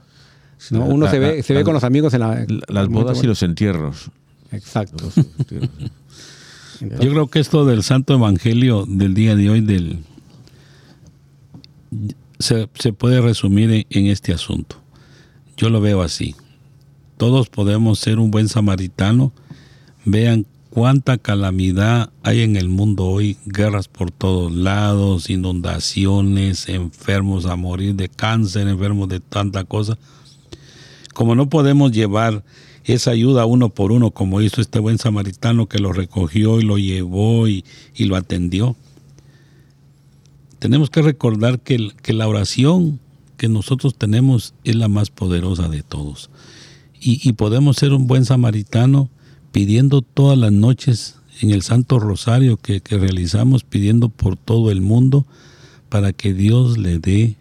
Uno 0.71 1.05
la- 1.05 1.11
se 1.11 1.19
ve, 1.19 1.37
la- 1.37 1.43
se 1.43 1.53
ve 1.53 1.63
con 1.63 1.73
los 1.73 1.85
amigos 1.85 2.13
en 2.13 2.19
la... 2.19 2.35
La- 2.47 2.59
Las 2.67 2.87
bodas 2.89 3.23
y 3.23 3.27
los 3.27 3.41
entierros. 3.43 4.11
Exacto. 4.51 5.05
Los 5.05 5.17
entierros. 5.17 5.69
Yo 6.81 7.09
creo 7.09 7.27
que 7.27 7.39
esto 7.39 7.65
del 7.65 7.81
Santo 7.81 8.13
Evangelio 8.13 8.85
del 8.87 9.13
día 9.13 9.35
de 9.37 9.49
hoy 9.49 9.61
del 9.61 9.99
se, 12.39 12.67
se 12.75 12.93
puede 12.93 13.21
resumir 13.21 13.71
en, 13.71 13.85
en 13.89 14.07
este 14.07 14.33
asunto. 14.33 14.75
Yo 15.55 15.69
lo 15.69 15.81
veo 15.81 16.01
así. 16.01 16.35
Todos 17.17 17.49
podemos 17.49 17.97
ser 17.97 18.19
un 18.19 18.29
buen 18.29 18.47
samaritano. 18.47 19.33
Vean 20.05 20.45
cuánta 20.69 21.17
calamidad 21.17 22.11
hay 22.21 22.41
en 22.41 22.55
el 22.55 22.69
mundo 22.69 23.05
hoy, 23.05 23.37
guerras 23.45 23.87
por 23.87 24.11
todos 24.11 24.51
lados, 24.51 25.31
inundaciones, 25.31 26.69
enfermos 26.69 27.47
a 27.47 27.55
morir 27.55 27.95
de 27.95 28.07
cáncer, 28.07 28.67
enfermos 28.67 29.09
de 29.09 29.19
tanta 29.19 29.63
cosa. 29.63 29.97
Como 31.15 31.33
no 31.33 31.49
podemos 31.49 31.91
llevar 31.91 32.43
esa 32.83 33.09
ayuda 33.09 33.47
uno 33.47 33.69
por 33.69 33.91
uno, 33.91 34.11
como 34.11 34.39
hizo 34.39 34.61
este 34.61 34.77
buen 34.77 34.99
samaritano 34.99 35.65
que 35.65 35.79
lo 35.79 35.93
recogió 35.93 36.59
y 36.59 36.63
lo 36.63 36.77
llevó 36.77 37.47
y, 37.47 37.65
lo 37.97 38.15
atendió, 38.15 38.75
tenemos 40.59 40.91
que 40.91 41.01
recordar 41.01 41.59
que 41.59 42.13
la 42.13 42.27
oración 42.27 42.99
que 43.37 43.47
nosotros 43.47 43.95
tenemos 43.95 44.53
es 44.63 44.75
la 44.75 44.87
más 44.87 45.09
poderosa 45.09 45.67
de 45.69 45.81
todos. 45.81 46.29
Y, 46.99 47.33
podemos 47.33 47.77
ser 47.77 47.93
un 47.93 48.07
buen 48.07 48.25
samaritano 48.25 49.09
pidiendo 49.51 50.01
todas 50.01 50.37
las 50.37 50.51
noches 50.51 51.15
en 51.41 51.51
el 51.51 51.61
Santo 51.61 51.99
Rosario 51.99 52.57
que, 52.57 52.81
realizamos, 52.89 53.63
pidiendo 53.63 54.09
por 54.09 54.35
todo 54.35 54.71
el 54.71 54.81
mundo 54.81 55.25
para 55.89 56.11
que 56.11 56.33
Dios 56.33 56.77
le 56.77 56.99
dé 56.99 57.35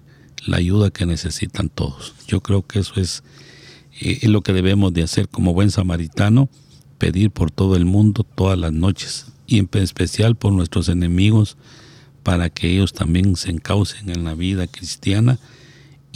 la 0.46 0.58
ayuda 0.58 0.90
que 0.90 1.06
necesitan 1.06 1.68
todos. 1.68 2.14
Yo 2.28 2.42
creo 2.42 2.66
que 2.66 2.80
eso 2.80 3.00
es, 3.00 3.22
eh, 4.00 4.18
es 4.22 4.28
lo 4.28 4.42
que 4.42 4.52
debemos 4.52 4.92
de 4.92 5.02
hacer 5.02 5.28
como 5.28 5.54
buen 5.54 5.70
samaritano, 5.70 6.48
pedir 6.98 7.30
por 7.30 7.50
todo 7.50 7.76
el 7.76 7.86
mundo 7.86 8.24
todas 8.24 8.58
las 8.58 8.72
noches 8.72 9.26
y 9.46 9.58
en 9.58 9.68
especial 9.72 10.36
por 10.36 10.52
nuestros 10.52 10.88
enemigos 10.88 11.56
para 12.22 12.50
que 12.50 12.72
ellos 12.72 12.92
también 12.92 13.36
se 13.36 13.50
encaucen 13.50 14.10
en 14.10 14.24
la 14.24 14.34
vida 14.34 14.66
cristiana 14.66 15.38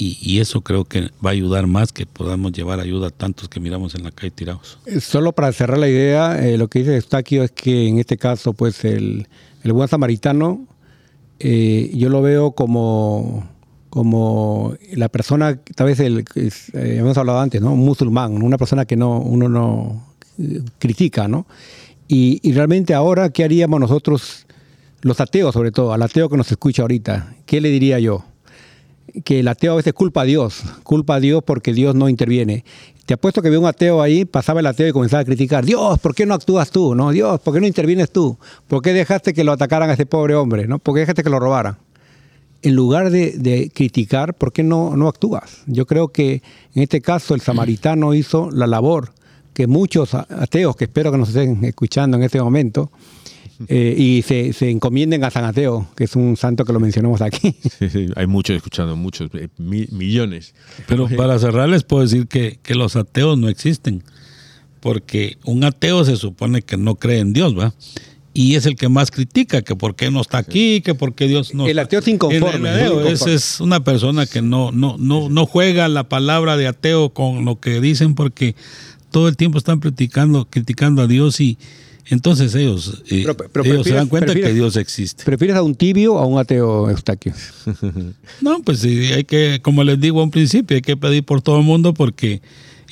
y, 0.02 0.40
eso 0.40 0.62
creo 0.62 0.84
que 0.84 1.10
va 1.24 1.30
a 1.30 1.32
ayudar 1.32 1.66
más 1.66 1.92
que 1.92 2.06
podamos 2.06 2.52
llevar 2.52 2.80
ayuda 2.80 3.08
a 3.08 3.10
tantos 3.10 3.50
que 3.50 3.60
miramos 3.60 3.94
en 3.94 4.04
la 4.04 4.10
calle 4.10 4.30
tirados. 4.30 4.78
Eh, 4.86 5.00
Solo 5.00 5.32
para 5.32 5.52
cerrar 5.52 5.78
la 5.78 5.88
idea, 5.88 6.42
eh, 6.42 6.56
lo 6.56 6.68
que 6.68 6.78
dice 6.78 6.96
Eustaquio 6.96 7.44
es 7.44 7.50
que 7.50 7.86
en 7.86 7.98
este 7.98 8.16
caso, 8.16 8.54
pues 8.54 8.84
el, 8.84 9.28
el 9.62 9.72
buen 9.74 9.88
samaritano, 9.88 10.66
eh, 11.38 11.90
yo 11.94 12.08
lo 12.08 12.22
veo 12.22 12.52
como, 12.52 13.46
como 13.90 14.74
la 14.92 15.10
persona, 15.10 15.60
tal 15.76 15.88
vez 15.88 16.00
el, 16.00 16.24
eh, 16.34 16.50
hemos 16.72 17.18
hablado 17.18 17.40
antes, 17.40 17.60
¿no? 17.60 17.74
Un 17.74 17.80
musulmán, 17.80 18.42
una 18.42 18.56
persona 18.56 18.86
que 18.86 18.96
no, 18.96 19.20
uno 19.20 19.50
no 19.50 20.06
critica, 20.78 21.28
¿no? 21.28 21.46
Y, 22.08 22.40
y 22.42 22.52
realmente 22.52 22.94
ahora, 22.94 23.28
¿qué 23.28 23.44
haríamos 23.44 23.78
nosotros, 23.78 24.46
los 25.02 25.20
ateos 25.20 25.52
sobre 25.52 25.72
todo, 25.72 25.92
al 25.92 26.02
ateo 26.02 26.30
que 26.30 26.38
nos 26.38 26.50
escucha 26.50 26.82
ahorita? 26.82 27.34
¿Qué 27.44 27.60
le 27.60 27.68
diría 27.68 27.98
yo? 27.98 28.24
Que 29.24 29.40
el 29.40 29.48
ateo 29.48 29.72
a 29.72 29.76
veces 29.76 29.92
culpa 29.92 30.22
a 30.22 30.24
Dios, 30.24 30.62
culpa 30.82 31.16
a 31.16 31.20
Dios 31.20 31.42
porque 31.44 31.72
Dios 31.72 31.94
no 31.94 32.08
interviene. 32.08 32.64
Te 33.06 33.14
apuesto 33.14 33.42
que 33.42 33.50
veo 33.50 33.60
un 33.60 33.66
ateo 33.66 34.02
ahí, 34.02 34.24
pasaba 34.24 34.60
el 34.60 34.66
ateo 34.66 34.88
y 34.88 34.92
comenzaba 34.92 35.22
a 35.22 35.24
criticar, 35.24 35.64
Dios, 35.64 35.98
¿por 35.98 36.14
qué 36.14 36.26
no 36.26 36.34
actúas 36.34 36.70
tú? 36.70 36.94
¿No? 36.94 37.10
Dios, 37.10 37.40
¿por 37.40 37.54
qué 37.54 37.60
no 37.60 37.66
intervienes 37.66 38.10
tú? 38.10 38.38
¿Por 38.68 38.82
qué 38.82 38.92
dejaste 38.92 39.32
que 39.32 39.44
lo 39.44 39.52
atacaran 39.52 39.90
a 39.90 39.94
ese 39.94 40.06
pobre 40.06 40.34
hombre? 40.34 40.66
¿no? 40.66 40.78
¿Por 40.78 40.94
qué 40.94 41.00
dejaste 41.00 41.22
que 41.22 41.30
lo 41.30 41.40
robaran? 41.40 41.78
En 42.62 42.74
lugar 42.74 43.10
de, 43.10 43.32
de 43.32 43.70
criticar, 43.74 44.34
¿por 44.34 44.52
qué 44.52 44.62
no, 44.62 44.96
no 44.96 45.08
actúas? 45.08 45.62
Yo 45.66 45.86
creo 45.86 46.08
que 46.08 46.42
en 46.74 46.82
este 46.82 47.00
caso 47.00 47.34
el 47.34 47.40
samaritano 47.40 48.14
hizo 48.14 48.50
la 48.50 48.66
labor 48.66 49.12
que 49.54 49.66
muchos 49.66 50.14
ateos, 50.14 50.76
que 50.76 50.84
espero 50.84 51.10
que 51.10 51.18
nos 51.18 51.30
estén 51.30 51.64
escuchando 51.64 52.16
en 52.16 52.22
este 52.22 52.40
momento, 52.40 52.90
eh, 53.68 53.94
y 53.98 54.22
se, 54.22 54.52
se 54.52 54.70
encomienden 54.70 55.24
a 55.24 55.30
San 55.30 55.44
Ateo, 55.44 55.88
que 55.96 56.04
es 56.04 56.16
un 56.16 56.36
santo 56.36 56.64
que 56.64 56.72
lo 56.72 56.80
mencionamos 56.80 57.20
aquí. 57.20 57.54
Sí, 57.78 57.88
sí, 57.90 58.06
hay 58.16 58.26
muchos 58.26 58.56
escuchando, 58.56 58.96
muchos, 58.96 59.30
eh, 59.34 59.48
mi- 59.58 59.86
millones. 59.90 60.54
Pero 60.86 61.08
para 61.16 61.38
cerrar 61.38 61.68
les 61.68 61.84
puedo 61.84 62.02
decir 62.02 62.26
que, 62.26 62.58
que 62.62 62.74
los 62.74 62.96
ateos 62.96 63.38
no 63.38 63.48
existen, 63.48 64.02
porque 64.80 65.36
un 65.44 65.64
ateo 65.64 66.04
se 66.04 66.16
supone 66.16 66.62
que 66.62 66.76
no 66.76 66.94
cree 66.96 67.18
en 67.20 67.32
Dios, 67.32 67.58
¿va? 67.58 67.74
Y 68.32 68.54
es 68.54 68.64
el 68.64 68.76
que 68.76 68.88
más 68.88 69.10
critica, 69.10 69.60
que 69.62 69.74
por 69.74 69.96
qué 69.96 70.10
no 70.10 70.20
está 70.20 70.38
aquí, 70.38 70.80
que 70.82 70.94
por 70.94 71.14
qué 71.14 71.26
Dios 71.26 71.52
no 71.52 71.64
El 71.64 71.70
está- 71.72 71.82
ateo 71.82 71.98
es 72.00 72.08
inconforme, 72.08 72.70
El, 72.70 72.76
el 72.76 72.82
ateo 72.86 73.00
es, 73.00 73.06
inconforme. 73.06 73.34
es 73.34 73.60
una 73.60 73.82
persona 73.84 74.26
que 74.26 74.40
no, 74.40 74.70
no, 74.72 74.96
no, 74.98 75.28
no 75.28 75.46
juega 75.46 75.88
la 75.88 76.08
palabra 76.08 76.56
de 76.56 76.68
ateo 76.68 77.10
con 77.10 77.44
lo 77.44 77.58
que 77.58 77.80
dicen, 77.80 78.14
porque 78.14 78.54
todo 79.10 79.26
el 79.26 79.36
tiempo 79.36 79.58
están 79.58 79.80
criticando, 79.80 80.46
criticando 80.48 81.02
a 81.02 81.06
Dios 81.08 81.40
y 81.40 81.58
entonces 82.06 82.54
ellos, 82.54 83.02
eh, 83.08 83.22
Pero- 83.24 83.36
pero 83.52 83.64
ellos 83.64 83.86
se 83.86 83.94
dan 83.94 84.08
cuenta 84.08 84.34
que 84.34 84.52
Dios 84.52 84.76
existe. 84.76 85.24
¿Prefieres 85.24 85.56
a 85.56 85.62
un 85.62 85.74
tibio 85.74 86.14
o 86.14 86.18
a 86.18 86.26
un 86.26 86.38
ateo, 86.38 86.88
Eustaquio? 86.90 87.32
No, 88.40 88.60
pues 88.62 88.78
sí, 88.80 89.12
hay 89.12 89.24
que, 89.24 89.60
como 89.62 89.84
les 89.84 90.00
digo 90.00 90.20
a 90.20 90.24
un 90.24 90.30
principio, 90.30 90.74
hay 90.76 90.82
que 90.82 90.96
pedir 90.96 91.24
por 91.24 91.42
todo 91.42 91.58
el 91.58 91.64
mundo 91.64 91.94
porque 91.94 92.40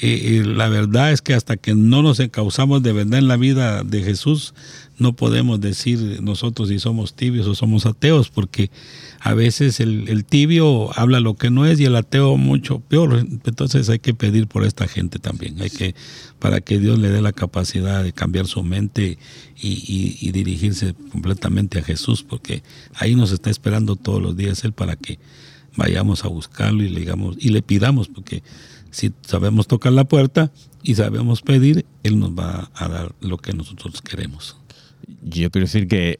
eh, 0.01 0.39
eh, 0.41 0.43
la 0.45 0.69
verdad 0.69 1.11
es 1.13 1.23
que 1.23 1.35
hasta 1.35 1.57
que 1.57 1.75
no 1.75 2.03
nos 2.03 2.21
encauzamos 2.21 2.83
de 2.83 2.93
verdad 2.93 3.19
en 3.19 3.29
la 3.29 3.37
vida 3.37 3.83
de 3.83 4.03
Jesús, 4.03 4.55
no 4.99 5.15
podemos 5.15 5.61
decir 5.61 6.21
nosotros 6.23 6.69
si 6.69 6.79
somos 6.79 7.15
tibios 7.15 7.47
o 7.47 7.55
somos 7.55 7.87
ateos, 7.87 8.31
porque 8.31 8.71
a 9.21 9.35
veces 9.35 9.81
el, 9.81 10.09
el 10.09 10.25
tibio 10.25 10.91
habla 10.99 11.21
lo 11.21 11.35
que 11.35 11.51
no 11.51 11.67
es 11.67 11.79
y 11.81 11.85
el 11.85 11.97
ateo 11.97 12.37
mucho 12.37 12.81
peor. 12.81 13.17
Entonces 13.45 13.89
hay 13.89 13.99
que 14.01 14.15
pedir 14.15 14.47
por 14.49 14.65
esta 14.65 14.87
gente 14.89 15.19
también, 15.19 15.61
hay 15.61 15.71
que 15.71 15.95
para 16.39 16.61
que 16.61 16.79
Dios 16.79 16.99
le 16.99 17.11
dé 17.11 17.21
la 17.23 17.33
capacidad 17.33 18.03
de 18.03 18.13
cambiar 18.13 18.47
su 18.47 18.63
mente 18.63 19.19
y, 19.61 19.69
y- 19.69 20.19
y 20.21 20.33
dirigirse 20.33 20.95
completamente 21.13 21.79
a 21.79 21.83
Jesús, 21.83 22.23
porque 22.23 22.63
ahí 22.95 23.15
nos 23.15 23.33
está 23.33 23.51
esperando 23.51 23.97
todos 23.97 24.21
los 24.23 24.37
días 24.37 24.63
Él 24.65 24.73
para 24.73 24.97
que 24.97 25.19
vayamos 25.77 26.25
a 26.25 26.29
buscarlo 26.29 26.83
y 26.83 26.89
le 26.89 27.01
digamos 27.01 27.37
y 27.39 27.51
le 27.51 27.63
pidamos, 27.63 28.09
porque 28.09 28.43
si 28.91 29.13
sabemos 29.27 29.67
tocar 29.69 29.93
la 29.93 30.05
puerta 30.05 30.51
y 30.83 30.95
sabemos 30.95 31.43
pedir, 31.43 31.85
Él 32.03 32.19
nos 32.19 32.31
va 32.31 32.71
a 32.75 32.89
dar 32.89 33.15
lo 33.21 33.37
que 33.39 33.53
nosotros 33.53 34.01
queremos. 34.01 34.57
Yo 35.23 35.51
quiero 35.51 35.67
decir 35.67 35.89
que 35.89 36.19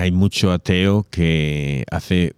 hay 0.00 0.10
mucho 0.10 0.52
ateo 0.52 1.06
que 1.10 1.84
hace 1.90 2.34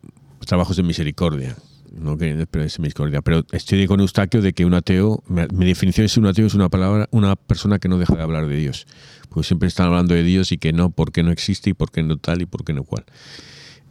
trabajos 0.47 0.77
de 0.77 0.83
misericordia. 0.83 1.57
No 1.99 2.17
que 2.17 2.47
pero 2.51 2.65
es 2.65 2.79
misericordia. 2.79 3.21
Pero 3.23 3.45
estoy 3.53 3.87
con 3.87 4.01
Eustaquio 4.01 4.41
de 4.43 4.53
que 4.53 4.65
un 4.65 4.75
ateo, 4.75 5.23
mi 5.29 5.67
definición 5.67 6.07
de 6.07 6.21
un 6.21 6.27
ateo 6.27 6.47
es 6.47 6.55
una 6.55 6.69
palabra, 6.69 7.09
una 7.11 7.35
persona 7.37 7.79
que 7.79 7.89
no 7.89 7.99
deja 7.99 8.15
de 8.15 8.23
hablar 8.23 8.47
de 8.47 8.57
Dios. 8.57 8.87
Pues 9.29 9.47
siempre 9.47 9.69
están 9.69 9.87
hablando 9.87 10.15
de 10.15 10.23
Dios 10.23 10.53
y 10.53 10.59
que 10.59 10.73
no, 10.73 10.91
por 10.91 11.13
qué 11.13 11.23
no 11.23 11.31
existe 11.33 11.71
y 11.71 11.75
por 11.75 11.91
qué 11.91 12.03
no 12.03 12.17
tal 12.17 12.43
y 12.43 12.47
por 12.47 12.65
qué 12.65 12.73
no 12.73 12.85
cual. 12.85 13.05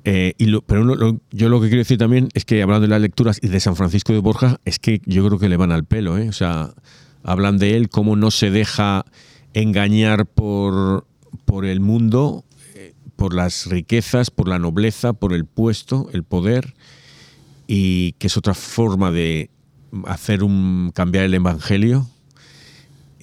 Eh, 0.05 0.33
y 0.37 0.45
lo- 0.45 0.61
pero 0.61 1.19
yo 1.31 1.49
lo 1.49 1.59
que 1.61 1.67
quiero 1.67 1.79
decir 1.81 1.97
también 1.97 2.29
es 2.33 2.45
que 2.45 2.61
hablando 2.61 2.83
de 2.83 2.89
las 2.91 3.01
lecturas 3.01 3.37
y 3.41 3.47
de 3.49 3.59
San 3.59 3.75
Francisco 3.75 4.13
de 4.13 4.19
Borja, 4.19 4.59
es 4.65 4.79
que 4.79 5.01
yo 5.05 5.25
creo 5.27 5.37
que 5.39 5.49
le 5.49 5.57
van 5.57 5.71
al 5.73 5.83
pelo. 5.83 6.17
¿eh? 6.17 6.29
O 6.29 6.33
sea, 6.33 6.73
hablan 7.23 7.57
de 7.57 7.75
él 7.75 7.89
cómo 7.89 8.15
no 8.15 8.31
se 8.31 8.49
deja 8.49 9.05
engañar 9.53 10.25
por, 10.25 11.05
por 11.45 11.65
el 11.65 11.79
mundo, 11.79 12.43
eh, 12.75 12.93
por 13.15 13.33
las 13.33 13.67
riquezas, 13.67 14.31
por 14.31 14.47
la 14.47 14.59
nobleza, 14.59 15.13
por 15.13 15.33
el 15.33 15.45
puesto, 15.45 16.09
el 16.13 16.23
poder, 16.23 16.75
y 17.67 18.13
que 18.13 18.27
es 18.27 18.37
otra 18.37 18.53
forma 18.53 19.11
de 19.11 19.49
hacer 20.05 20.43
un 20.43 20.91
cambiar 20.93 21.25
el 21.25 21.33
evangelio. 21.33 22.07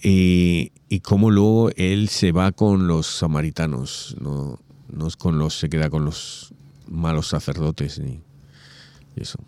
Y, 0.02 0.72
y 0.88 1.00
cómo 1.00 1.30
luego 1.30 1.70
él 1.76 2.08
se 2.08 2.30
va 2.30 2.52
con 2.52 2.86
los 2.86 3.06
samaritanos, 3.06 4.16
no, 4.20 4.60
no 4.92 5.06
es 5.06 5.16
con 5.16 5.38
los, 5.38 5.58
se 5.58 5.68
queda 5.68 5.90
con 5.90 6.04
los 6.04 6.52
malos 6.88 7.28
sacerdotes 7.28 7.98
ni 7.98 8.20
eso. 9.16 9.38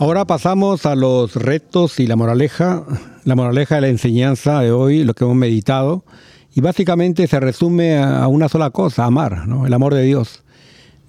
Ahora 0.00 0.24
pasamos 0.24 0.86
a 0.86 0.94
los 0.94 1.36
retos 1.36 2.00
y 2.00 2.06
la 2.06 2.16
moraleja, 2.16 2.84
la 3.24 3.36
moraleja 3.36 3.74
de 3.74 3.80
la 3.82 3.88
enseñanza 3.88 4.60
de 4.60 4.72
hoy, 4.72 5.04
lo 5.04 5.12
que 5.12 5.24
hemos 5.24 5.36
meditado, 5.36 6.04
y 6.54 6.62
básicamente 6.62 7.26
se 7.26 7.38
resume 7.38 7.98
a 7.98 8.26
una 8.26 8.48
sola 8.48 8.70
cosa, 8.70 9.04
amar, 9.04 9.46
¿no? 9.46 9.66
el 9.66 9.74
amor 9.74 9.92
de 9.92 10.04
Dios. 10.04 10.42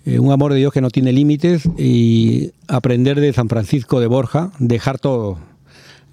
Eh, 0.06 0.20
un 0.20 0.34
amor 0.34 0.52
de 0.52 0.60
Dios 0.60 0.74
que 0.74 0.82
no 0.82 0.90
tiene 0.90 1.14
límites 1.14 1.70
y 1.78 2.52
aprender 2.68 3.22
de 3.22 3.32
San 3.32 3.48
Francisco 3.48 4.02
de 4.02 4.08
Borja, 4.08 4.52
dejar 4.60 5.00
todo. 5.00 5.38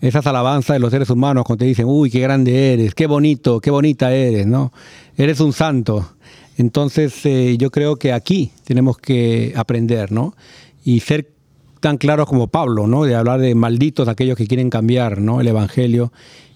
esas 0.00 0.28
alabanzas 0.28 0.76
de 0.76 0.78
los 0.78 0.92
seres 0.92 1.10
humanos 1.10 1.42
cuando 1.46 1.64
te 1.64 1.68
dicen, 1.68 1.86
uy, 1.88 2.12
qué 2.12 2.20
grande 2.20 2.74
eres, 2.74 2.94
qué 2.94 3.08
bonito, 3.08 3.60
qué 3.60 3.72
bonita 3.72 4.14
eres, 4.14 4.46
¿no? 4.46 4.72
Eres 5.16 5.40
un 5.40 5.52
santo. 5.52 6.12
Entonces, 6.56 7.26
eh, 7.26 7.56
yo 7.58 7.72
creo 7.72 7.96
que 7.96 8.12
aquí 8.12 8.52
tenemos 8.62 8.98
que 8.98 9.52
aprender, 9.56 10.12
¿no? 10.12 10.36
Y 10.84 11.00
ser 11.00 11.37
tan 11.80 11.96
claros 11.98 12.26
como 12.26 12.48
Pablo, 12.48 12.86
¿no? 12.86 13.04
De 13.04 13.14
hablar 13.14 13.40
de 13.40 13.54
malditos 13.54 14.08
aquellos 14.08 14.36
que 14.36 14.46
quieren 14.46 14.70
cambiar, 14.70 15.20
¿no? 15.20 15.40
El 15.40 15.48
Evangelio. 15.48 16.12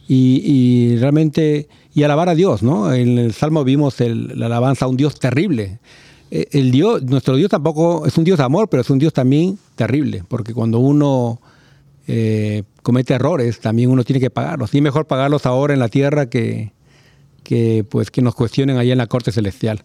Y, 0.09 0.97
realmente, 0.97 1.69
y 1.95 2.03
alabar 2.03 2.29
a 2.29 2.35
Dios, 2.35 2.63
¿no? 2.63 2.93
En 2.93 3.19
el 3.19 3.33
Salmo 3.33 3.65
vimos 3.65 4.01
el- 4.01 4.39
la 4.39 4.47
alabanza 4.47 4.85
a 4.85 4.89
un 4.89 4.97
Dios 4.97 5.19
terrible. 5.19 5.79
Eh, 6.31 6.49
El 6.53 6.71
Dios, 6.71 7.03
nuestro 7.05 7.37
Dios 7.37 7.51
tampoco 7.51 8.07
es 8.07 8.19
un 8.19 8.25
Dios 8.25 8.37
de 8.39 8.45
amor, 8.45 8.69
pero 8.69 8.83
es 8.83 8.91
un 8.91 8.99
Dios 8.99 9.13
también 9.13 9.59
terrible, 9.77 10.23
porque 10.29 10.53
cuando 10.53 10.79
uno 10.81 11.41
eh, 12.09 12.65
comete 12.83 13.15
errores, 13.15 13.61
también 13.61 13.89
uno 13.89 14.03
tiene 14.03 14.19
que 14.21 14.29
pagarlos. 14.29 14.75
Y 14.75 14.81
mejor 14.81 15.07
pagarlos 15.07 15.47
ahora 15.47 15.73
en 15.73 15.79
la 15.79 15.89
tierra 15.89 16.29
que, 16.29 16.73
que, 17.45 17.85
pues, 17.89 18.11
que 18.11 18.23
nos 18.23 18.35
cuestionen 18.35 18.77
allá 18.77 18.93
en 18.93 18.99
la 18.99 19.07
corte 19.07 19.31
celestial. 19.31 19.83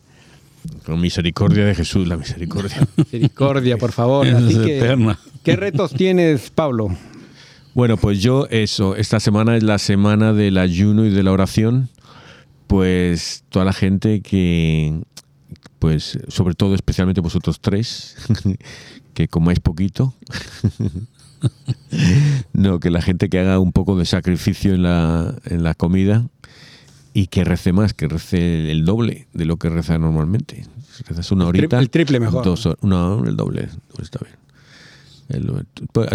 Con 0.85 1.01
misericordia 1.01 1.65
de 1.65 1.75
Jesús, 1.75 2.07
la 2.07 2.17
misericordia. 2.17 2.87
Misericordia, 2.97 3.77
por 3.77 3.91
favor. 3.91 4.27
Así 4.27 4.53
es 4.53 4.57
que, 4.59 4.77
eterna. 4.77 5.19
¿Qué 5.43 5.55
retos 5.55 5.93
tienes, 5.93 6.49
Pablo? 6.49 6.95
Bueno, 7.73 7.97
pues 7.97 8.21
yo 8.21 8.47
eso, 8.49 8.95
esta 8.95 9.19
semana 9.19 9.55
es 9.55 9.63
la 9.63 9.77
semana 9.77 10.33
del 10.33 10.57
ayuno 10.57 11.05
y 11.05 11.11
de 11.11 11.21
la 11.21 11.31
oración, 11.31 11.89
pues 12.65 13.43
toda 13.49 13.65
la 13.65 13.73
gente 13.73 14.21
que, 14.21 14.99
pues 15.77 16.17
sobre 16.27 16.55
todo 16.55 16.73
especialmente 16.73 17.21
vosotros 17.21 17.59
tres, 17.61 18.17
que 19.13 19.27
comáis 19.27 19.59
poquito, 19.59 20.15
no, 22.53 22.79
que 22.79 22.89
la 22.89 23.01
gente 23.01 23.29
que 23.29 23.39
haga 23.39 23.59
un 23.59 23.71
poco 23.71 23.95
de 23.97 24.05
sacrificio 24.05 24.73
en 24.73 24.81
la, 24.83 25.35
en 25.45 25.63
la 25.63 25.75
comida 25.75 26.27
y 27.17 27.25
que 27.25 27.43
rece 27.43 27.73
más, 27.73 27.95
que 27.95 28.07
rece 28.07 28.71
el 28.71 28.85
doble 28.85 29.27
de 29.33 29.45
lo 29.45 29.57
que 29.57 29.69
reza 29.69 29.97
normalmente. 29.97 30.67
Rezas 31.07 31.31
una 31.31 31.47
horita, 31.47 31.79
el 31.79 31.89
triple 31.89 32.19
mejor. 32.19 32.45
Dos 32.45 32.69
no, 32.83 33.25
el 33.25 33.35
doble, 33.35 33.69
pues 33.95 34.03
está 34.03 34.19
bien. 34.23 34.35
El, 35.27 35.65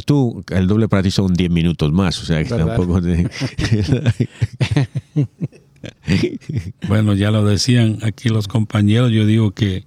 tú, 0.05 0.45
el 0.51 0.69
doble 0.69 0.89
para 0.89 1.03
ti 1.03 1.11
son 1.11 1.35
10 1.35 1.51
minutos 1.51 1.93
más, 1.93 2.23
o 2.23 2.25
sea 2.25 2.45
que 2.45 2.51
¿Verdad? 2.51 2.77
tampoco 2.77 3.03
te... 3.03 3.27
Bueno, 6.87 7.15
ya 7.15 7.33
lo 7.33 7.45
decían 7.45 7.99
aquí 8.03 8.29
los 8.29 8.47
compañeros, 8.47 9.11
yo 9.11 9.27
digo 9.27 9.51
que 9.51 9.85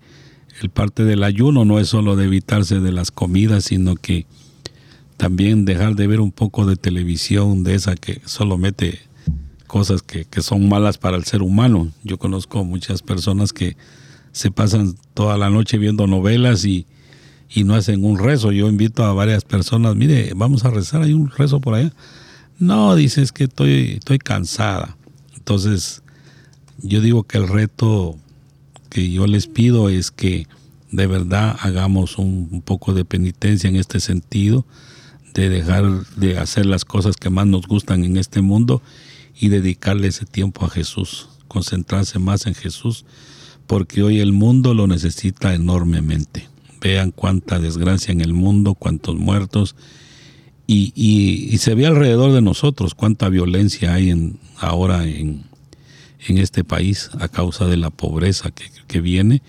el 0.61 0.69
parte 0.69 1.05
del 1.05 1.23
ayuno 1.23 1.63
no 1.63 1.79
es 1.79 1.87
solo 1.87 2.17
de 2.17 2.25
evitarse 2.25 2.81
de 2.81 2.91
las 2.91 3.11
comidas, 3.11 3.63
sino 3.63 3.95
que 3.95 4.25
también 5.15 5.63
dejar 5.63 5.95
de 5.95 6.07
ver 6.07 6.19
un 6.19 6.33
poco 6.33 6.65
de 6.65 6.75
televisión, 6.75 7.63
de 7.63 7.75
esa 7.75 7.95
que 7.95 8.19
solo 8.25 8.57
mete 8.57 8.99
cosas 9.65 10.01
que, 10.01 10.25
que 10.25 10.41
son 10.41 10.69
malas 10.69 10.97
para 10.97 11.17
el 11.17 11.25
ser 11.25 11.41
humano. 11.41 11.91
Yo 12.03 12.17
conozco 12.17 12.63
muchas 12.63 13.01
personas 13.01 13.53
que 13.53 13.75
se 14.31 14.51
pasan 14.51 14.95
toda 15.13 15.37
la 15.37 15.49
noche 15.49 15.77
viendo 15.77 16.07
novelas 16.07 16.65
y, 16.65 16.85
y 17.49 17.63
no 17.63 17.75
hacen 17.75 18.03
un 18.03 18.17
rezo. 18.17 18.51
Yo 18.51 18.67
invito 18.67 19.03
a 19.03 19.13
varias 19.13 19.43
personas, 19.43 19.95
mire, 19.95 20.33
vamos 20.35 20.65
a 20.65 20.71
rezar, 20.71 21.01
hay 21.03 21.13
un 21.13 21.29
rezo 21.29 21.59
por 21.61 21.75
allá. 21.75 21.93
No, 22.59 22.95
dices 22.95 23.31
que 23.31 23.45
estoy, 23.45 23.93
estoy 23.97 24.19
cansada. 24.19 24.97
Entonces, 25.35 26.01
yo 26.79 27.01
digo 27.01 27.23
que 27.23 27.37
el 27.37 27.47
reto 27.47 28.17
que 28.89 29.11
yo 29.11 29.27
les 29.27 29.47
pido 29.47 29.89
es 29.89 30.11
que 30.11 30.47
de 30.91 31.07
verdad 31.07 31.55
hagamos 31.61 32.17
un, 32.17 32.49
un 32.51 32.61
poco 32.61 32.93
de 32.93 33.05
penitencia 33.05 33.69
en 33.69 33.75
este 33.75 33.99
sentido, 33.99 34.65
de 35.33 35.49
dejar 35.49 35.85
de 36.15 36.37
hacer 36.37 36.65
las 36.65 36.85
cosas 36.85 37.15
que 37.17 37.29
más 37.29 37.47
nos 37.47 37.67
gustan 37.67 38.03
en 38.03 38.17
este 38.17 38.41
mundo 38.41 38.81
y 39.39 39.49
dedicarle 39.49 40.07
ese 40.07 40.25
tiempo 40.25 40.65
a 40.65 40.69
Jesús, 40.69 41.29
concentrarse 41.47 42.19
más 42.19 42.47
en 42.47 42.55
Jesús, 42.55 43.05
porque 43.67 44.03
hoy 44.03 44.19
el 44.19 44.31
mundo 44.31 44.73
lo 44.73 44.87
necesita 44.87 45.53
enormemente. 45.53 46.47
Vean 46.81 47.11
cuánta 47.11 47.59
desgracia 47.59 48.11
en 48.11 48.21
el 48.21 48.33
mundo, 48.33 48.75
cuántos 48.75 49.15
muertos, 49.15 49.75
y, 50.67 50.93
y- 50.95 51.57
se 51.59 51.75
ve 51.75 51.85
alrededor 51.85 52.31
de 52.33 52.41
nosotros 52.41 52.95
cuánta 52.95 53.29
violencia 53.29 53.93
hay 53.93 54.09
en, 54.09 54.39
ahora 54.57 55.05
en, 55.05 55.43
en 56.27 56.37
este 56.39 56.63
país 56.63 57.11
a 57.19 57.27
causa 57.27 57.65
de 57.67 57.77
la 57.77 57.91
pobreza 57.91 58.49
que, 58.49 58.65
que 58.87 58.99
viene 58.99 59.43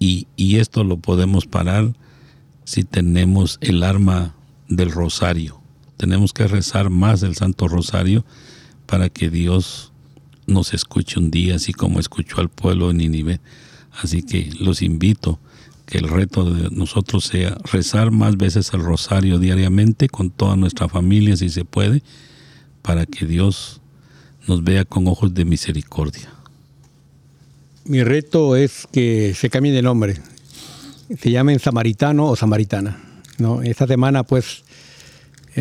y, 0.00 0.26
y 0.36 0.56
esto 0.56 0.82
lo 0.82 0.96
podemos 0.96 1.46
parar 1.46 1.94
si 2.64 2.82
tenemos 2.82 3.58
el 3.60 3.84
arma 3.84 4.34
del 4.68 4.90
rosario. 4.90 5.60
Tenemos 5.96 6.32
que 6.32 6.48
rezar 6.48 6.90
más 6.90 7.22
el 7.22 7.36
Santo 7.36 7.68
Rosario 7.68 8.24
para 8.86 9.08
que 9.08 9.30
Dios 9.30 9.92
nos 10.46 10.74
escuche 10.74 11.18
un 11.18 11.30
día, 11.30 11.56
así 11.56 11.72
como 11.72 12.00
escuchó 12.00 12.40
al 12.40 12.48
pueblo 12.48 12.88
de 12.88 12.94
Nínive. 12.94 13.40
Así 14.00 14.22
que 14.22 14.50
los 14.60 14.82
invito 14.82 15.38
que 15.86 15.98
el 15.98 16.08
reto 16.08 16.50
de 16.50 16.70
nosotros 16.70 17.24
sea 17.24 17.56
rezar 17.64 18.10
más 18.10 18.36
veces 18.36 18.72
el 18.72 18.82
rosario 18.82 19.38
diariamente 19.38 20.08
con 20.08 20.30
toda 20.30 20.56
nuestra 20.56 20.88
familia, 20.88 21.36
si 21.36 21.48
se 21.48 21.64
puede, 21.64 22.02
para 22.82 23.06
que 23.06 23.24
Dios 23.24 23.80
nos 24.46 24.64
vea 24.64 24.84
con 24.84 25.06
ojos 25.06 25.34
de 25.34 25.44
misericordia. 25.44 26.32
Mi 27.84 28.02
reto 28.02 28.56
es 28.56 28.88
que 28.92 29.34
se 29.34 29.48
cambie 29.48 29.72
de 29.72 29.82
nombre. 29.82 30.20
Se 31.20 31.30
llamen 31.30 31.60
samaritano 31.60 32.26
o 32.26 32.36
samaritana. 32.36 33.00
¿no? 33.38 33.62
Esta 33.62 33.86
semana, 33.86 34.24
pues, 34.24 34.64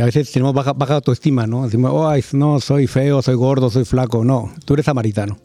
a 0.02 0.06
veces 0.06 0.32
tenemos 0.32 0.54
baja, 0.54 0.74
baja 0.74 0.96
autoestima, 0.96 1.48
¿no? 1.48 1.64
Decimos, 1.64 1.92
"Oh, 1.94 2.14
no, 2.34 2.60
soy 2.60 2.88
feo, 2.88 3.22
soy 3.22 3.36
gordo, 3.36 3.70
soy 3.70 3.86
flaco. 3.86 4.24
No, 4.26 4.52
tú 4.66 4.74
eres 4.74 4.86
samaritano. 4.86 5.38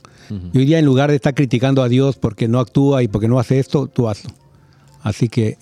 Y 0.53 0.59
hoy 0.59 0.65
día, 0.65 0.79
en 0.79 0.85
lugar 0.85 1.11
de 1.11 1.17
estar 1.17 1.35
criticando 1.35 1.83
a 1.83 1.89
Dios 1.89 2.17
porque 2.17 2.47
no 2.47 2.61
actúa 2.61 3.03
y 3.03 3.09
porque 3.09 3.27
no 3.27 3.41
hace 3.41 3.59
esto, 3.59 3.89
tú 3.89 4.09
hazlo. 4.09 4.31
Así 5.03 5.29
que 5.29 5.59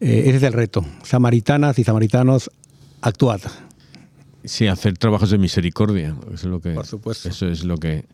eh, 0.00 0.22
ese 0.26 0.36
es 0.36 0.42
el 0.44 0.54
reto. 0.54 0.84
Samaritanas 1.02 1.78
y 1.78 1.84
samaritanos, 1.84 2.50
actuad. 3.02 3.40
Sí, 4.44 4.66
hacer 4.66 4.96
trabajos 4.96 5.30
de 5.30 5.36
misericordia. 5.36 6.16
Eso 6.28 6.34
es 6.34 6.44
lo 6.44 6.60
que, 6.60 6.70
Por 6.70 6.86
supuesto. 6.86 7.28
Eso 7.28 7.48
es 7.48 7.64
lo 7.64 7.76
que 7.76 8.06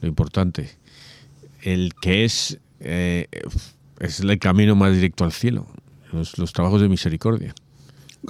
lo 0.00 0.08
importante. 0.08 0.70
El 1.60 1.92
que 2.00 2.24
es 2.24 2.58
eh, 2.80 3.26
es 3.98 4.20
el 4.20 4.38
camino 4.38 4.74
más 4.74 4.94
directo 4.94 5.24
al 5.24 5.32
cielo. 5.32 5.66
Los, 6.12 6.38
los 6.38 6.52
trabajos 6.52 6.80
de 6.80 6.88
misericordia. 6.88 7.54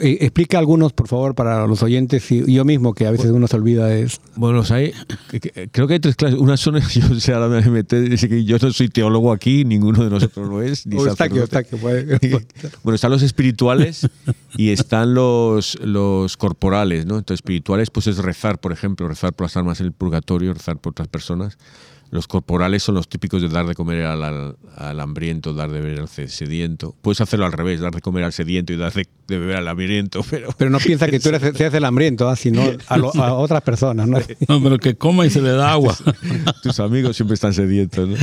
Eh, 0.00 0.18
explica 0.22 0.58
algunos, 0.58 0.94
por 0.94 1.06
favor, 1.06 1.34
para 1.34 1.66
los 1.66 1.82
oyentes 1.82 2.30
y 2.32 2.50
yo 2.50 2.64
mismo, 2.64 2.94
que 2.94 3.06
a 3.06 3.10
veces 3.10 3.30
uno 3.30 3.46
se 3.46 3.56
olvida 3.56 3.86
de 3.88 4.04
eso. 4.04 4.18
Bueno, 4.36 4.60
o 4.60 4.64
sea, 4.64 4.78
hay- 4.78 4.92
que- 5.30 5.38
que- 5.38 5.68
creo 5.70 5.86
que 5.86 5.94
hay 5.94 6.00
tres 6.00 6.16
clases. 6.16 6.38
Una 6.38 6.56
son, 6.56 6.80
yo, 7.26 7.34
ahora 7.34 7.48
me 7.48 7.60
metí, 7.70 7.96
dice 7.96 8.26
que 8.28 8.42
yo 8.44 8.56
no 8.58 8.72
soy 8.72 8.88
teólogo 8.88 9.32
aquí, 9.32 9.66
ninguno 9.66 10.02
de 10.04 10.08
nosotros 10.08 10.48
lo 10.48 10.62
es. 10.62 10.86
Ni 10.86 10.96
O 10.98 11.06
Eustaquio, 11.06 11.46
sacerdote. 11.46 11.74
Eustaquio, 11.78 11.78
puede- 11.78 12.46
Bueno, 12.82 12.94
están 12.94 13.10
los 13.10 13.22
espirituales 13.22 14.08
y 14.56 14.70
están 14.70 15.12
los, 15.12 15.78
los 15.84 16.38
corporales, 16.38 17.04
¿no? 17.04 17.18
Entonces, 17.18 17.40
espirituales, 17.40 17.90
pues 17.90 18.06
es 18.06 18.16
rezar, 18.16 18.60
por 18.60 18.72
ejemplo, 18.72 19.06
rezar 19.08 19.34
por 19.34 19.44
las 19.44 19.56
almas 19.58 19.80
en 19.80 19.86
el 19.86 19.92
purgatorio, 19.92 20.54
rezar 20.54 20.78
por 20.78 20.92
otras 20.92 21.08
personas. 21.08 21.58
Los 22.12 22.28
corporales 22.28 22.82
son 22.82 22.94
los 22.94 23.08
típicos 23.08 23.40
de 23.40 23.48
dar 23.48 23.66
de 23.66 23.74
comer 23.74 24.04
al, 24.04 24.22
al- 24.22 24.56
al 24.76 25.00
hambriento, 25.00 25.54
dar 25.54 25.70
de 25.70 25.80
beber 25.80 26.00
al 26.00 26.08
sediento. 26.08 26.94
Puedes 27.00 27.22
hacerlo 27.22 27.46
al 27.46 27.52
revés, 27.52 27.80
dar 27.80 27.94
de 27.94 28.02
comer 28.02 28.22
al 28.24 28.34
sediento 28.34 28.70
y 28.74 28.76
dar 28.76 28.92
de, 28.92 29.08
de 29.28 29.38
beber 29.38 29.56
al 29.56 29.66
hambriento, 29.68 30.20
pero... 30.30 30.50
Pero 30.58 30.70
no 30.70 30.78
piensa 30.78 31.08
que 31.08 31.18
tú 31.18 31.30
eres, 31.30 31.40
seas 31.56 31.72
el 31.72 31.84
hambriento, 31.86 32.28
¿ah? 32.28 32.36
sino 32.36 32.62
a, 32.88 32.98
lo- 32.98 33.14
a 33.16 33.32
otras 33.32 33.62
personas. 33.62 34.06
¿no? 34.06 34.18
No, 34.46 34.62
pero 34.62 34.78
que 34.78 34.94
coma 34.94 35.24
y 35.24 35.30
se 35.30 35.40
le 35.40 35.52
da 35.52 35.72
agua. 35.72 35.96
Tus 36.62 36.78
amigos 36.80 37.16
siempre 37.16 37.32
están 37.32 37.54
sedientos, 37.54 38.06
¿no? 38.06 38.16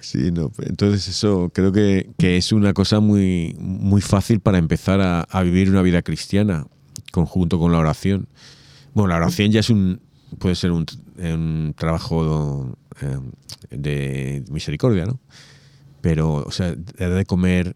sí, 0.00 0.30
no. 0.30 0.52
Entonces 0.62 1.08
eso 1.08 1.50
creo 1.52 1.72
que, 1.72 2.10
que 2.18 2.36
es 2.36 2.52
una 2.52 2.72
cosa 2.74 3.00
muy, 3.00 3.56
muy 3.58 4.00
fácil 4.00 4.40
para 4.40 4.58
empezar 4.58 5.00
a, 5.00 5.22
a 5.22 5.42
vivir 5.42 5.70
una 5.70 5.82
vida 5.82 6.02
cristiana, 6.02 6.66
conjunto 7.12 7.58
con 7.58 7.72
la 7.72 7.78
oración. 7.78 8.28
Bueno, 8.92 9.08
la 9.08 9.16
oración 9.16 9.50
ya 9.50 9.60
es 9.60 9.70
un 9.70 10.00
puede 10.38 10.54
ser 10.54 10.70
un, 10.72 10.86
un 11.18 11.74
trabajo 11.76 12.76
eh, 13.00 13.18
de 13.70 14.44
misericordia, 14.50 15.06
¿no? 15.06 15.20
Pero, 16.00 16.34
o 16.46 16.50
sea, 16.50 16.74
de 16.74 17.24
comer, 17.24 17.74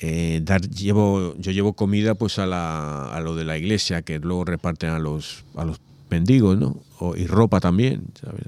eh, 0.00 0.40
dar, 0.42 0.62
llevo, 0.62 1.36
yo 1.38 1.52
llevo 1.52 1.74
comida 1.74 2.14
pues 2.14 2.38
a, 2.38 2.46
la, 2.46 3.12
a 3.12 3.20
lo 3.20 3.34
de 3.34 3.44
la 3.44 3.58
iglesia, 3.58 4.02
que 4.02 4.18
luego 4.18 4.44
reparten 4.44 4.90
a 4.90 4.98
los, 4.98 5.44
a 5.54 5.64
los 5.64 5.80
mendigos, 6.10 6.56
¿no? 6.58 6.80
Y 7.16 7.26
ropa 7.26 7.60
también, 7.60 8.04
¿sabes? 8.20 8.46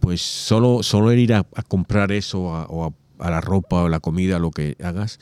Pues 0.00 0.20
solo, 0.20 0.82
solo 0.82 1.12
ir 1.12 1.34
a, 1.34 1.44
comprar 1.68 2.12
eso 2.12 2.54
a- 2.54 2.66
o 2.66 2.94
a, 3.18 3.30
la 3.30 3.40
ropa 3.40 3.82
o 3.84 3.88
la 3.88 4.00
comida, 4.00 4.38
lo 4.38 4.50
que 4.50 4.76
hagas, 4.82 5.18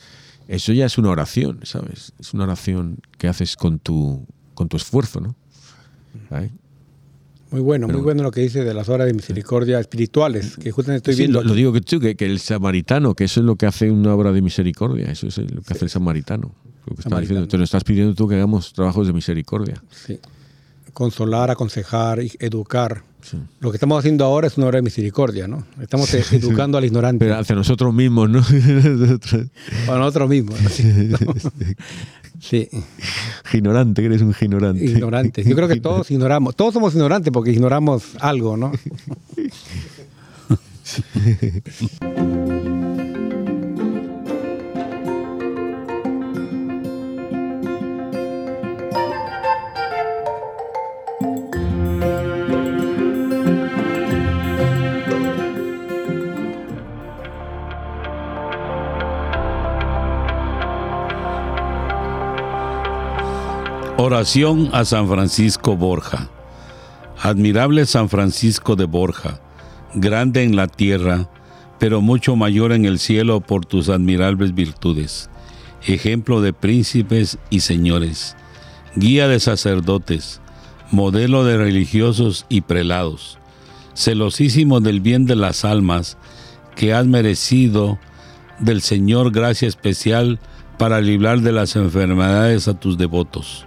eso 0.47 0.73
ya 0.73 0.85
es 0.85 0.97
una 0.97 1.09
oración, 1.09 1.59
¿sabes? 1.63 2.13
Es 2.19 2.33
una 2.33 2.43
oración 2.43 2.99
que 3.17 3.27
haces 3.27 3.55
con 3.55 3.79
tu, 3.79 4.25
con 4.53 4.67
tu 4.67 4.77
esfuerzo, 4.77 5.21
¿no? 5.21 5.35
Muy 7.55 7.63
bueno, 7.63 7.87
muy 7.87 8.01
bueno 8.01 8.21
lo 8.21 8.31
que 8.31 8.41
dice 8.41 8.65
de 8.65 8.73
las 8.73 8.89
horas 8.89 9.07
de 9.07 9.13
misericordia 9.13 9.79
espirituales, 9.79 10.57
que 10.57 10.71
justamente 10.71 10.97
estoy 11.11 11.13
Sí, 11.13 11.21
viendo. 11.21 11.41
lo, 11.41 11.47
lo 11.47 11.53
digo 11.55 11.71
que 11.71 11.79
tú, 11.79 12.01
que, 12.01 12.15
que 12.15 12.25
el 12.25 12.39
samaritano, 12.39 13.13
que 13.15 13.23
eso 13.23 13.39
es 13.39 13.45
lo 13.45 13.55
que 13.55 13.65
hace 13.65 13.89
una 13.89 14.13
obra 14.13 14.33
de 14.33 14.41
misericordia, 14.41 15.05
eso 15.09 15.27
es 15.27 15.37
lo 15.37 15.61
que 15.61 15.73
hace 15.73 15.85
el 15.85 15.89
samaritano. 15.89 16.51
Lo 16.85 16.95
que 16.95 17.01
está 17.01 17.17
diciendo, 17.21 17.47
te 17.47 17.57
lo 17.57 17.63
estás 17.63 17.85
pidiendo 17.85 18.13
tú 18.13 18.27
que 18.27 18.35
hagamos 18.35 18.73
trabajos 18.73 19.07
de 19.07 19.13
misericordia. 19.13 19.81
Sí. 19.89 20.19
Consolar, 20.91 21.49
aconsejar, 21.49 22.19
educar. 22.39 23.03
Lo 23.61 23.71
que 23.71 23.77
estamos 23.77 23.97
haciendo 23.97 24.25
ahora 24.25 24.47
es 24.47 24.57
una 24.57 24.67
obra 24.67 24.79
de 24.79 24.81
misericordia, 24.83 25.47
¿no? 25.47 25.65
Estamos 25.81 26.13
e- 26.13 26.23
educando 26.35 26.77
al 26.77 26.83
ignorante. 26.83 27.23
Pero 27.25 27.37
hacia 27.39 27.55
nosotros 27.55 27.93
mismos, 27.93 28.29
¿no? 28.29 28.41
Para 29.87 29.99
nosotros 29.99 30.29
mismos. 30.29 30.59
¿no? 30.59 31.17
Sí. 32.39 32.69
Ignorante, 33.53 34.05
eres 34.05 34.21
un 34.21 34.35
ignorante. 34.39 34.83
Ignorantes. 34.83 35.45
Yo 35.45 35.55
creo 35.55 35.67
que 35.67 35.79
todos 35.79 36.09
ignoramos. 36.11 36.55
Todos 36.55 36.73
somos 36.73 36.93
ignorantes 36.93 37.31
porque 37.31 37.51
ignoramos 37.51 38.15
algo, 38.19 38.57
¿no? 38.57 38.71
Oración 64.07 64.69
a 64.71 64.85
San 64.85 65.07
Francisco 65.07 65.75
Borja. 65.75 66.29
Admirable 67.23 67.87
San 67.87 68.07
Francisco 68.07 68.75
de 68.75 68.85
Borja, 68.85 69.41
grande 69.95 70.43
en 70.43 70.55
la 70.55 70.67
tierra, 70.67 71.27
pero 71.79 72.01
mucho 72.01 72.35
mayor 72.35 72.71
en 72.71 72.85
el 72.85 72.99
cielo 72.99 73.41
por 73.41 73.65
tus 73.65 73.89
admirables 73.89 74.53
virtudes. 74.53 75.31
Ejemplo 75.87 76.41
de 76.41 76.53
príncipes 76.53 77.39
y 77.49 77.61
señores, 77.61 78.37
guía 78.95 79.27
de 79.27 79.39
sacerdotes, 79.39 80.39
modelo 80.91 81.43
de 81.43 81.57
religiosos 81.57 82.45
y 82.47 82.61
prelados, 82.61 83.39
celosísimo 83.95 84.81
del 84.81 85.01
bien 85.01 85.25
de 85.25 85.35
las 85.35 85.65
almas, 85.65 86.19
que 86.75 86.93
has 86.93 87.07
merecido 87.07 87.97
del 88.59 88.81
Señor 88.81 89.31
gracia 89.31 89.67
especial 89.67 90.37
para 90.77 91.01
librar 91.01 91.41
de 91.41 91.53
las 91.53 91.75
enfermedades 91.75 92.67
a 92.67 92.79
tus 92.79 92.99
devotos 92.99 93.65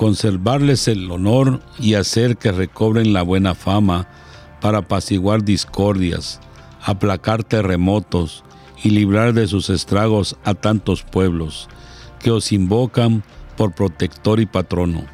conservarles 0.00 0.88
el 0.88 1.10
honor 1.10 1.60
y 1.78 1.92
hacer 1.92 2.38
que 2.38 2.52
recobren 2.52 3.12
la 3.12 3.20
buena 3.20 3.54
fama 3.54 4.08
para 4.62 4.78
apaciguar 4.78 5.44
discordias, 5.44 6.40
aplacar 6.82 7.44
terremotos 7.44 8.42
y 8.82 8.88
librar 8.88 9.34
de 9.34 9.46
sus 9.46 9.68
estragos 9.68 10.38
a 10.42 10.54
tantos 10.54 11.02
pueblos 11.02 11.68
que 12.18 12.30
os 12.30 12.50
invocan 12.50 13.22
por 13.58 13.74
protector 13.74 14.40
y 14.40 14.46
patrono. 14.46 15.04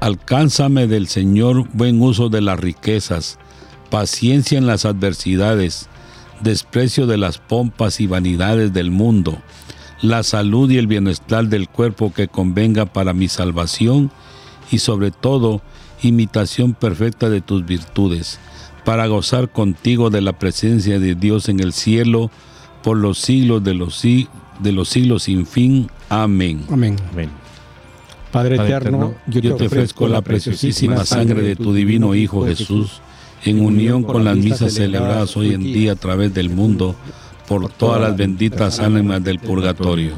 Alcánzame 0.00 0.86
del 0.86 1.06
Señor 1.06 1.68
buen 1.74 2.00
uso 2.00 2.30
de 2.30 2.40
las 2.40 2.58
riquezas, 2.58 3.38
paciencia 3.90 4.56
en 4.56 4.66
las 4.66 4.86
adversidades, 4.86 5.90
desprecio 6.40 7.06
de 7.06 7.18
las 7.18 7.36
pompas 7.36 8.00
y 8.00 8.06
vanidades 8.06 8.72
del 8.72 8.90
mundo, 8.90 9.42
la 10.02 10.22
salud 10.22 10.70
y 10.70 10.78
el 10.78 10.86
bienestar 10.86 11.46
del 11.48 11.68
cuerpo 11.68 12.12
que 12.12 12.28
convenga 12.28 12.86
para 12.86 13.12
mi 13.12 13.28
salvación 13.28 14.10
y 14.70 14.78
sobre 14.78 15.10
todo 15.10 15.60
imitación 16.02 16.72
perfecta 16.74 17.28
de 17.28 17.40
tus 17.40 17.66
virtudes, 17.66 18.38
para 18.84 19.06
gozar 19.08 19.50
contigo 19.50 20.08
de 20.10 20.22
la 20.22 20.32
presencia 20.38 20.98
de 20.98 21.14
Dios 21.14 21.48
en 21.48 21.60
el 21.60 21.72
cielo 21.72 22.30
por 22.82 22.96
los 22.96 23.18
siglos 23.18 23.62
de 23.62 23.74
los, 23.74 23.96
si- 23.96 24.28
de 24.60 24.72
los 24.72 24.88
siglos 24.88 25.24
sin 25.24 25.44
fin. 25.46 25.90
Amén. 26.08 26.64
Amén. 26.70 26.96
Amén. 27.12 27.28
Padre, 28.32 28.56
Padre 28.56 28.76
eterno, 28.76 28.98
eterno, 29.26 29.40
Yo 29.42 29.56
te 29.56 29.66
ofrezco 29.66 30.08
la 30.08 30.22
preciosísima 30.22 31.04
sangre 31.04 31.42
de 31.42 31.56
tu 31.56 31.74
divino 31.74 32.14
Hijo 32.14 32.46
Jesús, 32.46 33.02
en 33.44 33.60
unión 33.60 34.02
con 34.04 34.24
las 34.24 34.36
misas 34.36 34.72
celebradas 34.74 35.36
hoy 35.36 35.52
en 35.52 35.62
día 35.62 35.92
a 35.92 35.96
través 35.96 36.32
del 36.32 36.48
mundo, 36.48 36.94
por 37.50 37.68
todas 37.68 38.00
las 38.00 38.16
benditas 38.16 38.78
ánimas 38.78 39.24
del 39.24 39.40
purgatorio. 39.40 40.12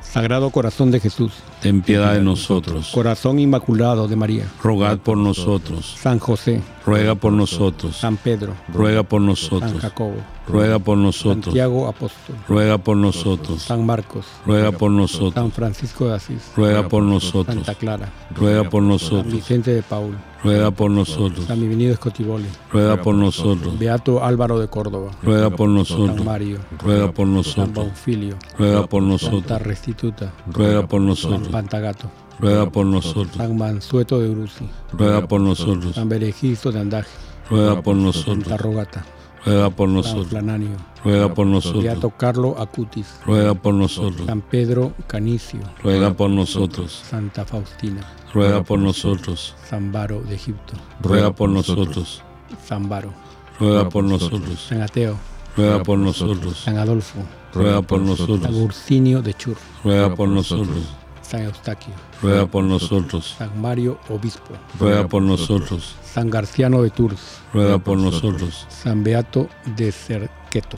Sagrado 0.00 0.50
Corazón 0.50 0.90
de 0.90 0.98
Jesús, 0.98 1.32
Ten 1.62 1.80
piedad 1.80 2.14
de 2.14 2.22
nosotros. 2.22 2.90
Corazón 2.92 3.38
Inmaculado 3.38 4.08
de 4.08 4.16
María, 4.16 4.46
Rogad 4.60 4.98
por 4.98 5.16
nosotros. 5.16 5.94
San 5.96 6.18
José, 6.18 6.60
Ruega 6.84 7.14
por 7.14 7.32
nosotros. 7.32 7.96
San 7.96 8.16
Pedro, 8.16 8.54
Ruega 8.74 9.04
por 9.04 9.20
San 9.20 9.26
nosotros. 9.26 9.80
Jacobo, 9.80 10.16
Ruega 10.48 10.80
por 10.80 10.98
nosotros. 10.98 11.44
Santiago 11.44 11.86
Apóstol, 11.86 12.34
Ruega 12.48 12.78
por 12.78 12.96
nosotros. 12.96 13.62
San 13.62 13.86
Marcos, 13.86 14.26
Ruega 14.44 14.72
por 14.72 14.90
San 14.90 14.96
nosotros. 14.96 15.52
Francisco 15.54 16.08
de 16.08 16.14
Asís, 16.16 16.50
Ruega 16.56 16.88
por 16.88 17.04
nosotros. 17.04 17.64
Santa 17.64 17.76
Clara, 17.76 18.08
Ruega 18.34 18.64
por 18.68 18.82
San 18.82 18.88
nosotros. 18.88 19.32
Vicente 19.32 19.72
de 19.72 19.84
Paul, 19.84 20.16
Ruega 20.42 20.70
por 20.70 20.90
nosotros. 20.90 21.44
San 21.46 21.58
Bienvenido 21.58 21.92
Escotiboli, 21.92 22.46
Ruega 22.72 23.02
por 23.02 23.14
nosotros. 23.14 23.78
Beato 23.78 24.24
Álvaro 24.24 24.58
de 24.58 24.68
Córdoba, 24.68 25.10
Ruega 25.22 25.50
por 25.50 25.68
San 25.68 25.74
nosotros. 25.74 26.24
Mario, 26.24 26.60
Ruega 26.82 27.12
por 27.12 27.26
San 27.26 27.34
nosotros. 27.34 27.74
Bonfilio, 27.74 28.36
Ruega 28.58 28.86
por 28.86 29.02
Santa 29.02 29.12
nosotros. 29.26 29.62
Restituta, 29.62 30.32
Ruega 30.46 30.86
por 30.86 31.00
San 31.00 31.06
nosotros. 31.06 31.48
Pantagato, 31.48 32.10
Ruega 32.38 32.70
por 32.70 32.86
nosotros. 32.86 33.36
San 33.36 33.56
Mansueto 33.58 34.18
de 34.20 34.28
Bruci, 34.30 34.66
Ruega 34.92 35.28
por 35.28 35.42
nosotros. 35.42 35.94
San 35.94 36.08
Berejisto 36.08 36.72
de 36.72 36.80
Andaje, 36.80 37.10
Ruega 37.50 37.82
por 37.82 37.94
Santa 37.96 38.02
nosotros. 38.06 38.60
Rogata, 38.60 39.04
Ruega 39.44 39.70
por 39.70 39.88
San 39.88 39.94
nosotros. 39.94 40.26
Flananio, 40.28 40.76
Ruega 41.04 41.34
por 41.34 41.46
nosotros. 41.46 41.84
Beato 41.84 42.10
Carlo 42.16 42.56
Acutis, 42.58 43.20
Ruega 43.26 43.52
por 43.52 43.74
nosotros. 43.74 44.26
San 44.26 44.40
Pedro 44.40 44.94
Canicio, 45.06 45.60
Ruega 45.82 46.14
por 46.14 46.30
nosotros. 46.30 47.02
Santa 47.10 47.44
Faustina, 47.44 48.00
Ruega 48.32 48.62
por 48.62 48.78
nosotros. 48.78 49.54
San 49.68 49.90
Varo 49.90 50.20
de 50.22 50.36
Egipto, 50.36 50.74
Ruega 51.00 51.32
por 51.32 51.50
nosotros. 51.50 52.22
San 52.64 52.88
Varo, 52.88 53.12
Ruega 53.58 53.88
por 53.88 54.04
nosotros. 54.04 54.66
San 54.68 54.82
Ateo, 54.82 55.16
Ruega 55.56 55.82
por 55.82 55.98
nosotros. 55.98 56.58
San 56.58 56.78
Adolfo, 56.78 57.18
Ruega 57.52 57.82
por 57.82 57.98
San 57.98 58.06
nosotros. 58.06 58.54
Ursinio 58.54 59.20
de 59.22 59.34
Chur, 59.34 59.56
Ruega 59.82 60.14
por 60.14 60.28
nosotros. 60.28 60.78
San 61.22 61.42
Eustaquio, 61.42 61.94
Ruega 62.22 62.46
por 62.46 62.64
nosotros. 62.64 63.34
San 63.38 63.60
Mario 63.60 63.98
Obispo, 64.08 64.54
Ruega 64.78 65.08
por 65.08 65.22
nosotros. 65.22 65.96
San 66.04 66.30
Garciano 66.30 66.82
de 66.82 66.90
Tours, 66.90 67.38
Ruega 67.52 67.78
por 67.78 67.98
nosotros. 67.98 68.66
San 68.68 69.02
Beato 69.02 69.48
de 69.76 69.90
Cerqueto, 69.90 70.76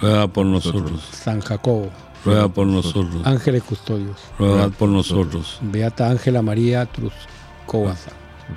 Ruega 0.00 0.28
por 0.28 0.46
nosotros. 0.46 1.02
San 1.12 1.40
Jacobo, 1.40 1.90
Ruega 2.24 2.48
por 2.48 2.66
nosotros. 2.66 3.22
Ángeles 3.24 3.62
Custodios, 3.62 4.16
Ruega 4.38 4.68
por 4.70 4.88
nosotros. 4.88 5.58
Beata 5.62 6.10
Ángela 6.10 6.42
María 6.42 6.86
Truscoaza, 6.86 8.10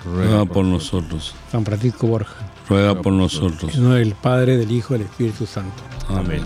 Ruega 0.05 0.45
por 0.45 0.65
nosotros. 0.65 1.35
San 1.51 1.65
Francisco 1.65 2.07
Borja, 2.07 2.35
Ruega 2.69 3.01
por 3.01 3.13
nosotros. 3.13 3.75
en 3.75 3.83
nombre 3.83 3.99
del 3.99 4.13
Padre, 4.15 4.57
del 4.57 4.71
Hijo 4.71 4.95
y 4.95 4.99
del 4.99 5.07
Espíritu 5.07 5.45
Santo. 5.45 5.83
Amén. 6.09 6.45